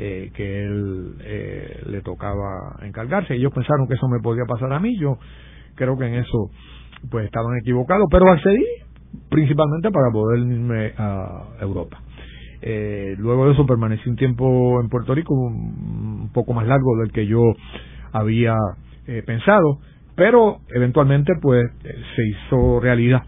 eh, 0.00 0.30
que 0.32 0.64
él 0.64 1.14
eh, 1.20 1.82
le 1.86 2.02
tocaba 2.02 2.76
encargarse. 2.82 3.34
Ellos 3.34 3.52
pensaron 3.52 3.88
que 3.88 3.94
eso 3.94 4.08
me 4.08 4.20
podía 4.20 4.44
pasar 4.46 4.72
a 4.72 4.78
mí. 4.78 4.96
Yo 4.98 5.18
creo 5.74 5.98
que 5.98 6.06
en 6.06 6.14
eso 6.14 6.50
pues 7.10 7.24
estaban 7.24 7.58
equivocados, 7.58 8.06
pero 8.10 8.30
accedí 8.30 8.64
principalmente 9.28 9.90
para 9.90 10.10
poder 10.12 10.40
irme 10.40 10.92
a 10.96 11.48
Europa. 11.60 12.00
Eh, 12.60 13.14
luego 13.18 13.46
de 13.46 13.52
eso 13.52 13.66
permanecí 13.66 14.08
un 14.08 14.16
tiempo 14.16 14.80
en 14.80 14.88
Puerto 14.88 15.14
Rico, 15.14 15.34
un, 15.34 16.30
poco 16.32 16.52
más 16.52 16.66
largo 16.66 16.96
del 16.98 17.12
que 17.12 17.26
yo 17.26 17.40
había 18.12 18.54
eh, 19.06 19.22
pensado, 19.24 19.78
pero 20.14 20.58
eventualmente 20.74 21.32
pues 21.40 21.70
se 22.14 22.26
hizo 22.26 22.80
realidad 22.80 23.22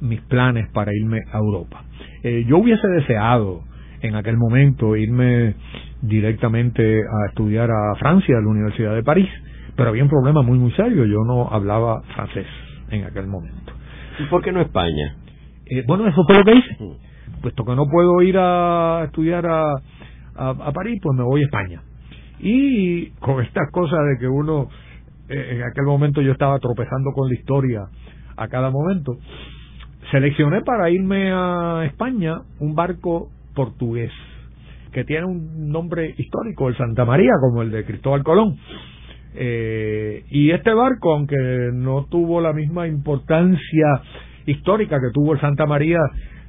mis 0.00 0.20
planes 0.22 0.68
para 0.70 0.92
irme 0.94 1.20
a 1.32 1.38
Europa. 1.38 1.84
Eh, 2.22 2.44
yo 2.46 2.58
hubiese 2.58 2.86
deseado 2.88 3.62
en 4.00 4.14
aquel 4.14 4.36
momento 4.36 4.96
irme 4.96 5.54
directamente 6.02 7.00
a 7.00 7.28
estudiar 7.28 7.70
a 7.70 7.94
Francia, 7.98 8.36
a 8.36 8.40
la 8.40 8.48
Universidad 8.48 8.94
de 8.94 9.02
París, 9.02 9.28
pero 9.74 9.90
había 9.90 10.02
un 10.02 10.08
problema 10.08 10.42
muy 10.42 10.58
muy 10.58 10.72
serio, 10.72 11.04
yo 11.04 11.24
no 11.24 11.48
hablaba 11.48 12.02
francés 12.14 12.46
en 12.90 13.04
aquel 13.04 13.26
momento. 13.26 13.72
¿Y 14.18 14.24
por 14.24 14.42
qué 14.42 14.52
no 14.52 14.60
España? 14.60 15.16
Eh, 15.66 15.82
bueno, 15.86 16.06
eso 16.06 16.22
fue 16.24 16.36
lo 16.36 16.44
que 16.44 16.54
hice. 16.54 16.78
Puesto 17.42 17.64
que 17.64 17.74
no 17.74 17.86
puedo 17.86 18.22
ir 18.22 18.36
a 18.38 19.04
estudiar 19.04 19.46
a, 19.46 20.72
París, 20.72 21.00
pues 21.02 21.16
me 21.16 21.24
voy 21.24 21.42
a 21.42 21.44
España. 21.44 21.82
Y 22.40 23.06
con 23.20 23.42
estas 23.42 23.70
cosas 23.70 23.98
de 24.10 24.18
que 24.20 24.28
uno, 24.28 24.68
eh, 25.28 25.56
en 25.56 25.62
aquel 25.62 25.84
momento 25.84 26.20
yo 26.20 26.32
estaba 26.32 26.58
tropezando 26.58 27.12
con 27.12 27.28
la 27.28 27.34
historia 27.34 27.86
a 28.36 28.48
cada 28.48 28.70
momento, 28.70 29.16
seleccioné 30.10 30.60
para 30.60 30.90
irme 30.90 31.30
a 31.32 31.84
España 31.86 32.42
un 32.60 32.74
barco 32.74 33.30
portugués 33.54 34.12
que 34.96 35.04
tiene 35.04 35.26
un 35.26 35.70
nombre 35.70 36.14
histórico, 36.16 36.68
el 36.68 36.76
Santa 36.78 37.04
María, 37.04 37.32
como 37.38 37.60
el 37.60 37.70
de 37.70 37.84
Cristóbal 37.84 38.22
Colón. 38.24 38.56
Eh, 39.34 40.24
y 40.30 40.50
este 40.52 40.72
barco, 40.72 41.12
aunque 41.12 41.36
no 41.70 42.06
tuvo 42.06 42.40
la 42.40 42.54
misma 42.54 42.88
importancia 42.88 43.86
histórica 44.46 44.98
que 45.00 45.12
tuvo 45.12 45.34
el 45.34 45.40
Santa 45.40 45.66
María 45.66 45.98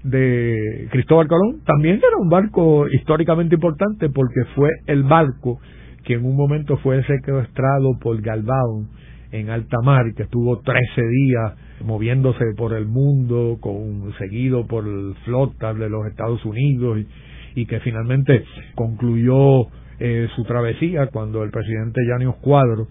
de 0.04 0.88
Cristóbal 0.92 1.28
Colón, 1.28 1.62
también 1.66 1.98
era 1.98 2.18
un 2.18 2.30
barco 2.30 2.88
históricamente 2.88 3.56
importante 3.56 4.10
porque 4.10 4.42
fue 4.56 4.70
el 4.86 5.04
barco 5.04 5.60
que 6.06 6.14
en 6.14 6.26
un 6.26 6.38
momento 6.38 6.78
fue 6.78 7.04
secuestrado 7.04 7.98
por 8.00 8.22
Galvao 8.22 8.86
en 9.32 9.50
alta 9.50 9.78
mar, 9.84 10.06
que 10.16 10.24
estuvo 10.24 10.60
13 10.62 11.02
días 11.02 11.54
moviéndose 11.84 12.46
por 12.56 12.74
el 12.74 12.86
mundo, 12.86 13.58
con, 13.60 14.14
seguido 14.18 14.66
por 14.68 14.86
flotas 15.26 15.78
de 15.78 15.90
los 15.90 16.08
Estados 16.08 16.44
Unidos, 16.46 17.00
y, 17.56 17.66
que 17.66 17.80
finalmente 17.82 18.44
concluyó 18.76 19.68
eh, 20.00 20.28
su 20.36 20.44
travesía 20.44 21.08
cuando 21.08 21.44
el 21.44 21.50
presidente 21.50 22.02
Yanios 22.08 22.36
Cuadro 22.36 22.88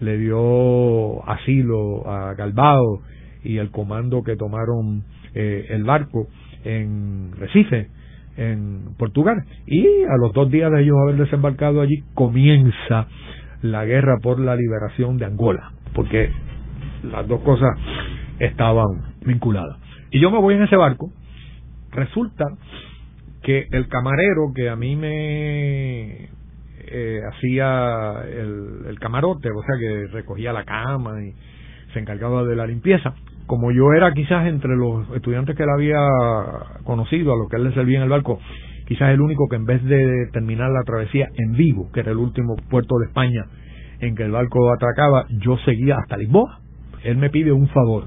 le 0.00 0.18
dio 0.18 1.28
asilo 1.28 2.06
a 2.08 2.34
Galvao 2.34 3.00
y 3.42 3.58
el 3.58 3.70
comando 3.70 4.22
que 4.22 4.36
tomaron 4.36 5.04
eh, 5.34 5.66
el 5.70 5.84
barco 5.84 6.28
en 6.64 7.32
Recife, 7.36 7.88
en 8.36 8.94
Portugal. 8.98 9.44
Y 9.66 9.86
a 10.04 10.16
los 10.20 10.32
dos 10.32 10.50
días 10.50 10.70
de 10.72 10.82
ellos 10.82 10.96
haber 11.02 11.16
desembarcado 11.16 11.80
allí, 11.80 12.02
comienza 12.14 13.06
la 13.62 13.84
guerra 13.84 14.18
por 14.22 14.40
la 14.40 14.56
liberación 14.56 15.18
de 15.18 15.26
Angola, 15.26 15.72
porque 15.94 16.30
las 17.02 17.26
dos 17.28 17.40
cosas 17.42 17.70
estaban 18.38 19.14
vinculadas. 19.24 19.78
Y 20.10 20.20
yo 20.20 20.30
me 20.30 20.38
voy 20.38 20.54
en 20.54 20.62
ese 20.62 20.76
barco, 20.76 21.12
resulta 21.92 22.44
que 23.42 23.66
el 23.70 23.88
camarero 23.88 24.52
que 24.54 24.68
a 24.68 24.76
mí 24.76 24.96
me 24.96 26.28
eh, 26.92 27.20
hacía 27.32 28.22
el, 28.24 28.86
el, 28.88 28.98
camarote, 28.98 29.48
o 29.50 29.62
sea 29.62 29.78
que 29.78 30.06
recogía 30.08 30.52
la 30.52 30.64
cama 30.64 31.22
y 31.22 31.32
se 31.92 32.00
encargaba 32.00 32.44
de 32.44 32.56
la 32.56 32.66
limpieza, 32.66 33.14
como 33.50 33.72
yo 33.72 33.92
era 33.92 34.12
quizás 34.14 34.46
entre 34.46 34.76
los 34.76 35.10
estudiantes 35.10 35.56
que 35.56 35.64
él 35.64 35.70
había 35.70 35.98
conocido, 36.84 37.32
a 37.32 37.36
los 37.36 37.48
que 37.48 37.56
él 37.56 37.64
le 37.64 37.74
servía 37.74 37.96
en 37.96 38.04
el 38.04 38.08
barco, 38.08 38.38
quizás 38.86 39.10
el 39.10 39.20
único 39.20 39.48
que 39.48 39.56
en 39.56 39.64
vez 39.64 39.82
de 39.82 40.28
terminar 40.32 40.70
la 40.70 40.84
travesía 40.84 41.26
en 41.34 41.54
vivo, 41.54 41.90
que 41.92 41.98
era 41.98 42.12
el 42.12 42.18
último 42.18 42.54
puerto 42.70 42.96
de 43.00 43.06
España 43.06 43.46
en 43.98 44.14
que 44.14 44.22
el 44.22 44.30
barco 44.30 44.72
atracaba, 44.72 45.26
yo 45.30 45.58
seguía 45.64 45.96
hasta 45.96 46.16
Lisboa. 46.16 46.60
Él 47.02 47.16
me 47.16 47.28
pide 47.28 47.50
un 47.50 47.66
favor. 47.70 48.04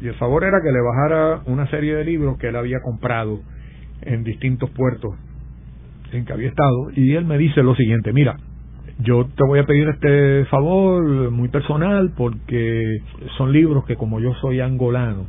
Y 0.00 0.06
el 0.06 0.14
favor 0.14 0.42
era 0.44 0.62
que 0.62 0.72
le 0.72 0.80
bajara 0.80 1.42
una 1.44 1.68
serie 1.68 1.94
de 1.96 2.04
libros 2.06 2.38
que 2.38 2.48
él 2.48 2.56
había 2.56 2.80
comprado 2.80 3.40
en 4.00 4.24
distintos 4.24 4.70
puertos 4.70 5.14
en 6.10 6.24
que 6.24 6.32
había 6.32 6.48
estado. 6.48 6.90
Y 6.96 7.16
él 7.16 7.26
me 7.26 7.36
dice 7.36 7.62
lo 7.62 7.74
siguiente, 7.74 8.14
mira, 8.14 8.38
yo 9.00 9.26
te 9.26 9.44
voy 9.44 9.60
a 9.60 9.66
pedir 9.66 9.88
este 9.88 10.44
favor 10.46 11.30
muy 11.30 11.48
personal 11.48 12.12
porque 12.16 13.00
son 13.36 13.52
libros 13.52 13.84
que 13.84 13.96
como 13.96 14.18
yo 14.20 14.34
soy 14.40 14.60
angolano, 14.60 15.26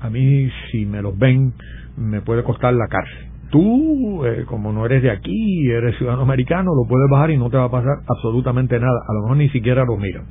a 0.00 0.10
mí 0.10 0.48
si 0.70 0.84
me 0.84 1.00
los 1.00 1.16
ven 1.16 1.52
me 1.96 2.20
puede 2.22 2.42
costar 2.42 2.74
la 2.74 2.86
cárcel. 2.88 3.26
Tú, 3.50 4.26
eh, 4.26 4.44
como 4.46 4.72
no 4.72 4.84
eres 4.84 5.02
de 5.02 5.10
aquí, 5.10 5.70
eres 5.70 5.96
ciudadano 5.96 6.22
americano, 6.22 6.72
lo 6.74 6.88
puedes 6.88 7.08
bajar 7.10 7.30
y 7.30 7.38
no 7.38 7.48
te 7.50 7.56
va 7.56 7.64
a 7.64 7.70
pasar 7.70 7.98
absolutamente 8.06 8.78
nada. 8.78 8.98
A 9.08 9.14
lo 9.14 9.22
mejor 9.22 9.36
ni 9.38 9.48
siquiera 9.48 9.84
los 9.84 9.98
miran. 9.98 10.26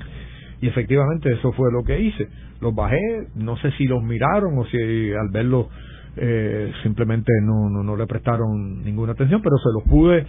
Y 0.61 0.68
efectivamente 0.68 1.32
eso 1.34 1.51
fue 1.53 1.72
lo 1.72 1.84
que 1.84 1.99
hice. 1.99 2.28
Los 2.61 2.76
bajé, 2.76 3.28
no 3.36 3.57
sé 3.57 3.72
si 3.72 3.86
los 3.86 4.03
miraron 4.03 4.57
o 4.57 4.65
si 4.65 4.78
al 5.13 5.30
verlos 5.32 5.68
eh, 6.15 6.72
simplemente 6.84 7.32
no, 7.43 7.70
no, 7.70 7.84
no 7.84 7.95
le 7.95 8.05
prestaron 8.07 8.84
ninguna 8.84 9.13
atención, 9.13 9.41
pero 9.41 9.57
se 9.57 9.70
los 9.74 9.84
pude 9.89 10.26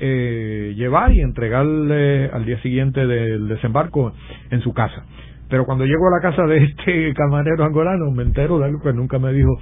eh, 0.00 0.74
llevar 0.76 1.12
y 1.12 1.20
entregarle 1.20 2.30
al 2.30 2.44
día 2.44 2.60
siguiente 2.62 3.06
del 3.06 3.48
desembarco 3.48 4.12
en 4.50 4.60
su 4.60 4.72
casa. 4.72 5.04
Pero 5.48 5.64
cuando 5.66 5.84
llego 5.84 6.08
a 6.08 6.16
la 6.16 6.22
casa 6.22 6.46
de 6.46 6.64
este 6.64 7.14
camarero 7.16 7.64
angolano 7.64 8.10
me 8.10 8.22
entero 8.22 8.58
de 8.58 8.66
algo 8.66 8.80
que 8.80 8.92
nunca 8.92 9.18
me 9.18 9.32
dijo 9.32 9.58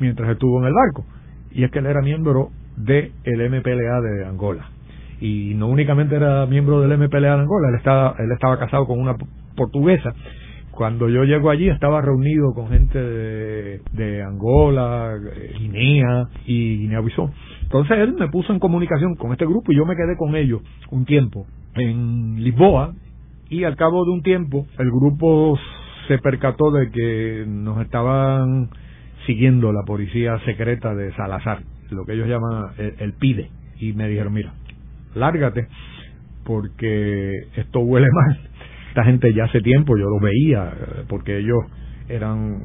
mientras 0.00 0.30
estuvo 0.30 0.60
en 0.60 0.66
el 0.66 0.74
barco. 0.74 1.04
Y 1.52 1.64
es 1.64 1.70
que 1.70 1.78
él 1.78 1.86
era 1.86 2.02
miembro 2.02 2.50
del 2.76 3.12
MPLA 3.22 4.00
de 4.00 4.26
Angola. 4.26 4.70
Y 5.20 5.54
no 5.54 5.68
únicamente 5.68 6.16
era 6.16 6.44
miembro 6.46 6.80
del 6.80 6.98
MPLA 6.98 7.36
de 7.36 7.42
Angola, 7.42 7.68
él 7.70 7.76
estaba, 7.76 8.14
él 8.18 8.30
estaba 8.32 8.58
casado 8.58 8.86
con 8.86 9.00
una 9.00 9.16
portuguesa 9.56 10.12
cuando 10.76 11.08
yo 11.08 11.24
llego 11.24 11.50
allí 11.50 11.68
estaba 11.68 12.02
reunido 12.02 12.52
con 12.54 12.68
gente 12.68 12.98
de, 12.98 14.22
Angola, 14.22 15.18
Guinea 15.58 16.28
y 16.44 16.80
Guinea-Bissau. 16.80 17.30
Entonces 17.66 17.98
él 17.98 18.14
me 18.14 18.28
puso 18.28 18.52
en 18.52 18.58
comunicación 18.58 19.16
con 19.16 19.32
este 19.32 19.44
grupo 19.44 19.72
y 19.72 19.76
yo 19.76 19.84
me 19.84 19.96
quedé 19.96 20.16
con 20.16 20.36
ellos 20.36 20.62
un 20.90 21.04
tiempo 21.04 21.46
en 21.74 22.42
Lisboa 22.42 22.94
y 23.50 23.64
al 23.64 23.76
cabo 23.76 24.04
de 24.04 24.12
un 24.12 24.22
tiempo 24.22 24.66
el 24.78 24.88
grupo 24.90 25.58
se 26.06 26.18
percató 26.18 26.70
de 26.70 26.90
que 26.90 27.44
nos 27.46 27.82
estaban 27.82 28.70
siguiendo 29.26 29.72
la 29.72 29.82
policía 29.84 30.38
secreta 30.44 30.94
de 30.94 31.12
Salazar, 31.14 31.62
lo 31.90 32.04
que 32.04 32.12
ellos 32.12 32.28
llaman 32.28 32.72
el, 32.78 32.94
el 33.00 33.12
PIDE, 33.14 33.50
y 33.80 33.92
me 33.92 34.08
dijeron, 34.08 34.32
mira, 34.32 34.52
lárgate 35.14 35.66
porque 36.44 37.48
esto 37.56 37.80
huele 37.80 38.06
mal. 38.12 38.38
Esta 38.88 39.04
gente 39.04 39.34
ya 39.34 39.44
hace 39.44 39.60
tiempo 39.60 39.98
yo 39.98 40.08
los 40.08 40.22
veía, 40.22 40.72
porque 41.08 41.38
ellos 41.38 41.58
eran 42.08 42.60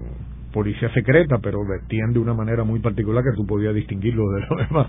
policía 0.51 0.93
secreta, 0.93 1.37
pero 1.41 1.59
vestían 1.67 2.13
de 2.13 2.19
una 2.19 2.33
manera 2.33 2.63
muy 2.63 2.79
particular 2.79 3.23
que 3.23 3.35
tú 3.35 3.45
podías 3.45 3.73
distinguirlo 3.73 4.23
de 4.31 4.41
los 4.41 4.69
demás. 4.69 4.87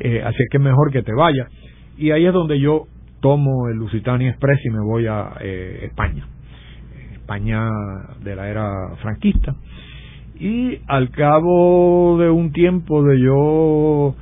Eh, 0.00 0.22
así 0.24 0.36
es 0.42 0.48
que 0.50 0.58
es 0.58 0.62
mejor 0.62 0.90
que 0.92 1.02
te 1.02 1.12
vayas. 1.12 1.48
Y 1.96 2.10
ahí 2.10 2.26
es 2.26 2.32
donde 2.32 2.60
yo 2.60 2.86
tomo 3.20 3.68
el 3.68 3.76
Lusitania 3.76 4.30
Express 4.30 4.60
y 4.64 4.70
me 4.70 4.80
voy 4.80 5.06
a 5.06 5.32
eh, 5.40 5.80
España. 5.84 6.26
España 7.14 7.68
de 8.22 8.36
la 8.36 8.48
era 8.48 8.70
franquista. 9.02 9.54
Y 10.38 10.78
al 10.86 11.10
cabo 11.10 12.16
de 12.18 12.30
un 12.30 12.52
tiempo 12.52 13.02
de 13.02 13.20
yo 13.20 14.14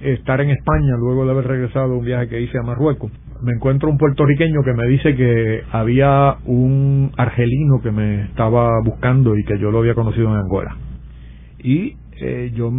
estar 0.00 0.40
en 0.40 0.50
España, 0.50 0.96
luego 0.98 1.24
de 1.24 1.30
haber 1.30 1.46
regresado 1.46 1.90
de 1.90 1.98
un 1.98 2.04
viaje 2.04 2.28
que 2.28 2.40
hice 2.40 2.58
a 2.58 2.62
Marruecos, 2.62 3.12
me 3.42 3.52
encuentro 3.52 3.88
un 3.88 3.98
puertorriqueño 3.98 4.62
que 4.62 4.72
me 4.74 4.86
dice 4.86 5.14
que 5.14 5.62
había 5.72 6.36
un 6.44 7.12
argelino 7.16 7.80
que 7.82 7.90
me 7.90 8.24
estaba 8.24 8.70
buscando 8.84 9.36
y 9.36 9.44
que 9.44 9.58
yo 9.58 9.70
lo 9.70 9.78
había 9.78 9.94
conocido 9.94 10.28
en 10.28 10.36
Angola. 10.36 10.76
Y 11.58 11.96
eh, 12.20 12.52
yo 12.54 12.70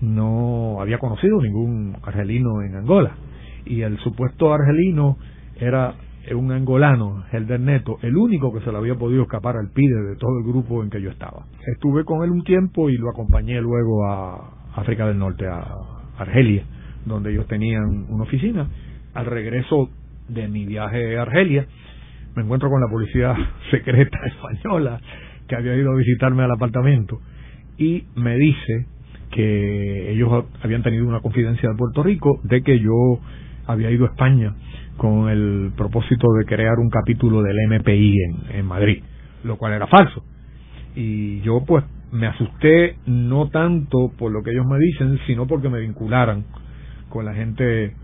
no 0.00 0.80
había 0.80 0.98
conocido 0.98 1.40
ningún 1.40 1.96
argelino 2.02 2.62
en 2.62 2.76
Angola. 2.76 3.16
Y 3.64 3.82
el 3.82 3.98
supuesto 3.98 4.52
argelino 4.52 5.16
era 5.58 5.94
un 6.34 6.50
angolano, 6.50 7.24
Helder 7.30 7.60
Neto, 7.60 7.98
el 8.02 8.16
único 8.16 8.52
que 8.52 8.60
se 8.60 8.72
le 8.72 8.78
había 8.78 8.96
podido 8.96 9.22
escapar 9.22 9.56
al 9.56 9.70
PIDE 9.70 10.02
de 10.02 10.16
todo 10.16 10.38
el 10.38 10.44
grupo 10.44 10.82
en 10.82 10.90
que 10.90 11.00
yo 11.00 11.10
estaba. 11.10 11.46
Estuve 11.74 12.04
con 12.04 12.24
él 12.24 12.30
un 12.30 12.42
tiempo 12.42 12.90
y 12.90 12.96
lo 12.96 13.10
acompañé 13.10 13.60
luego 13.60 14.04
a 14.06 14.50
África 14.74 15.06
del 15.06 15.18
Norte, 15.18 15.46
a 15.46 15.62
Argelia, 16.18 16.64
donde 17.04 17.30
ellos 17.30 17.46
tenían 17.46 18.06
una 18.08 18.24
oficina 18.24 18.68
al 19.16 19.26
regreso 19.26 19.88
de 20.28 20.46
mi 20.48 20.66
viaje 20.66 21.16
a 21.16 21.22
Argelia, 21.22 21.66
me 22.34 22.42
encuentro 22.42 22.68
con 22.68 22.80
la 22.80 22.88
policía 22.88 23.34
secreta 23.70 24.18
española 24.26 25.00
que 25.48 25.56
había 25.56 25.74
ido 25.74 25.90
a 25.90 25.96
visitarme 25.96 26.42
al 26.42 26.50
apartamento 26.50 27.20
y 27.78 28.04
me 28.14 28.36
dice 28.36 28.86
que 29.30 30.12
ellos 30.12 30.44
habían 30.62 30.82
tenido 30.82 31.06
una 31.06 31.20
confidencia 31.20 31.68
de 31.68 31.76
Puerto 31.76 32.02
Rico 32.02 32.40
de 32.44 32.62
que 32.62 32.78
yo 32.78 33.20
había 33.66 33.90
ido 33.90 34.04
a 34.04 34.08
España 34.08 34.54
con 34.96 35.28
el 35.28 35.72
propósito 35.76 36.26
de 36.38 36.44
crear 36.44 36.78
un 36.78 36.90
capítulo 36.90 37.42
del 37.42 37.56
MPI 37.68 38.14
en, 38.22 38.56
en 38.58 38.66
Madrid, 38.66 39.02
lo 39.44 39.56
cual 39.56 39.72
era 39.72 39.86
falso. 39.86 40.24
Y 40.94 41.40
yo 41.40 41.64
pues 41.66 41.84
me 42.12 42.26
asusté 42.26 42.96
no 43.06 43.48
tanto 43.48 44.12
por 44.18 44.32
lo 44.32 44.42
que 44.42 44.50
ellos 44.50 44.66
me 44.66 44.78
dicen, 44.78 45.18
sino 45.26 45.46
porque 45.46 45.68
me 45.68 45.80
vincularan 45.80 46.44
con 47.08 47.24
la 47.24 47.34
gente 47.34 47.94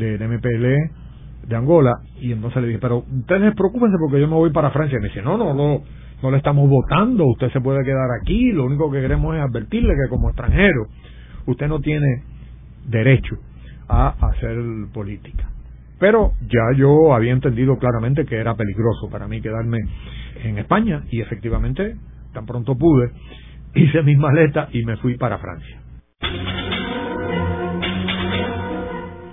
del 0.00 0.28
MPL 0.28 1.46
de 1.48 1.56
Angola 1.56 1.92
y 2.20 2.32
entonces 2.32 2.60
le 2.62 2.68
dije, 2.68 2.80
pero 2.80 2.98
ustedes 2.98 3.54
preocupense 3.54 3.96
porque 3.98 4.20
yo 4.20 4.28
me 4.28 4.34
voy 4.34 4.50
para 4.50 4.70
Francia. 4.70 4.98
Y 4.98 5.02
me 5.02 5.08
dice, 5.08 5.22
no, 5.22 5.36
no, 5.36 5.54
no, 5.54 5.82
no 6.22 6.30
le 6.30 6.36
estamos 6.36 6.68
votando, 6.68 7.24
usted 7.26 7.50
se 7.52 7.60
puede 7.60 7.84
quedar 7.84 8.08
aquí, 8.20 8.52
lo 8.52 8.64
único 8.64 8.90
que 8.90 9.00
queremos 9.00 9.36
es 9.36 9.42
advertirle 9.42 9.94
que 9.94 10.08
como 10.08 10.28
extranjero 10.28 10.86
usted 11.46 11.68
no 11.68 11.80
tiene 11.80 12.24
derecho 12.86 13.36
a 13.88 14.14
hacer 14.28 14.56
política. 14.92 15.48
Pero 15.98 16.32
ya 16.40 16.76
yo 16.76 17.14
había 17.14 17.32
entendido 17.32 17.78
claramente 17.78 18.24
que 18.24 18.36
era 18.36 18.54
peligroso 18.54 19.10
para 19.10 19.28
mí 19.28 19.40
quedarme 19.42 19.78
en 20.42 20.58
España 20.58 21.02
y 21.10 21.20
efectivamente 21.20 21.96
tan 22.32 22.46
pronto 22.46 22.76
pude 22.76 23.10
hice 23.74 24.02
mis 24.02 24.18
maletas 24.18 24.74
y 24.74 24.84
me 24.84 24.96
fui 24.96 25.16
para 25.16 25.38
Francia. 25.38 25.80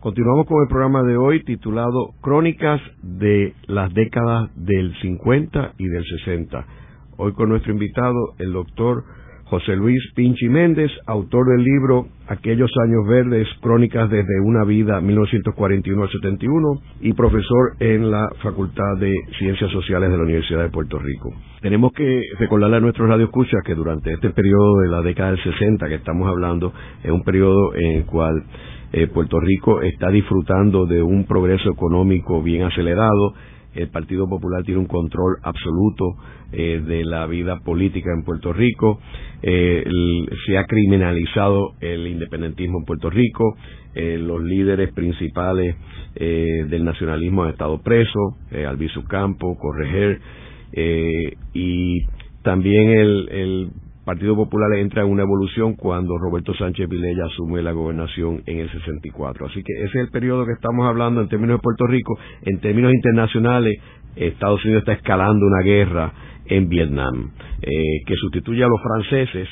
Continuamos 0.00 0.46
con 0.46 0.62
el 0.62 0.68
programa 0.68 1.02
de 1.02 1.18
hoy 1.18 1.44
titulado 1.44 2.14
Crónicas 2.22 2.80
de 3.02 3.52
las 3.66 3.92
décadas 3.92 4.48
del 4.56 4.94
50 5.02 5.74
y 5.76 5.88
del 5.88 6.02
60. 6.24 6.66
Hoy 7.18 7.34
con 7.34 7.50
nuestro 7.50 7.72
invitado, 7.72 8.32
el 8.38 8.50
doctor 8.54 9.04
José 9.44 9.76
Luis 9.76 10.00
Pinchi 10.14 10.48
Méndez, 10.48 10.90
autor 11.06 11.50
del 11.50 11.62
libro 11.62 12.06
Aquellos 12.28 12.70
años 12.82 13.06
verdes, 13.08 13.46
crónicas 13.60 14.08
desde 14.08 14.40
una 14.40 14.64
vida 14.64 15.02
1941 15.02 16.02
al 16.02 16.10
71 16.10 16.82
y 17.00 17.12
profesor 17.12 17.76
en 17.80 18.10
la 18.10 18.30
Facultad 18.42 18.96
de 18.98 19.12
Ciencias 19.38 19.70
Sociales 19.70 20.10
de 20.10 20.16
la 20.16 20.22
Universidad 20.22 20.62
de 20.62 20.70
Puerto 20.70 20.98
Rico. 20.98 21.34
Tenemos 21.60 21.92
que 21.92 22.22
recordarle 22.38 22.76
a 22.78 22.80
nuestros 22.80 23.06
radioescuchas 23.06 23.62
que 23.66 23.74
durante 23.74 24.14
este 24.14 24.30
periodo 24.30 24.78
de 24.78 24.88
la 24.88 25.02
década 25.02 25.32
del 25.32 25.42
60 25.42 25.88
que 25.88 25.96
estamos 25.96 26.26
hablando 26.26 26.72
es 27.04 27.10
un 27.10 27.22
periodo 27.22 27.74
en 27.74 27.98
el 27.98 28.06
cual 28.06 28.44
eh, 28.92 29.06
Puerto 29.06 29.38
Rico 29.38 29.82
está 29.82 30.10
disfrutando 30.10 30.86
de 30.86 31.00
un 31.02 31.24
progreso 31.24 31.70
económico 31.70 32.42
bien 32.42 32.62
acelerado. 32.62 33.34
El 33.72 33.88
Partido 33.88 34.28
Popular 34.28 34.64
tiene 34.64 34.80
un 34.80 34.86
control 34.86 35.36
absoluto 35.44 36.16
eh, 36.50 36.82
de 36.84 37.04
la 37.04 37.26
vida 37.26 37.60
política 37.60 38.10
en 38.12 38.24
Puerto 38.24 38.52
Rico. 38.52 38.98
Eh, 39.42 39.84
se 40.44 40.58
ha 40.58 40.64
criminalizado 40.64 41.74
el 41.80 42.08
independentismo 42.08 42.78
en 42.80 42.84
Puerto 42.84 43.10
Rico. 43.10 43.56
los 43.94 44.42
líderes 44.42 44.92
principales 44.92 45.76
del 46.14 46.84
nacionalismo 46.84 47.44
han 47.44 47.50
estado 47.50 47.80
presos. 47.82 48.34
Albizu 48.52 49.04
Campo, 49.04 49.56
Correger. 49.56 50.20
y 51.54 52.02
también 52.42 52.90
el 52.90 53.70
Partido 54.10 54.34
Popular 54.34 54.72
entra 54.76 55.02
en 55.02 55.08
una 55.08 55.22
evolución 55.22 55.76
cuando 55.76 56.18
Roberto 56.18 56.52
Sánchez 56.54 56.88
Vilella 56.88 57.26
asume 57.26 57.62
la 57.62 57.70
gobernación 57.70 58.42
en 58.44 58.58
el 58.58 58.68
64. 58.68 59.46
Así 59.46 59.62
que 59.62 59.72
ese 59.72 59.84
es 59.84 59.94
el 59.94 60.10
periodo 60.10 60.44
que 60.46 60.52
estamos 60.52 60.84
hablando 60.84 61.20
en 61.20 61.28
términos 61.28 61.58
de 61.58 61.62
Puerto 61.62 61.86
Rico. 61.86 62.18
En 62.42 62.58
términos 62.58 62.92
internacionales, 62.92 63.72
Estados 64.16 64.64
Unidos 64.64 64.80
está 64.80 64.94
escalando 64.94 65.46
una 65.46 65.62
guerra 65.62 66.12
en 66.46 66.68
Vietnam 66.68 67.30
eh, 67.62 67.70
que 68.04 68.16
sustituye 68.16 68.64
a 68.64 68.66
los 68.66 68.82
franceses 68.82 69.48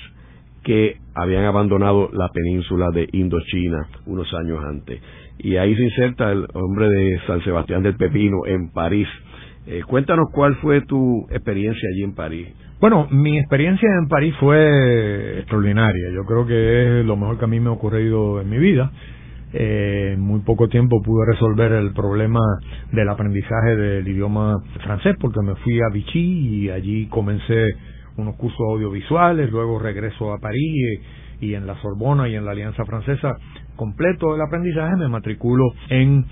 que 0.65 0.97
habían 1.15 1.45
abandonado 1.45 2.11
la 2.13 2.29
península 2.31 2.91
de 2.93 3.09
Indochina 3.13 3.87
unos 4.07 4.27
años 4.35 4.59
antes. 4.65 5.01
Y 5.39 5.55
ahí 5.55 5.77
se 5.77 5.85
inserta 5.85 6.33
el 6.33 6.49
hombre 6.55 6.89
de 6.89 7.21
San 7.29 7.45
Sebastián 7.45 7.85
del 7.85 7.95
Pepino 7.95 8.39
en 8.45 8.73
París. 8.73 9.07
Eh, 9.69 9.83
cuéntanos 9.87 10.27
cuál 10.33 10.57
fue 10.57 10.81
tu 10.81 11.29
experiencia 11.31 11.89
allí 11.95 12.03
en 12.03 12.15
París. 12.17 12.49
Bueno, 12.81 13.09
mi 13.11 13.37
experiencia 13.37 13.89
en 14.01 14.07
París 14.07 14.33
fue 14.39 15.41
extraordinaria. 15.41 16.13
Yo 16.15 16.25
creo 16.25 16.47
que 16.47 17.01
es 17.01 17.05
lo 17.07 17.17
mejor 17.17 17.37
que 17.37 17.45
a 17.45 17.49
mí 17.49 17.59
me 17.59 17.71
ha 17.71 17.73
ocurrido 17.73 18.41
en 18.41 18.49
mi 18.49 18.59
vida. 18.59 18.93
Eh, 19.53 20.13
en 20.15 20.21
muy 20.21 20.41
poco 20.43 20.69
tiempo 20.69 21.03
pude 21.03 21.27
resolver 21.27 21.73
el 21.73 21.93
problema 21.93 22.39
del 22.93 23.09
aprendizaje 23.09 23.75
del 23.75 24.07
idioma 24.07 24.63
francés 24.85 25.17
porque 25.21 25.41
me 25.43 25.57
fui 25.57 25.81
a 25.81 25.93
Vichy 25.93 26.21
y 26.67 26.71
allí 26.71 27.07
comencé 27.09 27.67
unos 28.17 28.37
cursos 28.37 28.61
audiovisuales, 28.61 29.51
luego 29.51 29.81
regreso 29.81 30.33
a 30.33 30.39
París 30.39 31.01
y, 31.41 31.55
en 31.55 31.67
la 31.67 31.75
Sorbona 31.83 32.29
y 32.29 32.37
en 32.37 32.45
la 32.45 32.53
Alianza 32.53 32.85
Francesa 32.85 33.39
completo 33.75 34.37
el 34.37 34.41
aprendizaje, 34.43 34.95
me 34.97 35.09
matriculo 35.09 35.65
en 35.89 36.27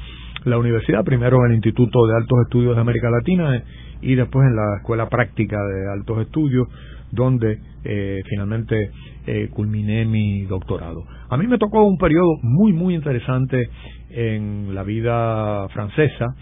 la 0.45 0.59
universidad, 0.59 1.03
primero 1.05 1.39
en 1.45 1.51
el 1.51 1.55
Instituto 1.57 2.07
de 2.07 2.17
Altos 2.19 2.39
Estudios 2.45 2.77
de 2.77 2.83
América 2.83 3.11
Latina 3.11 3.65
y 4.03 4.15
después 4.15 4.47
en 4.47 4.57
la 4.57 4.77
Escuela 4.79 5.09
Práctica 5.09 5.57
de 5.57 5.93
Altos 5.93 6.21
Estudios, 6.21 6.69
donde 7.11 7.59
eh, 7.85 8.23
finalmente 8.29 8.91
eh, 9.27 9.49
culminé 9.53 10.05
mi 10.05 10.45
doctorado. 10.45 11.05
A 11.29 11.37
mí 11.37 11.47
me 11.47 11.59
tocó 11.59 11.85
un 11.85 11.99
periodo 11.99 12.39
muy, 12.43 12.73
muy 12.73 12.95
interesante 12.95 13.69
en 14.11 14.75
la 14.75 14.83
vida 14.83 15.69
francesa, 15.71 16.35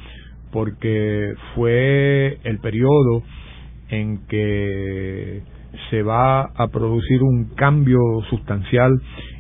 porque 0.53 1.33
fue 1.55 2.39
el 2.45 2.59
periodo 2.61 3.23
en 3.89 4.27
que 4.27 5.43
se 5.91 6.03
va 6.03 6.43
a 6.43 6.69
producir 6.69 7.23
un 7.23 7.55
cambio 7.57 7.99
sustancial 8.31 8.93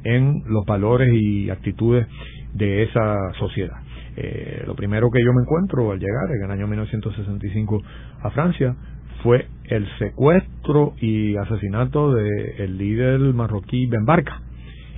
en 0.02 0.42
los 0.46 0.64
valores 0.66 1.12
y 1.12 1.50
actitudes 1.50 2.06
de 2.52 2.82
esa 2.82 3.32
sociedad. 3.38 3.83
Eh, 4.16 4.62
lo 4.66 4.74
primero 4.74 5.10
que 5.10 5.22
yo 5.24 5.32
me 5.32 5.42
encuentro 5.42 5.90
al 5.90 5.98
llegar 5.98 6.30
en 6.36 6.44
el 6.44 6.50
año 6.50 6.66
1965 6.68 7.82
a 8.22 8.30
Francia 8.30 8.76
fue 9.22 9.46
el 9.64 9.86
secuestro 9.98 10.94
y 11.00 11.36
asesinato 11.36 12.12
del 12.12 12.76
líder 12.76 13.20
marroquí 13.32 13.86
Ben 13.86 14.04
Barka, 14.04 14.40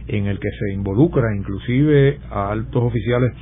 en 0.09 0.27
el 0.27 0.39
que 0.39 0.49
se 0.51 0.75
involucra 0.75 1.35
inclusive 1.35 2.19
a 2.31 2.51
altos 2.51 2.83
oficiales 2.83 3.33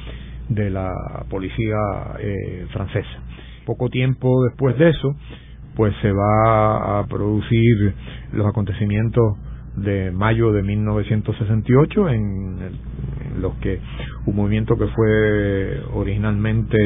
de 0.49 0.71
la 0.71 0.93
policía 1.31 1.77
eh, 2.19 2.67
francesa. 2.71 3.23
Poco 3.65 3.89
tiempo 3.89 4.45
después 4.45 4.79
de 4.79 4.91
eso, 4.91 5.17
pues 5.75 5.95
se 6.03 6.13
va 6.13 7.01
a 7.01 7.07
producir 7.07 7.95
los 8.33 8.47
acontecimientos 8.47 9.39
de 9.77 10.11
mayo 10.13 10.53
de 10.53 10.63
1968 10.63 12.09
en, 12.11 12.15
en 12.61 12.94
los 13.41 13.55
que 13.57 13.81
un 14.27 14.37
movimiento 14.37 14.77
que 14.77 14.87
fue 14.89 15.83
originalmente 15.93 16.79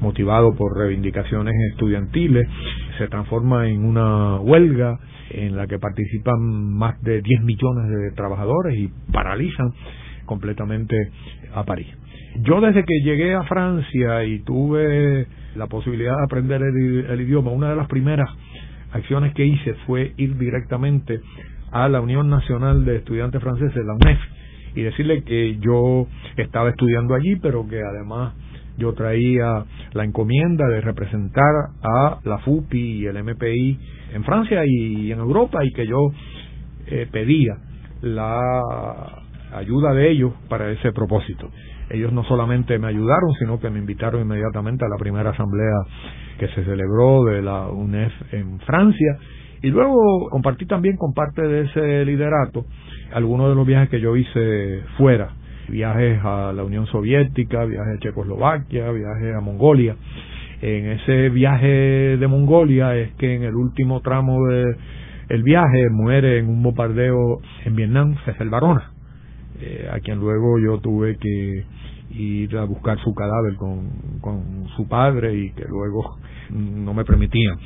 motivado 0.00 0.54
por 0.54 0.76
reivindicaciones 0.76 1.54
estudiantiles 1.72 2.46
se 2.98 3.08
transforma 3.08 3.68
en 3.68 3.84
una 3.84 4.40
huelga 4.40 4.98
en 5.30 5.56
la 5.56 5.66
que 5.66 5.78
participan 5.78 6.74
más 6.76 7.00
de 7.02 7.22
10 7.22 7.42
millones 7.42 7.88
de 7.88 8.10
trabajadores 8.12 8.76
y 8.76 8.90
paralizan 9.12 9.72
completamente 10.26 10.96
a 11.54 11.64
París. 11.64 11.88
Yo 12.42 12.60
desde 12.60 12.84
que 12.84 13.00
llegué 13.02 13.34
a 13.34 13.44
Francia 13.44 14.24
y 14.24 14.40
tuve 14.40 15.26
la 15.54 15.66
posibilidad 15.66 16.16
de 16.16 16.24
aprender 16.24 16.60
el, 16.62 17.06
el 17.08 17.20
idioma, 17.20 17.50
una 17.52 17.70
de 17.70 17.76
las 17.76 17.86
primeras 17.86 18.28
acciones 18.92 19.34
que 19.34 19.44
hice 19.44 19.74
fue 19.86 20.12
ir 20.16 20.36
directamente 20.36 21.20
a 21.70 21.88
la 21.88 22.00
Unión 22.00 22.28
Nacional 22.28 22.84
de 22.84 22.96
Estudiantes 22.96 23.42
Franceses, 23.42 23.84
la 23.84 23.94
UNEF, 23.94 24.18
y 24.74 24.82
decirle 24.82 25.22
que 25.24 25.58
yo 25.58 26.06
estaba 26.36 26.70
estudiando 26.70 27.14
allí, 27.14 27.36
pero 27.36 27.66
que 27.68 27.80
además 27.80 28.34
yo 28.76 28.92
traía 28.94 29.64
la 29.92 30.04
encomienda 30.04 30.66
de 30.68 30.80
representar 30.80 31.54
a 31.82 32.18
la 32.24 32.38
FUPI 32.38 33.02
y 33.02 33.06
el 33.06 33.22
MPI 33.22 33.78
en 34.14 34.24
Francia 34.24 34.62
y 34.66 35.12
en 35.12 35.18
Europa 35.18 35.64
y 35.64 35.72
que 35.72 35.86
yo 35.86 36.10
eh, 36.86 37.06
pedía 37.10 37.56
la 38.02 38.60
ayuda 39.54 39.94
de 39.94 40.10
ellos 40.10 40.32
para 40.48 40.70
ese 40.70 40.92
propósito. 40.92 41.50
Ellos 41.90 42.12
no 42.12 42.24
solamente 42.24 42.78
me 42.78 42.88
ayudaron, 42.88 43.32
sino 43.38 43.60
que 43.60 43.70
me 43.70 43.78
invitaron 43.78 44.22
inmediatamente 44.22 44.84
a 44.84 44.88
la 44.88 44.96
primera 44.96 45.30
asamblea 45.30 45.76
que 46.38 46.48
se 46.48 46.64
celebró 46.64 47.24
de 47.24 47.42
la 47.42 47.68
UNEF 47.68 48.12
en 48.32 48.58
Francia 48.60 49.18
y 49.64 49.70
luego 49.70 50.28
compartí 50.28 50.66
también 50.66 50.98
con 50.98 51.14
parte 51.14 51.40
de 51.40 51.62
ese 51.62 52.04
liderato 52.04 52.66
algunos 53.14 53.48
de 53.48 53.54
los 53.54 53.66
viajes 53.66 53.88
que 53.88 53.98
yo 53.98 54.14
hice 54.14 54.82
fuera, 54.98 55.30
viajes 55.70 56.20
a 56.22 56.52
la 56.52 56.64
Unión 56.64 56.84
Soviética, 56.86 57.64
viajes 57.64 57.96
a 57.96 57.98
Checoslovaquia, 57.98 58.90
viajes 58.90 59.34
a 59.34 59.40
Mongolia. 59.40 59.96
En 60.60 60.90
ese 60.90 61.30
viaje 61.30 62.18
de 62.18 62.28
Mongolia 62.28 62.94
es 62.94 63.14
que 63.14 63.36
en 63.36 63.44
el 63.44 63.54
último 63.54 64.02
tramo 64.02 64.46
del 64.48 64.76
el 65.30 65.42
viaje 65.42 65.88
muere 65.90 66.40
en 66.40 66.50
un 66.50 66.62
bombardeo 66.62 67.40
en 67.64 67.74
Vietnam 67.74 68.16
Cecil 68.26 68.50
Barona, 68.50 68.92
eh, 69.62 69.88
a 69.90 69.98
quien 70.00 70.18
luego 70.18 70.58
yo 70.58 70.78
tuve 70.80 71.16
que 71.16 71.64
ir 72.10 72.54
a 72.58 72.64
buscar 72.64 72.98
su 72.98 73.14
cadáver 73.14 73.54
con, 73.56 74.18
con 74.20 74.68
su 74.76 74.86
padre 74.86 75.34
y 75.34 75.52
que 75.52 75.64
luego 75.64 76.18
no 76.50 76.92
me 76.92 77.06
permitían 77.06 77.56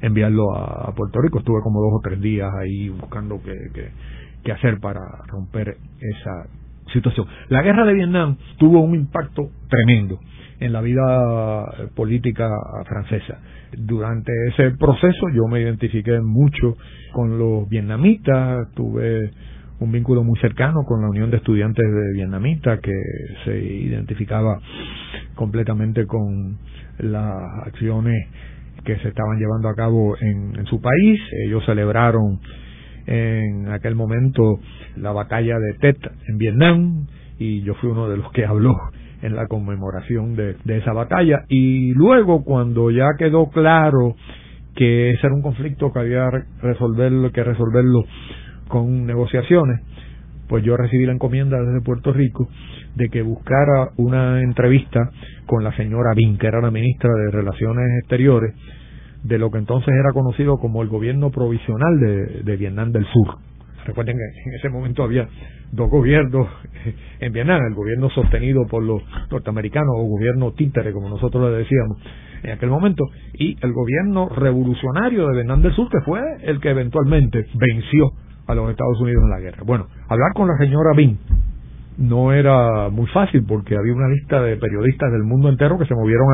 enviarlo 0.00 0.54
a, 0.54 0.92
Puerto 0.94 1.20
Rico. 1.20 1.38
Estuve 1.38 1.60
como 1.62 1.80
dos 1.80 1.92
o 1.94 2.00
tres 2.02 2.20
días 2.20 2.50
ahí 2.60 2.88
buscando 2.88 3.40
qué, 3.42 4.52
hacer 4.52 4.80
para 4.80 5.00
romper 5.26 5.76
esa 6.00 6.46
situación. 6.92 7.26
La 7.48 7.62
guerra 7.62 7.84
de 7.84 7.94
Vietnam 7.94 8.36
tuvo 8.58 8.80
un 8.80 8.94
impacto 8.94 9.50
tremendo 9.68 10.18
en 10.58 10.72
la 10.72 10.80
vida 10.80 11.88
política 11.94 12.48
francesa. 12.86 13.38
Durante 13.76 14.32
ese 14.48 14.72
proceso 14.72 15.28
yo 15.32 15.46
me 15.46 15.60
identifiqué 15.60 16.20
mucho 16.20 16.76
con 17.12 17.38
los 17.38 17.68
vietnamitas, 17.68 18.68
tuve 18.74 19.30
un 19.80 19.92
vínculo 19.92 20.22
muy 20.22 20.38
cercano 20.40 20.82
con 20.86 21.00
la 21.00 21.08
Unión 21.08 21.30
de 21.30 21.38
Estudiantes 21.38 21.84
de 21.84 22.12
Vietnamitas 22.12 22.80
que 22.80 22.92
se 23.44 23.58
identificaba 23.58 24.58
completamente 25.34 26.06
con 26.06 26.58
las 26.98 27.66
acciones 27.66 28.28
que 28.84 28.96
se 28.98 29.08
estaban 29.08 29.38
llevando 29.38 29.68
a 29.68 29.74
cabo 29.74 30.16
en, 30.20 30.66
su 30.66 30.80
país. 30.80 31.20
Ellos 31.46 31.64
celebraron 31.64 32.40
en 33.06 33.68
aquel 33.68 33.94
momento 33.94 34.60
la 34.96 35.12
batalla 35.12 35.58
de 35.58 35.74
Tet 35.80 35.98
en 36.28 36.38
Vietnam 36.38 37.06
y 37.38 37.62
yo 37.62 37.74
fui 37.74 37.90
uno 37.90 38.08
de 38.08 38.16
los 38.16 38.30
que 38.32 38.44
habló 38.44 38.74
en 39.22 39.36
la 39.36 39.46
conmemoración 39.46 40.36
de, 40.36 40.56
de 40.64 40.78
esa 40.78 40.92
batalla. 40.92 41.44
Y 41.48 41.92
luego, 41.94 42.44
cuando 42.44 42.90
ya 42.90 43.08
quedó 43.18 43.50
claro 43.50 44.14
que 44.74 45.10
ese 45.10 45.26
era 45.26 45.34
un 45.34 45.42
conflicto 45.42 45.92
que 45.92 45.98
había 45.98 46.30
resolverlo, 46.62 47.32
que 47.32 47.44
resolverlo 47.44 48.04
con 48.68 49.04
negociaciones, 49.04 49.80
pues 50.50 50.64
yo 50.64 50.76
recibí 50.76 51.06
la 51.06 51.12
encomienda 51.12 51.62
desde 51.62 51.80
Puerto 51.80 52.12
Rico 52.12 52.48
de 52.96 53.08
que 53.08 53.22
buscara 53.22 53.90
una 53.96 54.42
entrevista 54.42 55.12
con 55.46 55.62
la 55.62 55.74
señora 55.76 56.10
Bin, 56.16 56.38
que 56.38 56.48
era 56.48 56.60
la 56.60 56.72
ministra 56.72 57.08
de 57.14 57.30
Relaciones 57.30 57.84
Exteriores, 58.00 58.52
de 59.22 59.38
lo 59.38 59.52
que 59.52 59.58
entonces 59.58 59.94
era 59.94 60.12
conocido 60.12 60.58
como 60.58 60.82
el 60.82 60.88
gobierno 60.88 61.30
provisional 61.30 62.00
de, 62.00 62.42
de 62.42 62.56
Vietnam 62.56 62.90
del 62.90 63.06
Sur. 63.06 63.38
Recuerden 63.86 64.16
que 64.16 64.50
en 64.50 64.56
ese 64.56 64.68
momento 64.70 65.04
había 65.04 65.28
dos 65.70 65.88
gobiernos 65.88 66.48
en 67.20 67.32
Vietnam, 67.32 67.60
el 67.68 67.74
gobierno 67.74 68.10
sostenido 68.10 68.66
por 68.66 68.82
los 68.82 69.02
norteamericanos 69.30 69.94
o 69.96 70.02
gobierno 70.02 70.50
títere, 70.54 70.92
como 70.92 71.08
nosotros 71.08 71.48
le 71.48 71.58
decíamos 71.58 71.96
en 72.42 72.50
aquel 72.50 72.70
momento, 72.70 73.04
y 73.34 73.56
el 73.64 73.72
gobierno 73.72 74.28
revolucionario 74.30 75.28
de 75.28 75.34
Vietnam 75.34 75.62
del 75.62 75.74
Sur, 75.74 75.88
que 75.90 76.00
fue 76.00 76.20
el 76.42 76.58
que 76.58 76.70
eventualmente 76.70 77.46
venció 77.54 78.10
a 78.50 78.54
los 78.54 78.70
Estados 78.70 79.00
Unidos 79.00 79.22
en 79.24 79.30
la 79.30 79.40
guerra. 79.40 79.62
Bueno, 79.64 79.86
hablar 80.08 80.32
con 80.34 80.48
la 80.48 80.56
señora 80.58 80.90
Bin 80.96 81.18
no 81.98 82.32
era 82.32 82.88
muy 82.88 83.06
fácil 83.08 83.44
porque 83.46 83.76
había 83.76 83.92
una 83.92 84.08
lista 84.08 84.40
de 84.42 84.56
periodistas 84.56 85.12
del 85.12 85.22
mundo 85.22 85.48
entero 85.48 85.78
que 85.78 85.86
se 85.86 85.94
movieron 85.94 86.26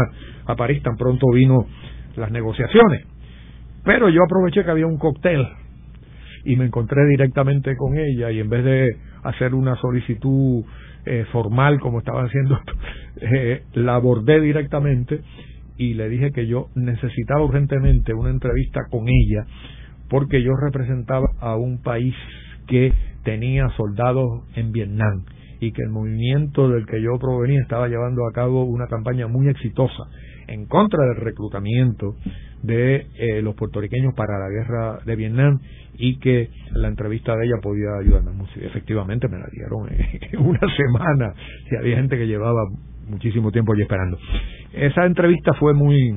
a, 0.47 0.53
a 0.53 0.57
París 0.57 0.83
tan 0.83 0.97
pronto 0.97 1.27
vino 1.33 1.67
las 2.17 2.31
negociaciones. 2.31 3.07
Pero 3.85 4.09
yo 4.09 4.23
aproveché 4.25 4.65
que 4.65 4.71
había 4.71 4.87
un 4.87 4.99
cóctel 4.99 5.47
y 6.45 6.57
me 6.57 6.65
encontré 6.65 7.05
directamente 7.07 7.77
con 7.77 7.99
ella 7.99 8.31
y 8.31 8.41
en 8.41 8.49
vez 8.49 8.65
de 8.65 8.97
hacer 9.25 9.55
una 9.55 9.77
solicitud 9.77 10.65
eh, 11.05 11.25
formal 11.33 11.81
como 11.81 11.99
estaba 11.99 12.25
haciendo, 12.25 12.59
eh, 13.21 13.63
la 13.75 13.97
abordé 13.97 14.41
directamente 14.41 15.21
y 15.77 15.95
le 15.95 16.09
dije 16.09 16.33
que 16.33 16.47
yo 16.47 16.69
necesitaba 16.75 17.45
urgentemente 17.45 18.15
una 18.15 18.31
entrevista 18.31 18.81
con 18.91 19.07
ella 19.09 19.47
porque 20.09 20.43
yo 20.43 20.53
representaba 20.57 21.27
a 21.41 21.57
un 21.57 21.83
país 21.83 22.15
que 22.67 22.93
tenía 23.25 23.69
soldados 23.77 24.45
en 24.55 24.73
Vietnam 24.73 25.25
y 25.61 25.73
que 25.73 25.83
el 25.83 25.91
movimiento 25.91 26.69
del 26.69 26.87
que 26.87 27.01
yo 27.03 27.19
provenía 27.19 27.61
estaba 27.63 27.89
llevando 27.89 28.27
a 28.27 28.33
cabo 28.33 28.65
una 28.65 28.87
campaña 28.87 29.27
muy 29.27 29.49
exitosa 29.49 30.05
en 30.49 30.67
contra 30.67 31.05
del 31.07 31.17
reclutamiento 31.17 32.15
de 32.63 33.07
eh, 33.15 33.43
los 33.43 33.55
puertorriqueños 33.55 34.15
para 34.15 34.39
la 34.39 34.49
guerra 34.49 34.99
de 35.05 35.17
Vietnam 35.17 35.61
y 35.99 36.19
que 36.19 36.51
la 36.73 36.89
entrevista 36.89 37.35
de 37.37 37.47
ella 37.47 37.57
podía 37.63 37.97
ayudarme 38.01 38.33
mucho. 38.33 38.53
efectivamente 38.61 39.29
me 39.29 39.39
la 39.39 39.47
dieron 39.51 39.89
en 40.33 40.41
una 40.41 40.61
semana. 40.77 41.35
Si 41.69 41.77
había 41.77 41.97
gente 41.97 42.19
que 42.19 42.27
llevaba 42.27 42.63
muchísimo 43.09 43.51
tiempo 43.51 43.73
allí 43.73 43.83
esperando. 43.83 44.19
Esa 44.73 45.07
entrevista 45.07 45.53
fue 45.55 45.75
muy 45.75 46.17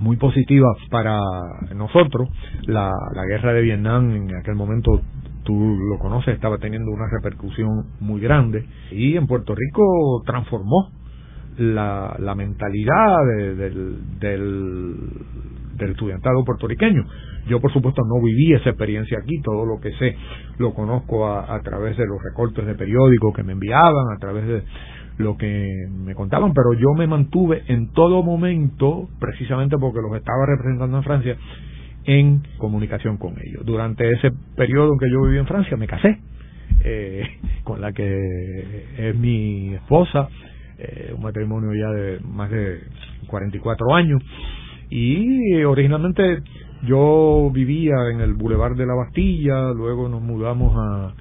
muy 0.00 0.16
positiva 0.16 0.68
para 0.90 1.18
nosotros. 1.74 2.28
La, 2.66 2.90
la 3.14 3.24
guerra 3.26 3.52
de 3.52 3.62
Vietnam 3.62 4.10
en 4.10 4.36
aquel 4.36 4.54
momento 4.54 5.00
tú 5.44 5.54
lo 5.54 5.98
conoces, 5.98 6.34
estaba 6.34 6.58
teniendo 6.58 6.90
una 6.90 7.06
repercusión 7.10 7.86
muy 8.00 8.20
grande 8.20 8.66
y 8.90 9.16
en 9.16 9.26
Puerto 9.26 9.54
Rico 9.54 10.22
transformó 10.26 10.90
la, 11.56 12.14
la 12.18 12.34
mentalidad 12.34 13.16
del, 13.36 14.18
del, 14.18 14.96
del 15.76 15.90
estudiantado 15.90 16.44
puertorriqueño. 16.44 17.02
Yo, 17.48 17.60
por 17.60 17.72
supuesto, 17.72 18.02
no 18.06 18.22
viví 18.22 18.52
esa 18.52 18.68
experiencia 18.70 19.18
aquí, 19.22 19.40
todo 19.42 19.64
lo 19.64 19.80
que 19.80 19.90
sé 19.92 20.16
lo 20.58 20.74
conozco 20.74 21.26
a, 21.26 21.54
a 21.54 21.60
través 21.62 21.96
de 21.96 22.06
los 22.06 22.22
recortes 22.22 22.66
de 22.66 22.74
periódicos 22.74 23.34
que 23.34 23.42
me 23.42 23.52
enviaban, 23.54 24.12
a 24.14 24.18
través 24.20 24.46
de 24.46 24.62
lo 25.18 25.36
que 25.36 25.86
me 25.90 26.14
contaban, 26.14 26.52
pero 26.54 26.72
yo 26.74 26.94
me 26.96 27.06
mantuve 27.06 27.64
en 27.66 27.92
todo 27.92 28.22
momento, 28.22 29.08
precisamente 29.18 29.76
porque 29.78 30.00
los 30.00 30.16
estaba 30.16 30.46
representando 30.46 30.96
en 30.96 31.02
Francia, 31.02 31.36
en 32.04 32.42
comunicación 32.56 33.18
con 33.18 33.34
ellos. 33.44 33.66
Durante 33.66 34.10
ese 34.10 34.30
periodo 34.56 34.96
que 34.98 35.10
yo 35.10 35.22
viví 35.22 35.38
en 35.38 35.46
Francia, 35.46 35.76
me 35.76 35.88
casé 35.88 36.18
eh, 36.84 37.24
con 37.64 37.80
la 37.80 37.92
que 37.92 38.84
es 38.96 39.16
mi 39.16 39.74
esposa, 39.74 40.28
eh, 40.78 41.12
un 41.14 41.22
matrimonio 41.22 41.70
ya 41.74 41.90
de 41.90 42.20
más 42.20 42.50
de 42.50 42.78
44 43.26 43.94
años, 43.94 44.22
y 44.90 45.62
originalmente 45.64 46.42
yo 46.84 47.50
vivía 47.52 47.94
en 48.12 48.20
el 48.20 48.34
Boulevard 48.34 48.76
de 48.76 48.86
la 48.86 48.94
Bastilla, 48.94 49.72
luego 49.74 50.08
nos 50.08 50.22
mudamos 50.22 50.74
a 50.76 51.14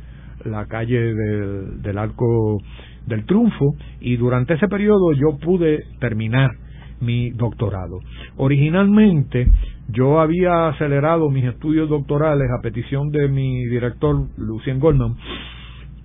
la 0.47 0.67
calle 0.67 0.99
del 0.99 1.97
Arco 1.97 2.59
del 3.07 3.25
Triunfo 3.25 3.75
y 3.99 4.17
durante 4.17 4.53
ese 4.53 4.67
periodo 4.67 5.13
yo 5.13 5.37
pude 5.37 5.83
terminar 5.99 6.51
mi 6.99 7.31
doctorado. 7.31 7.99
Originalmente 8.37 9.47
yo 9.89 10.19
había 10.19 10.67
acelerado 10.67 11.29
mis 11.29 11.45
estudios 11.45 11.89
doctorales 11.89 12.47
a 12.51 12.61
petición 12.61 13.09
de 13.11 13.27
mi 13.27 13.65
director 13.65 14.27
Lucien 14.37 14.79
Goldman 14.79 15.15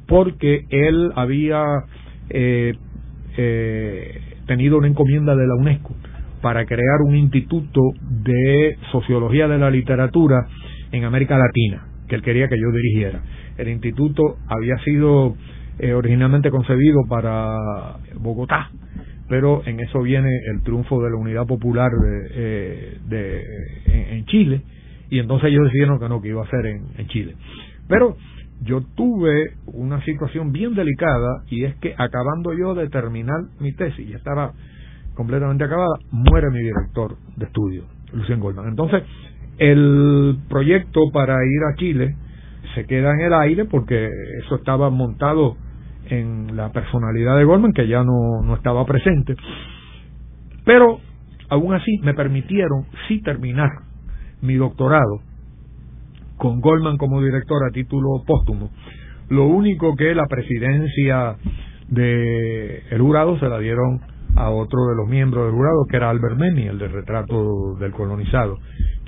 porque 0.06 0.66
él 0.68 1.12
había 1.16 1.62
eh, 2.30 2.74
eh, 3.36 4.20
tenido 4.46 4.78
una 4.78 4.88
encomienda 4.88 5.34
de 5.34 5.46
la 5.46 5.54
UNESCO 5.54 5.94
para 6.42 6.66
crear 6.66 7.00
un 7.06 7.16
instituto 7.16 7.80
de 8.00 8.76
sociología 8.90 9.48
de 9.48 9.58
la 9.58 9.70
literatura 9.70 10.46
en 10.90 11.04
América 11.04 11.38
Latina, 11.38 11.86
que 12.08 12.16
él 12.16 12.22
quería 12.22 12.48
que 12.48 12.58
yo 12.58 12.70
dirigiera. 12.72 13.22
El 13.56 13.68
instituto 13.68 14.36
había 14.48 14.76
sido 14.84 15.36
eh, 15.78 15.94
originalmente 15.94 16.50
concebido 16.50 17.00
para 17.08 17.96
Bogotá, 18.18 18.70
pero 19.28 19.62
en 19.66 19.80
eso 19.80 20.02
viene 20.02 20.28
el 20.52 20.62
triunfo 20.62 21.02
de 21.02 21.10
la 21.10 21.16
unidad 21.16 21.46
popular 21.46 21.90
de, 21.90 22.98
eh, 23.14 24.08
en, 24.10 24.24
Chile, 24.26 24.62
y 25.10 25.18
entonces 25.18 25.48
ellos 25.48 25.64
decidieron 25.64 25.98
que 25.98 26.08
no, 26.08 26.20
que 26.20 26.28
iba 26.28 26.42
a 26.42 26.50
ser 26.50 26.66
en, 26.66 26.84
en 26.98 27.06
Chile. 27.08 27.34
Pero 27.88 28.16
yo 28.60 28.82
tuve 28.94 29.54
una 29.66 30.04
situación 30.04 30.52
bien 30.52 30.74
delicada 30.74 31.42
y 31.48 31.64
es 31.64 31.74
que 31.76 31.94
acabando 31.96 32.52
yo 32.52 32.74
de 32.74 32.88
terminar 32.88 33.40
mi 33.60 33.72
tesis, 33.72 34.08
y 34.08 34.12
estaba 34.12 34.52
completamente 35.14 35.64
acabada, 35.64 35.94
muere 36.10 36.50
mi 36.50 36.60
director 36.60 37.16
de 37.36 37.46
estudio, 37.46 37.84
Lucien 38.12 38.40
Goldman. 38.40 38.68
Entonces, 38.68 39.02
el 39.58 40.38
proyecto 40.48 41.00
para 41.12 41.34
ir 41.34 41.62
a 41.70 41.76
Chile 41.76 42.16
se 42.74 42.86
queda 42.86 43.12
en 43.12 43.20
el 43.20 43.32
aire 43.32 43.64
porque 43.64 44.08
eso 44.44 44.56
estaba 44.56 44.90
montado 44.90 45.56
en 46.06 46.56
la 46.56 46.70
personalidad 46.72 47.36
de 47.36 47.44
Goldman, 47.44 47.72
que 47.72 47.88
ya 47.88 48.02
no, 48.02 48.42
no 48.42 48.54
estaba 48.54 48.84
presente. 48.84 49.34
Pero, 50.64 51.00
aún 51.48 51.74
así, 51.74 51.98
me 52.02 52.14
permitieron 52.14 52.86
sí 53.08 53.20
terminar 53.22 53.70
mi 54.40 54.56
doctorado 54.56 55.20
con 56.36 56.60
Goldman 56.60 56.96
como 56.96 57.22
director 57.22 57.62
a 57.68 57.72
título 57.72 58.24
póstumo. 58.26 58.70
Lo 59.28 59.46
único 59.46 59.94
que 59.96 60.14
la 60.14 60.26
presidencia 60.26 61.36
de 61.88 62.82
el 62.90 63.00
jurado 63.00 63.38
se 63.38 63.48
la 63.48 63.58
dieron 63.58 64.00
a 64.34 64.50
otro 64.50 64.86
de 64.88 64.96
los 64.96 65.08
miembros 65.08 65.46
del 65.46 65.54
jurado, 65.54 65.84
que 65.88 65.96
era 65.96 66.10
Albert 66.10 66.36
Memmi, 66.36 66.66
el 66.66 66.78
del 66.78 66.90
retrato 66.90 67.76
del 67.78 67.92
colonizado, 67.92 68.58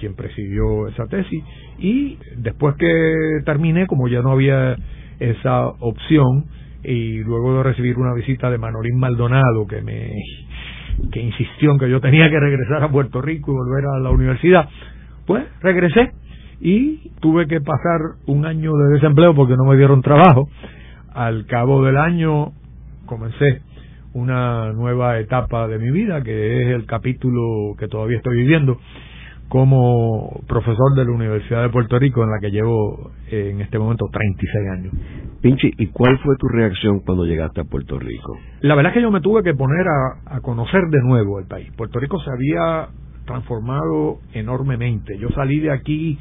quien 0.05 0.15
presidió 0.15 0.87
esa 0.89 1.07
tesis. 1.07 1.43
Y 1.79 2.19
después 2.37 2.77
que 2.77 3.41
terminé, 3.47 3.87
como 3.87 4.07
ya 4.07 4.21
no 4.21 4.33
había 4.33 4.77
esa 5.19 5.69
opción, 5.81 6.45
y 6.83 7.21
luego 7.21 7.57
de 7.57 7.63
recibir 7.63 7.97
una 7.97 8.13
visita 8.13 8.51
de 8.51 8.59
Manolín 8.59 8.99
Maldonado, 8.99 9.67
que 9.67 9.81
me 9.81 10.13
que 11.11 11.21
insistió 11.21 11.73
en 11.73 11.79
que 11.79 11.91
yo 11.91 12.01
tenía 12.01 12.29
que 12.29 12.39
regresar 12.39 12.85
a 12.85 12.91
Puerto 12.91 13.21
Rico 13.21 13.51
y 13.51 13.55
volver 13.55 13.85
a 13.87 13.99
la 13.99 14.11
universidad, 14.11 14.69
pues 15.27 15.45
regresé 15.61 16.13
y 16.61 17.11
tuve 17.21 17.49
que 17.49 17.61
pasar 17.61 18.01
un 18.27 18.47
año 18.47 18.73
de 18.75 18.95
desempleo 18.95 19.35
porque 19.35 19.57
no 19.57 19.65
me 19.65 19.77
dieron 19.77 20.03
trabajo. 20.03 20.49
Al 21.13 21.47
cabo 21.47 21.83
del 21.83 21.97
año 21.97 22.53
comencé 23.07 23.63
una 24.13 24.73
nueva 24.73 25.19
etapa 25.19 25.67
de 25.67 25.79
mi 25.79 25.91
vida, 25.91 26.23
que 26.23 26.63
es 26.63 26.75
el 26.77 26.87
capítulo 26.87 27.75
que 27.77 27.89
todavía 27.89 28.19
estoy 28.19 28.37
viviendo 28.37 28.79
como 29.49 30.41
profesor 30.49 30.95
de 30.97 31.05
la 31.05 31.13
Universidad 31.13 31.63
de 31.63 31.69
Puerto 31.69 31.99
Rico, 31.99 32.25
en 32.25 32.31
la 32.31 32.39
que 32.41 32.51
llevo 32.51 33.11
eh, 33.31 33.51
en 33.53 33.61
este 33.61 33.79
momento 33.79 34.07
36 34.11 34.69
años. 34.73 34.93
Pinchi, 35.41 35.71
¿y 35.79 35.89
cuál 35.89 36.19
fue 36.19 36.37
tu 36.39 36.49
reacción 36.49 37.01
cuando 37.01 37.25
llegaste 37.25 37.61
a 37.61 37.65
Puerto 37.65 37.99
Rico? 37.99 38.39
La 38.61 38.75
verdad 38.75 38.91
es 38.93 38.95
que 38.95 39.03
yo 39.03 39.11
me 39.11 39.21
tuve 39.21 39.43
que 39.43 39.55
poner 39.55 39.87
a, 39.87 40.37
a 40.37 40.41
conocer 40.41 40.83
de 40.91 41.01
nuevo 41.03 41.39
el 41.39 41.47
país. 41.47 41.71
Puerto 41.77 41.99
Rico 42.01 42.19
se 42.21 42.31
había 42.31 42.89
transformado 43.27 44.19
enormemente. 44.33 45.19
Yo 45.19 45.29
salí 45.31 45.61
de 45.61 45.71
aquí 45.71 46.19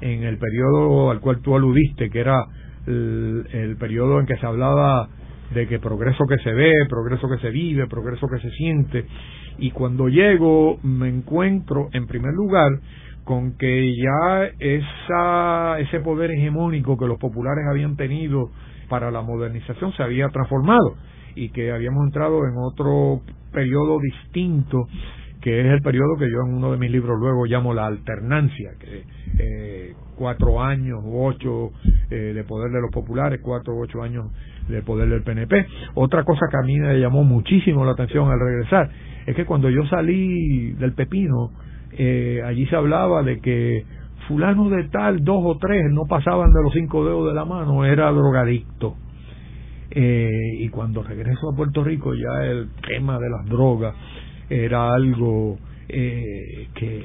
en 0.00 0.24
el 0.24 0.38
periodo 0.38 1.10
al 1.10 1.20
cual 1.20 1.40
tú 1.40 1.56
aludiste, 1.56 2.10
que 2.10 2.20
era 2.20 2.44
el, 2.86 3.46
el 3.52 3.76
periodo 3.76 4.20
en 4.20 4.26
que 4.26 4.36
se 4.36 4.46
hablaba 4.46 5.08
de 5.54 5.66
que 5.66 5.78
progreso 5.78 6.24
que 6.28 6.36
se 6.42 6.52
ve, 6.52 6.72
progreso 6.88 7.28
que 7.28 7.38
se 7.38 7.50
vive, 7.50 7.86
progreso 7.86 8.26
que 8.28 8.38
se 8.40 8.50
siente. 8.50 9.06
Y 9.58 9.70
cuando 9.70 10.08
llego 10.08 10.78
me 10.82 11.08
encuentro 11.08 11.88
en 11.92 12.06
primer 12.06 12.32
lugar 12.34 12.70
con 13.24 13.56
que 13.56 13.94
ya 13.96 14.50
esa, 14.58 15.80
ese 15.80 16.00
poder 16.00 16.30
hegemónico 16.30 16.96
que 16.96 17.06
los 17.06 17.18
populares 17.18 17.64
habían 17.68 17.96
tenido 17.96 18.50
para 18.88 19.10
la 19.10 19.22
modernización 19.22 19.92
se 19.94 20.02
había 20.02 20.28
transformado 20.28 20.94
y 21.34 21.48
que 21.50 21.72
habíamos 21.72 22.04
entrado 22.06 22.46
en 22.46 22.54
otro 22.56 23.22
periodo 23.52 23.98
distinto 24.00 24.86
que 25.40 25.60
es 25.60 25.66
el 25.66 25.80
periodo 25.80 26.16
que 26.18 26.28
yo 26.28 26.40
en 26.44 26.54
uno 26.54 26.72
de 26.72 26.78
mis 26.78 26.90
libros 26.90 27.20
luego 27.20 27.44
llamo 27.46 27.72
la 27.72 27.86
alternancia, 27.86 28.72
que 28.80 29.04
eh, 29.38 29.94
cuatro 30.16 30.60
años 30.60 30.98
u 31.04 31.24
ocho 31.24 31.70
eh, 32.10 32.32
de 32.34 32.42
poder 32.42 32.72
de 32.72 32.80
los 32.80 32.90
populares, 32.90 33.40
cuatro 33.42 33.74
u 33.76 33.82
ocho 33.82 34.02
años 34.02 34.26
de 34.68 34.82
poder 34.82 35.08
del 35.08 35.22
PNP. 35.22 35.66
Otra 35.94 36.24
cosa 36.24 36.46
que 36.50 36.56
a 36.56 36.62
mí 36.62 36.78
me 36.78 36.98
llamó 36.98 37.24
muchísimo 37.24 37.84
la 37.84 37.92
atención 37.92 38.30
al 38.30 38.40
regresar 38.40 38.90
es 39.26 39.34
que 39.34 39.44
cuando 39.44 39.70
yo 39.70 39.84
salí 39.86 40.72
del 40.72 40.92
Pepino, 40.92 41.50
eh, 41.92 42.42
allí 42.44 42.66
se 42.66 42.76
hablaba 42.76 43.22
de 43.22 43.40
que 43.40 43.84
fulano 44.28 44.68
de 44.70 44.84
tal, 44.88 45.24
dos 45.24 45.42
o 45.44 45.58
tres, 45.58 45.84
no 45.90 46.02
pasaban 46.06 46.52
de 46.52 46.62
los 46.62 46.72
cinco 46.72 47.04
dedos 47.04 47.28
de 47.28 47.34
la 47.34 47.44
mano, 47.44 47.84
era 47.84 48.10
drogadicto. 48.10 48.96
Eh, 49.90 50.30
y 50.58 50.68
cuando 50.68 51.02
regreso 51.02 51.50
a 51.50 51.56
Puerto 51.56 51.82
Rico 51.82 52.12
ya 52.14 52.44
el 52.44 52.68
tema 52.86 53.18
de 53.18 53.30
las 53.30 53.46
drogas 53.46 53.94
era 54.50 54.92
algo 54.92 55.58
eh, 55.88 56.68
que 56.74 57.02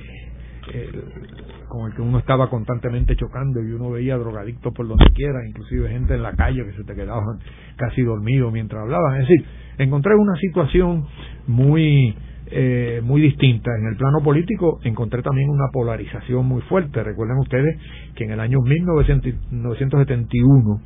con 1.72 1.89
el 1.89 1.95
que 1.95 2.01
uno 2.01 2.19
estaba 2.19 2.49
constantemente 2.49 3.15
chocando 3.15 3.63
y 3.63 3.72
uno 3.72 3.91
veía 3.91 4.17
drogadictos 4.17 4.74
por 4.74 4.86
donde 4.86 5.05
quiera, 5.15 5.39
inclusive 5.47 5.88
gente 5.89 6.15
en 6.15 6.22
la 6.22 6.34
calle 6.34 6.65
que 6.65 6.74
se 6.74 6.84
te 6.84 6.93
quedaban 6.93 7.39
casi 7.78 8.01
dormidos 8.01 8.51
mientras 8.51 8.84
hablaban. 8.84 9.22
Es 9.22 9.30
decir, 9.30 9.45
encontré 9.78 10.13
una 10.15 10.36
situación 10.36 11.05
muy 11.47 12.13
eh, 12.47 12.99
muy 13.01 13.22
distinta. 13.22 13.72
En 13.80 13.88
el 13.88 13.95
plano 13.95 14.22
político 14.22 14.82
encontré 14.84 15.22
también 15.22 15.49
una 15.49 15.69
polarización 15.72 16.45
muy 16.45 16.61
fuerte. 16.63 17.01
Recuerden 17.01 17.38
ustedes 17.38 17.80
que 18.15 18.26
en 18.26 18.32
el 18.32 18.41
año 18.41 18.59
1971 18.59 20.82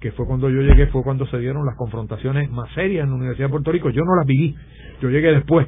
que 0.00 0.12
fue 0.12 0.26
cuando 0.26 0.50
yo 0.50 0.60
llegué, 0.60 0.88
fue 0.88 1.02
cuando 1.02 1.26
se 1.26 1.38
dieron 1.38 1.64
las 1.64 1.76
confrontaciones 1.76 2.50
más 2.50 2.70
serias 2.74 3.04
en 3.04 3.10
la 3.10 3.16
Universidad 3.16 3.46
de 3.46 3.52
Puerto 3.52 3.72
Rico. 3.72 3.88
Yo 3.88 4.02
no 4.04 4.14
las 4.14 4.26
viví, 4.26 4.54
yo 5.00 5.08
llegué 5.08 5.32
después 5.32 5.66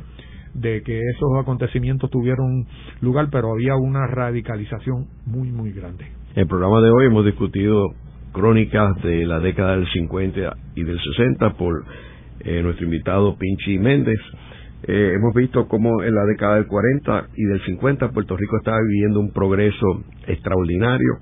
de 0.60 0.82
que 0.82 1.00
esos 1.14 1.28
acontecimientos 1.40 2.10
tuvieron 2.10 2.66
lugar, 3.00 3.28
pero 3.30 3.52
había 3.52 3.76
una 3.76 4.06
radicalización 4.06 5.06
muy, 5.26 5.50
muy 5.50 5.72
grande. 5.72 6.06
En 6.34 6.42
el 6.42 6.46
programa 6.46 6.80
de 6.80 6.90
hoy 6.90 7.06
hemos 7.06 7.24
discutido 7.24 7.94
crónicas 8.32 9.00
de 9.02 9.26
la 9.26 9.40
década 9.40 9.76
del 9.76 9.88
50 9.88 10.56
y 10.74 10.84
del 10.84 10.98
60 11.16 11.54
por 11.54 11.84
eh, 12.40 12.62
nuestro 12.62 12.84
invitado 12.84 13.36
Pinchi 13.36 13.78
Méndez. 13.78 14.18
Eh, 14.84 15.12
hemos 15.16 15.34
visto 15.34 15.66
cómo 15.66 16.02
en 16.02 16.14
la 16.14 16.24
década 16.24 16.56
del 16.56 16.66
40 16.66 17.28
y 17.34 17.44
del 17.44 17.60
50 17.64 18.10
Puerto 18.10 18.36
Rico 18.36 18.58
estaba 18.58 18.78
viviendo 18.86 19.18
un 19.18 19.32
progreso 19.32 20.04
extraordinario 20.26 21.18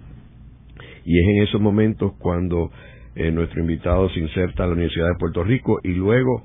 y 1.07 1.19
es 1.19 1.25
en 1.37 1.43
esos 1.45 1.61
momentos 1.61 2.13
cuando 2.19 2.71
eh, 3.15 3.31
nuestro 3.31 3.61
invitado 3.61 4.11
se 4.11 4.21
inserta 4.21 4.65
a 4.65 4.67
la 4.67 4.75
Universidad 4.75 5.07
de 5.07 5.19
Puerto 5.19 5.43
Rico 5.43 5.79
y 5.83 5.93
luego 5.95 6.43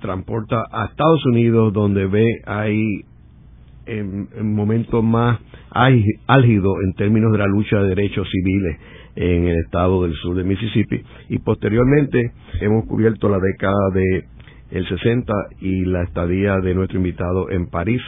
transporta 0.00 0.64
a 0.72 0.86
Estados 0.86 1.24
Unidos 1.26 1.72
donde 1.72 2.06
ve 2.06 2.26
ahí 2.46 3.04
en, 3.86 4.28
en 4.36 4.54
momentos 4.54 5.02
más 5.02 5.38
álgidos 5.70 6.74
en 6.84 6.94
términos 6.94 7.32
de 7.32 7.38
la 7.38 7.46
lucha 7.46 7.80
de 7.82 7.88
derechos 7.90 8.28
civiles 8.30 8.78
en 9.16 9.46
el 9.46 9.56
estado 9.64 10.04
del 10.04 10.14
sur 10.14 10.36
de 10.36 10.44
Mississippi. 10.44 11.02
Y 11.28 11.38
posteriormente 11.38 12.32
hemos 12.60 12.86
cubierto 12.86 13.28
la 13.28 13.38
década 13.38 13.90
de 13.94 14.24
el 14.70 14.88
60 14.88 15.32
y 15.60 15.84
la 15.84 16.02
estadía 16.02 16.58
de 16.58 16.74
nuestro 16.74 16.98
invitado 16.98 17.50
en 17.50 17.66
París 17.66 18.00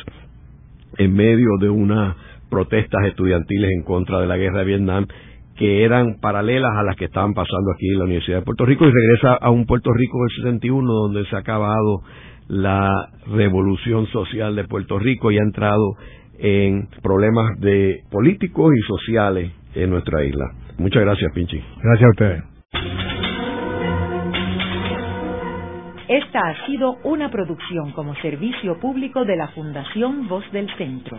en 0.99 1.12
medio 1.14 1.57
de 1.61 1.68
unas 1.68 2.16
protestas 2.51 3.07
estudiantiles 3.07 3.70
en 3.72 3.82
contra 3.82 4.20
de 4.20 4.26
la 4.26 4.36
guerra 4.36 4.61
de 4.61 4.64
Vietnam 4.66 5.07
que 5.57 5.84
eran 5.84 6.18
paralelas 6.20 6.72
a 6.76 6.82
las 6.82 6.96
que 6.96 7.07
estaban 7.07 7.34
pasando 7.34 7.72
aquí 7.72 7.88
en 7.88 7.98
la 7.98 8.05
Universidad 8.05 8.38
de 8.38 8.44
Puerto 8.44 8.64
Rico 8.64 8.86
y 8.86 8.92
regresa 8.92 9.34
a 9.34 9.50
un 9.50 9.66
Puerto 9.66 9.92
Rico 9.92 10.18
del 10.22 10.36
61 10.36 10.92
donde 10.92 11.24
se 11.26 11.36
ha 11.36 11.40
acabado 11.40 12.03
la 12.48 12.90
revolución 13.26 14.07
social 14.09 14.57
de 14.57 14.64
Puerto 14.64 14.98
Rico 14.98 15.30
y 15.30 15.38
ha 15.38 15.42
entrado 15.42 15.96
en 16.38 16.88
problemas 17.03 17.59
de 17.61 18.00
políticos 18.11 18.72
y 18.76 18.82
sociales 18.86 19.53
en 19.74 19.90
nuestra 19.90 20.24
isla. 20.24 20.44
Muchas 20.78 21.03
gracias, 21.03 21.32
Pinchi. 21.32 21.62
Gracias 21.82 22.07
a 22.07 22.11
ustedes. 22.11 22.42
Esta 26.09 26.40
ha 26.40 26.66
sido 26.66 26.96
una 27.05 27.30
producción 27.30 27.92
como 27.92 28.14
servicio 28.16 28.78
público 28.80 29.24
de 29.24 29.36
la 29.36 29.48
Fundación 29.48 30.28
Voz 30.28 30.44
del 30.53 30.68
Centro. 30.76 31.18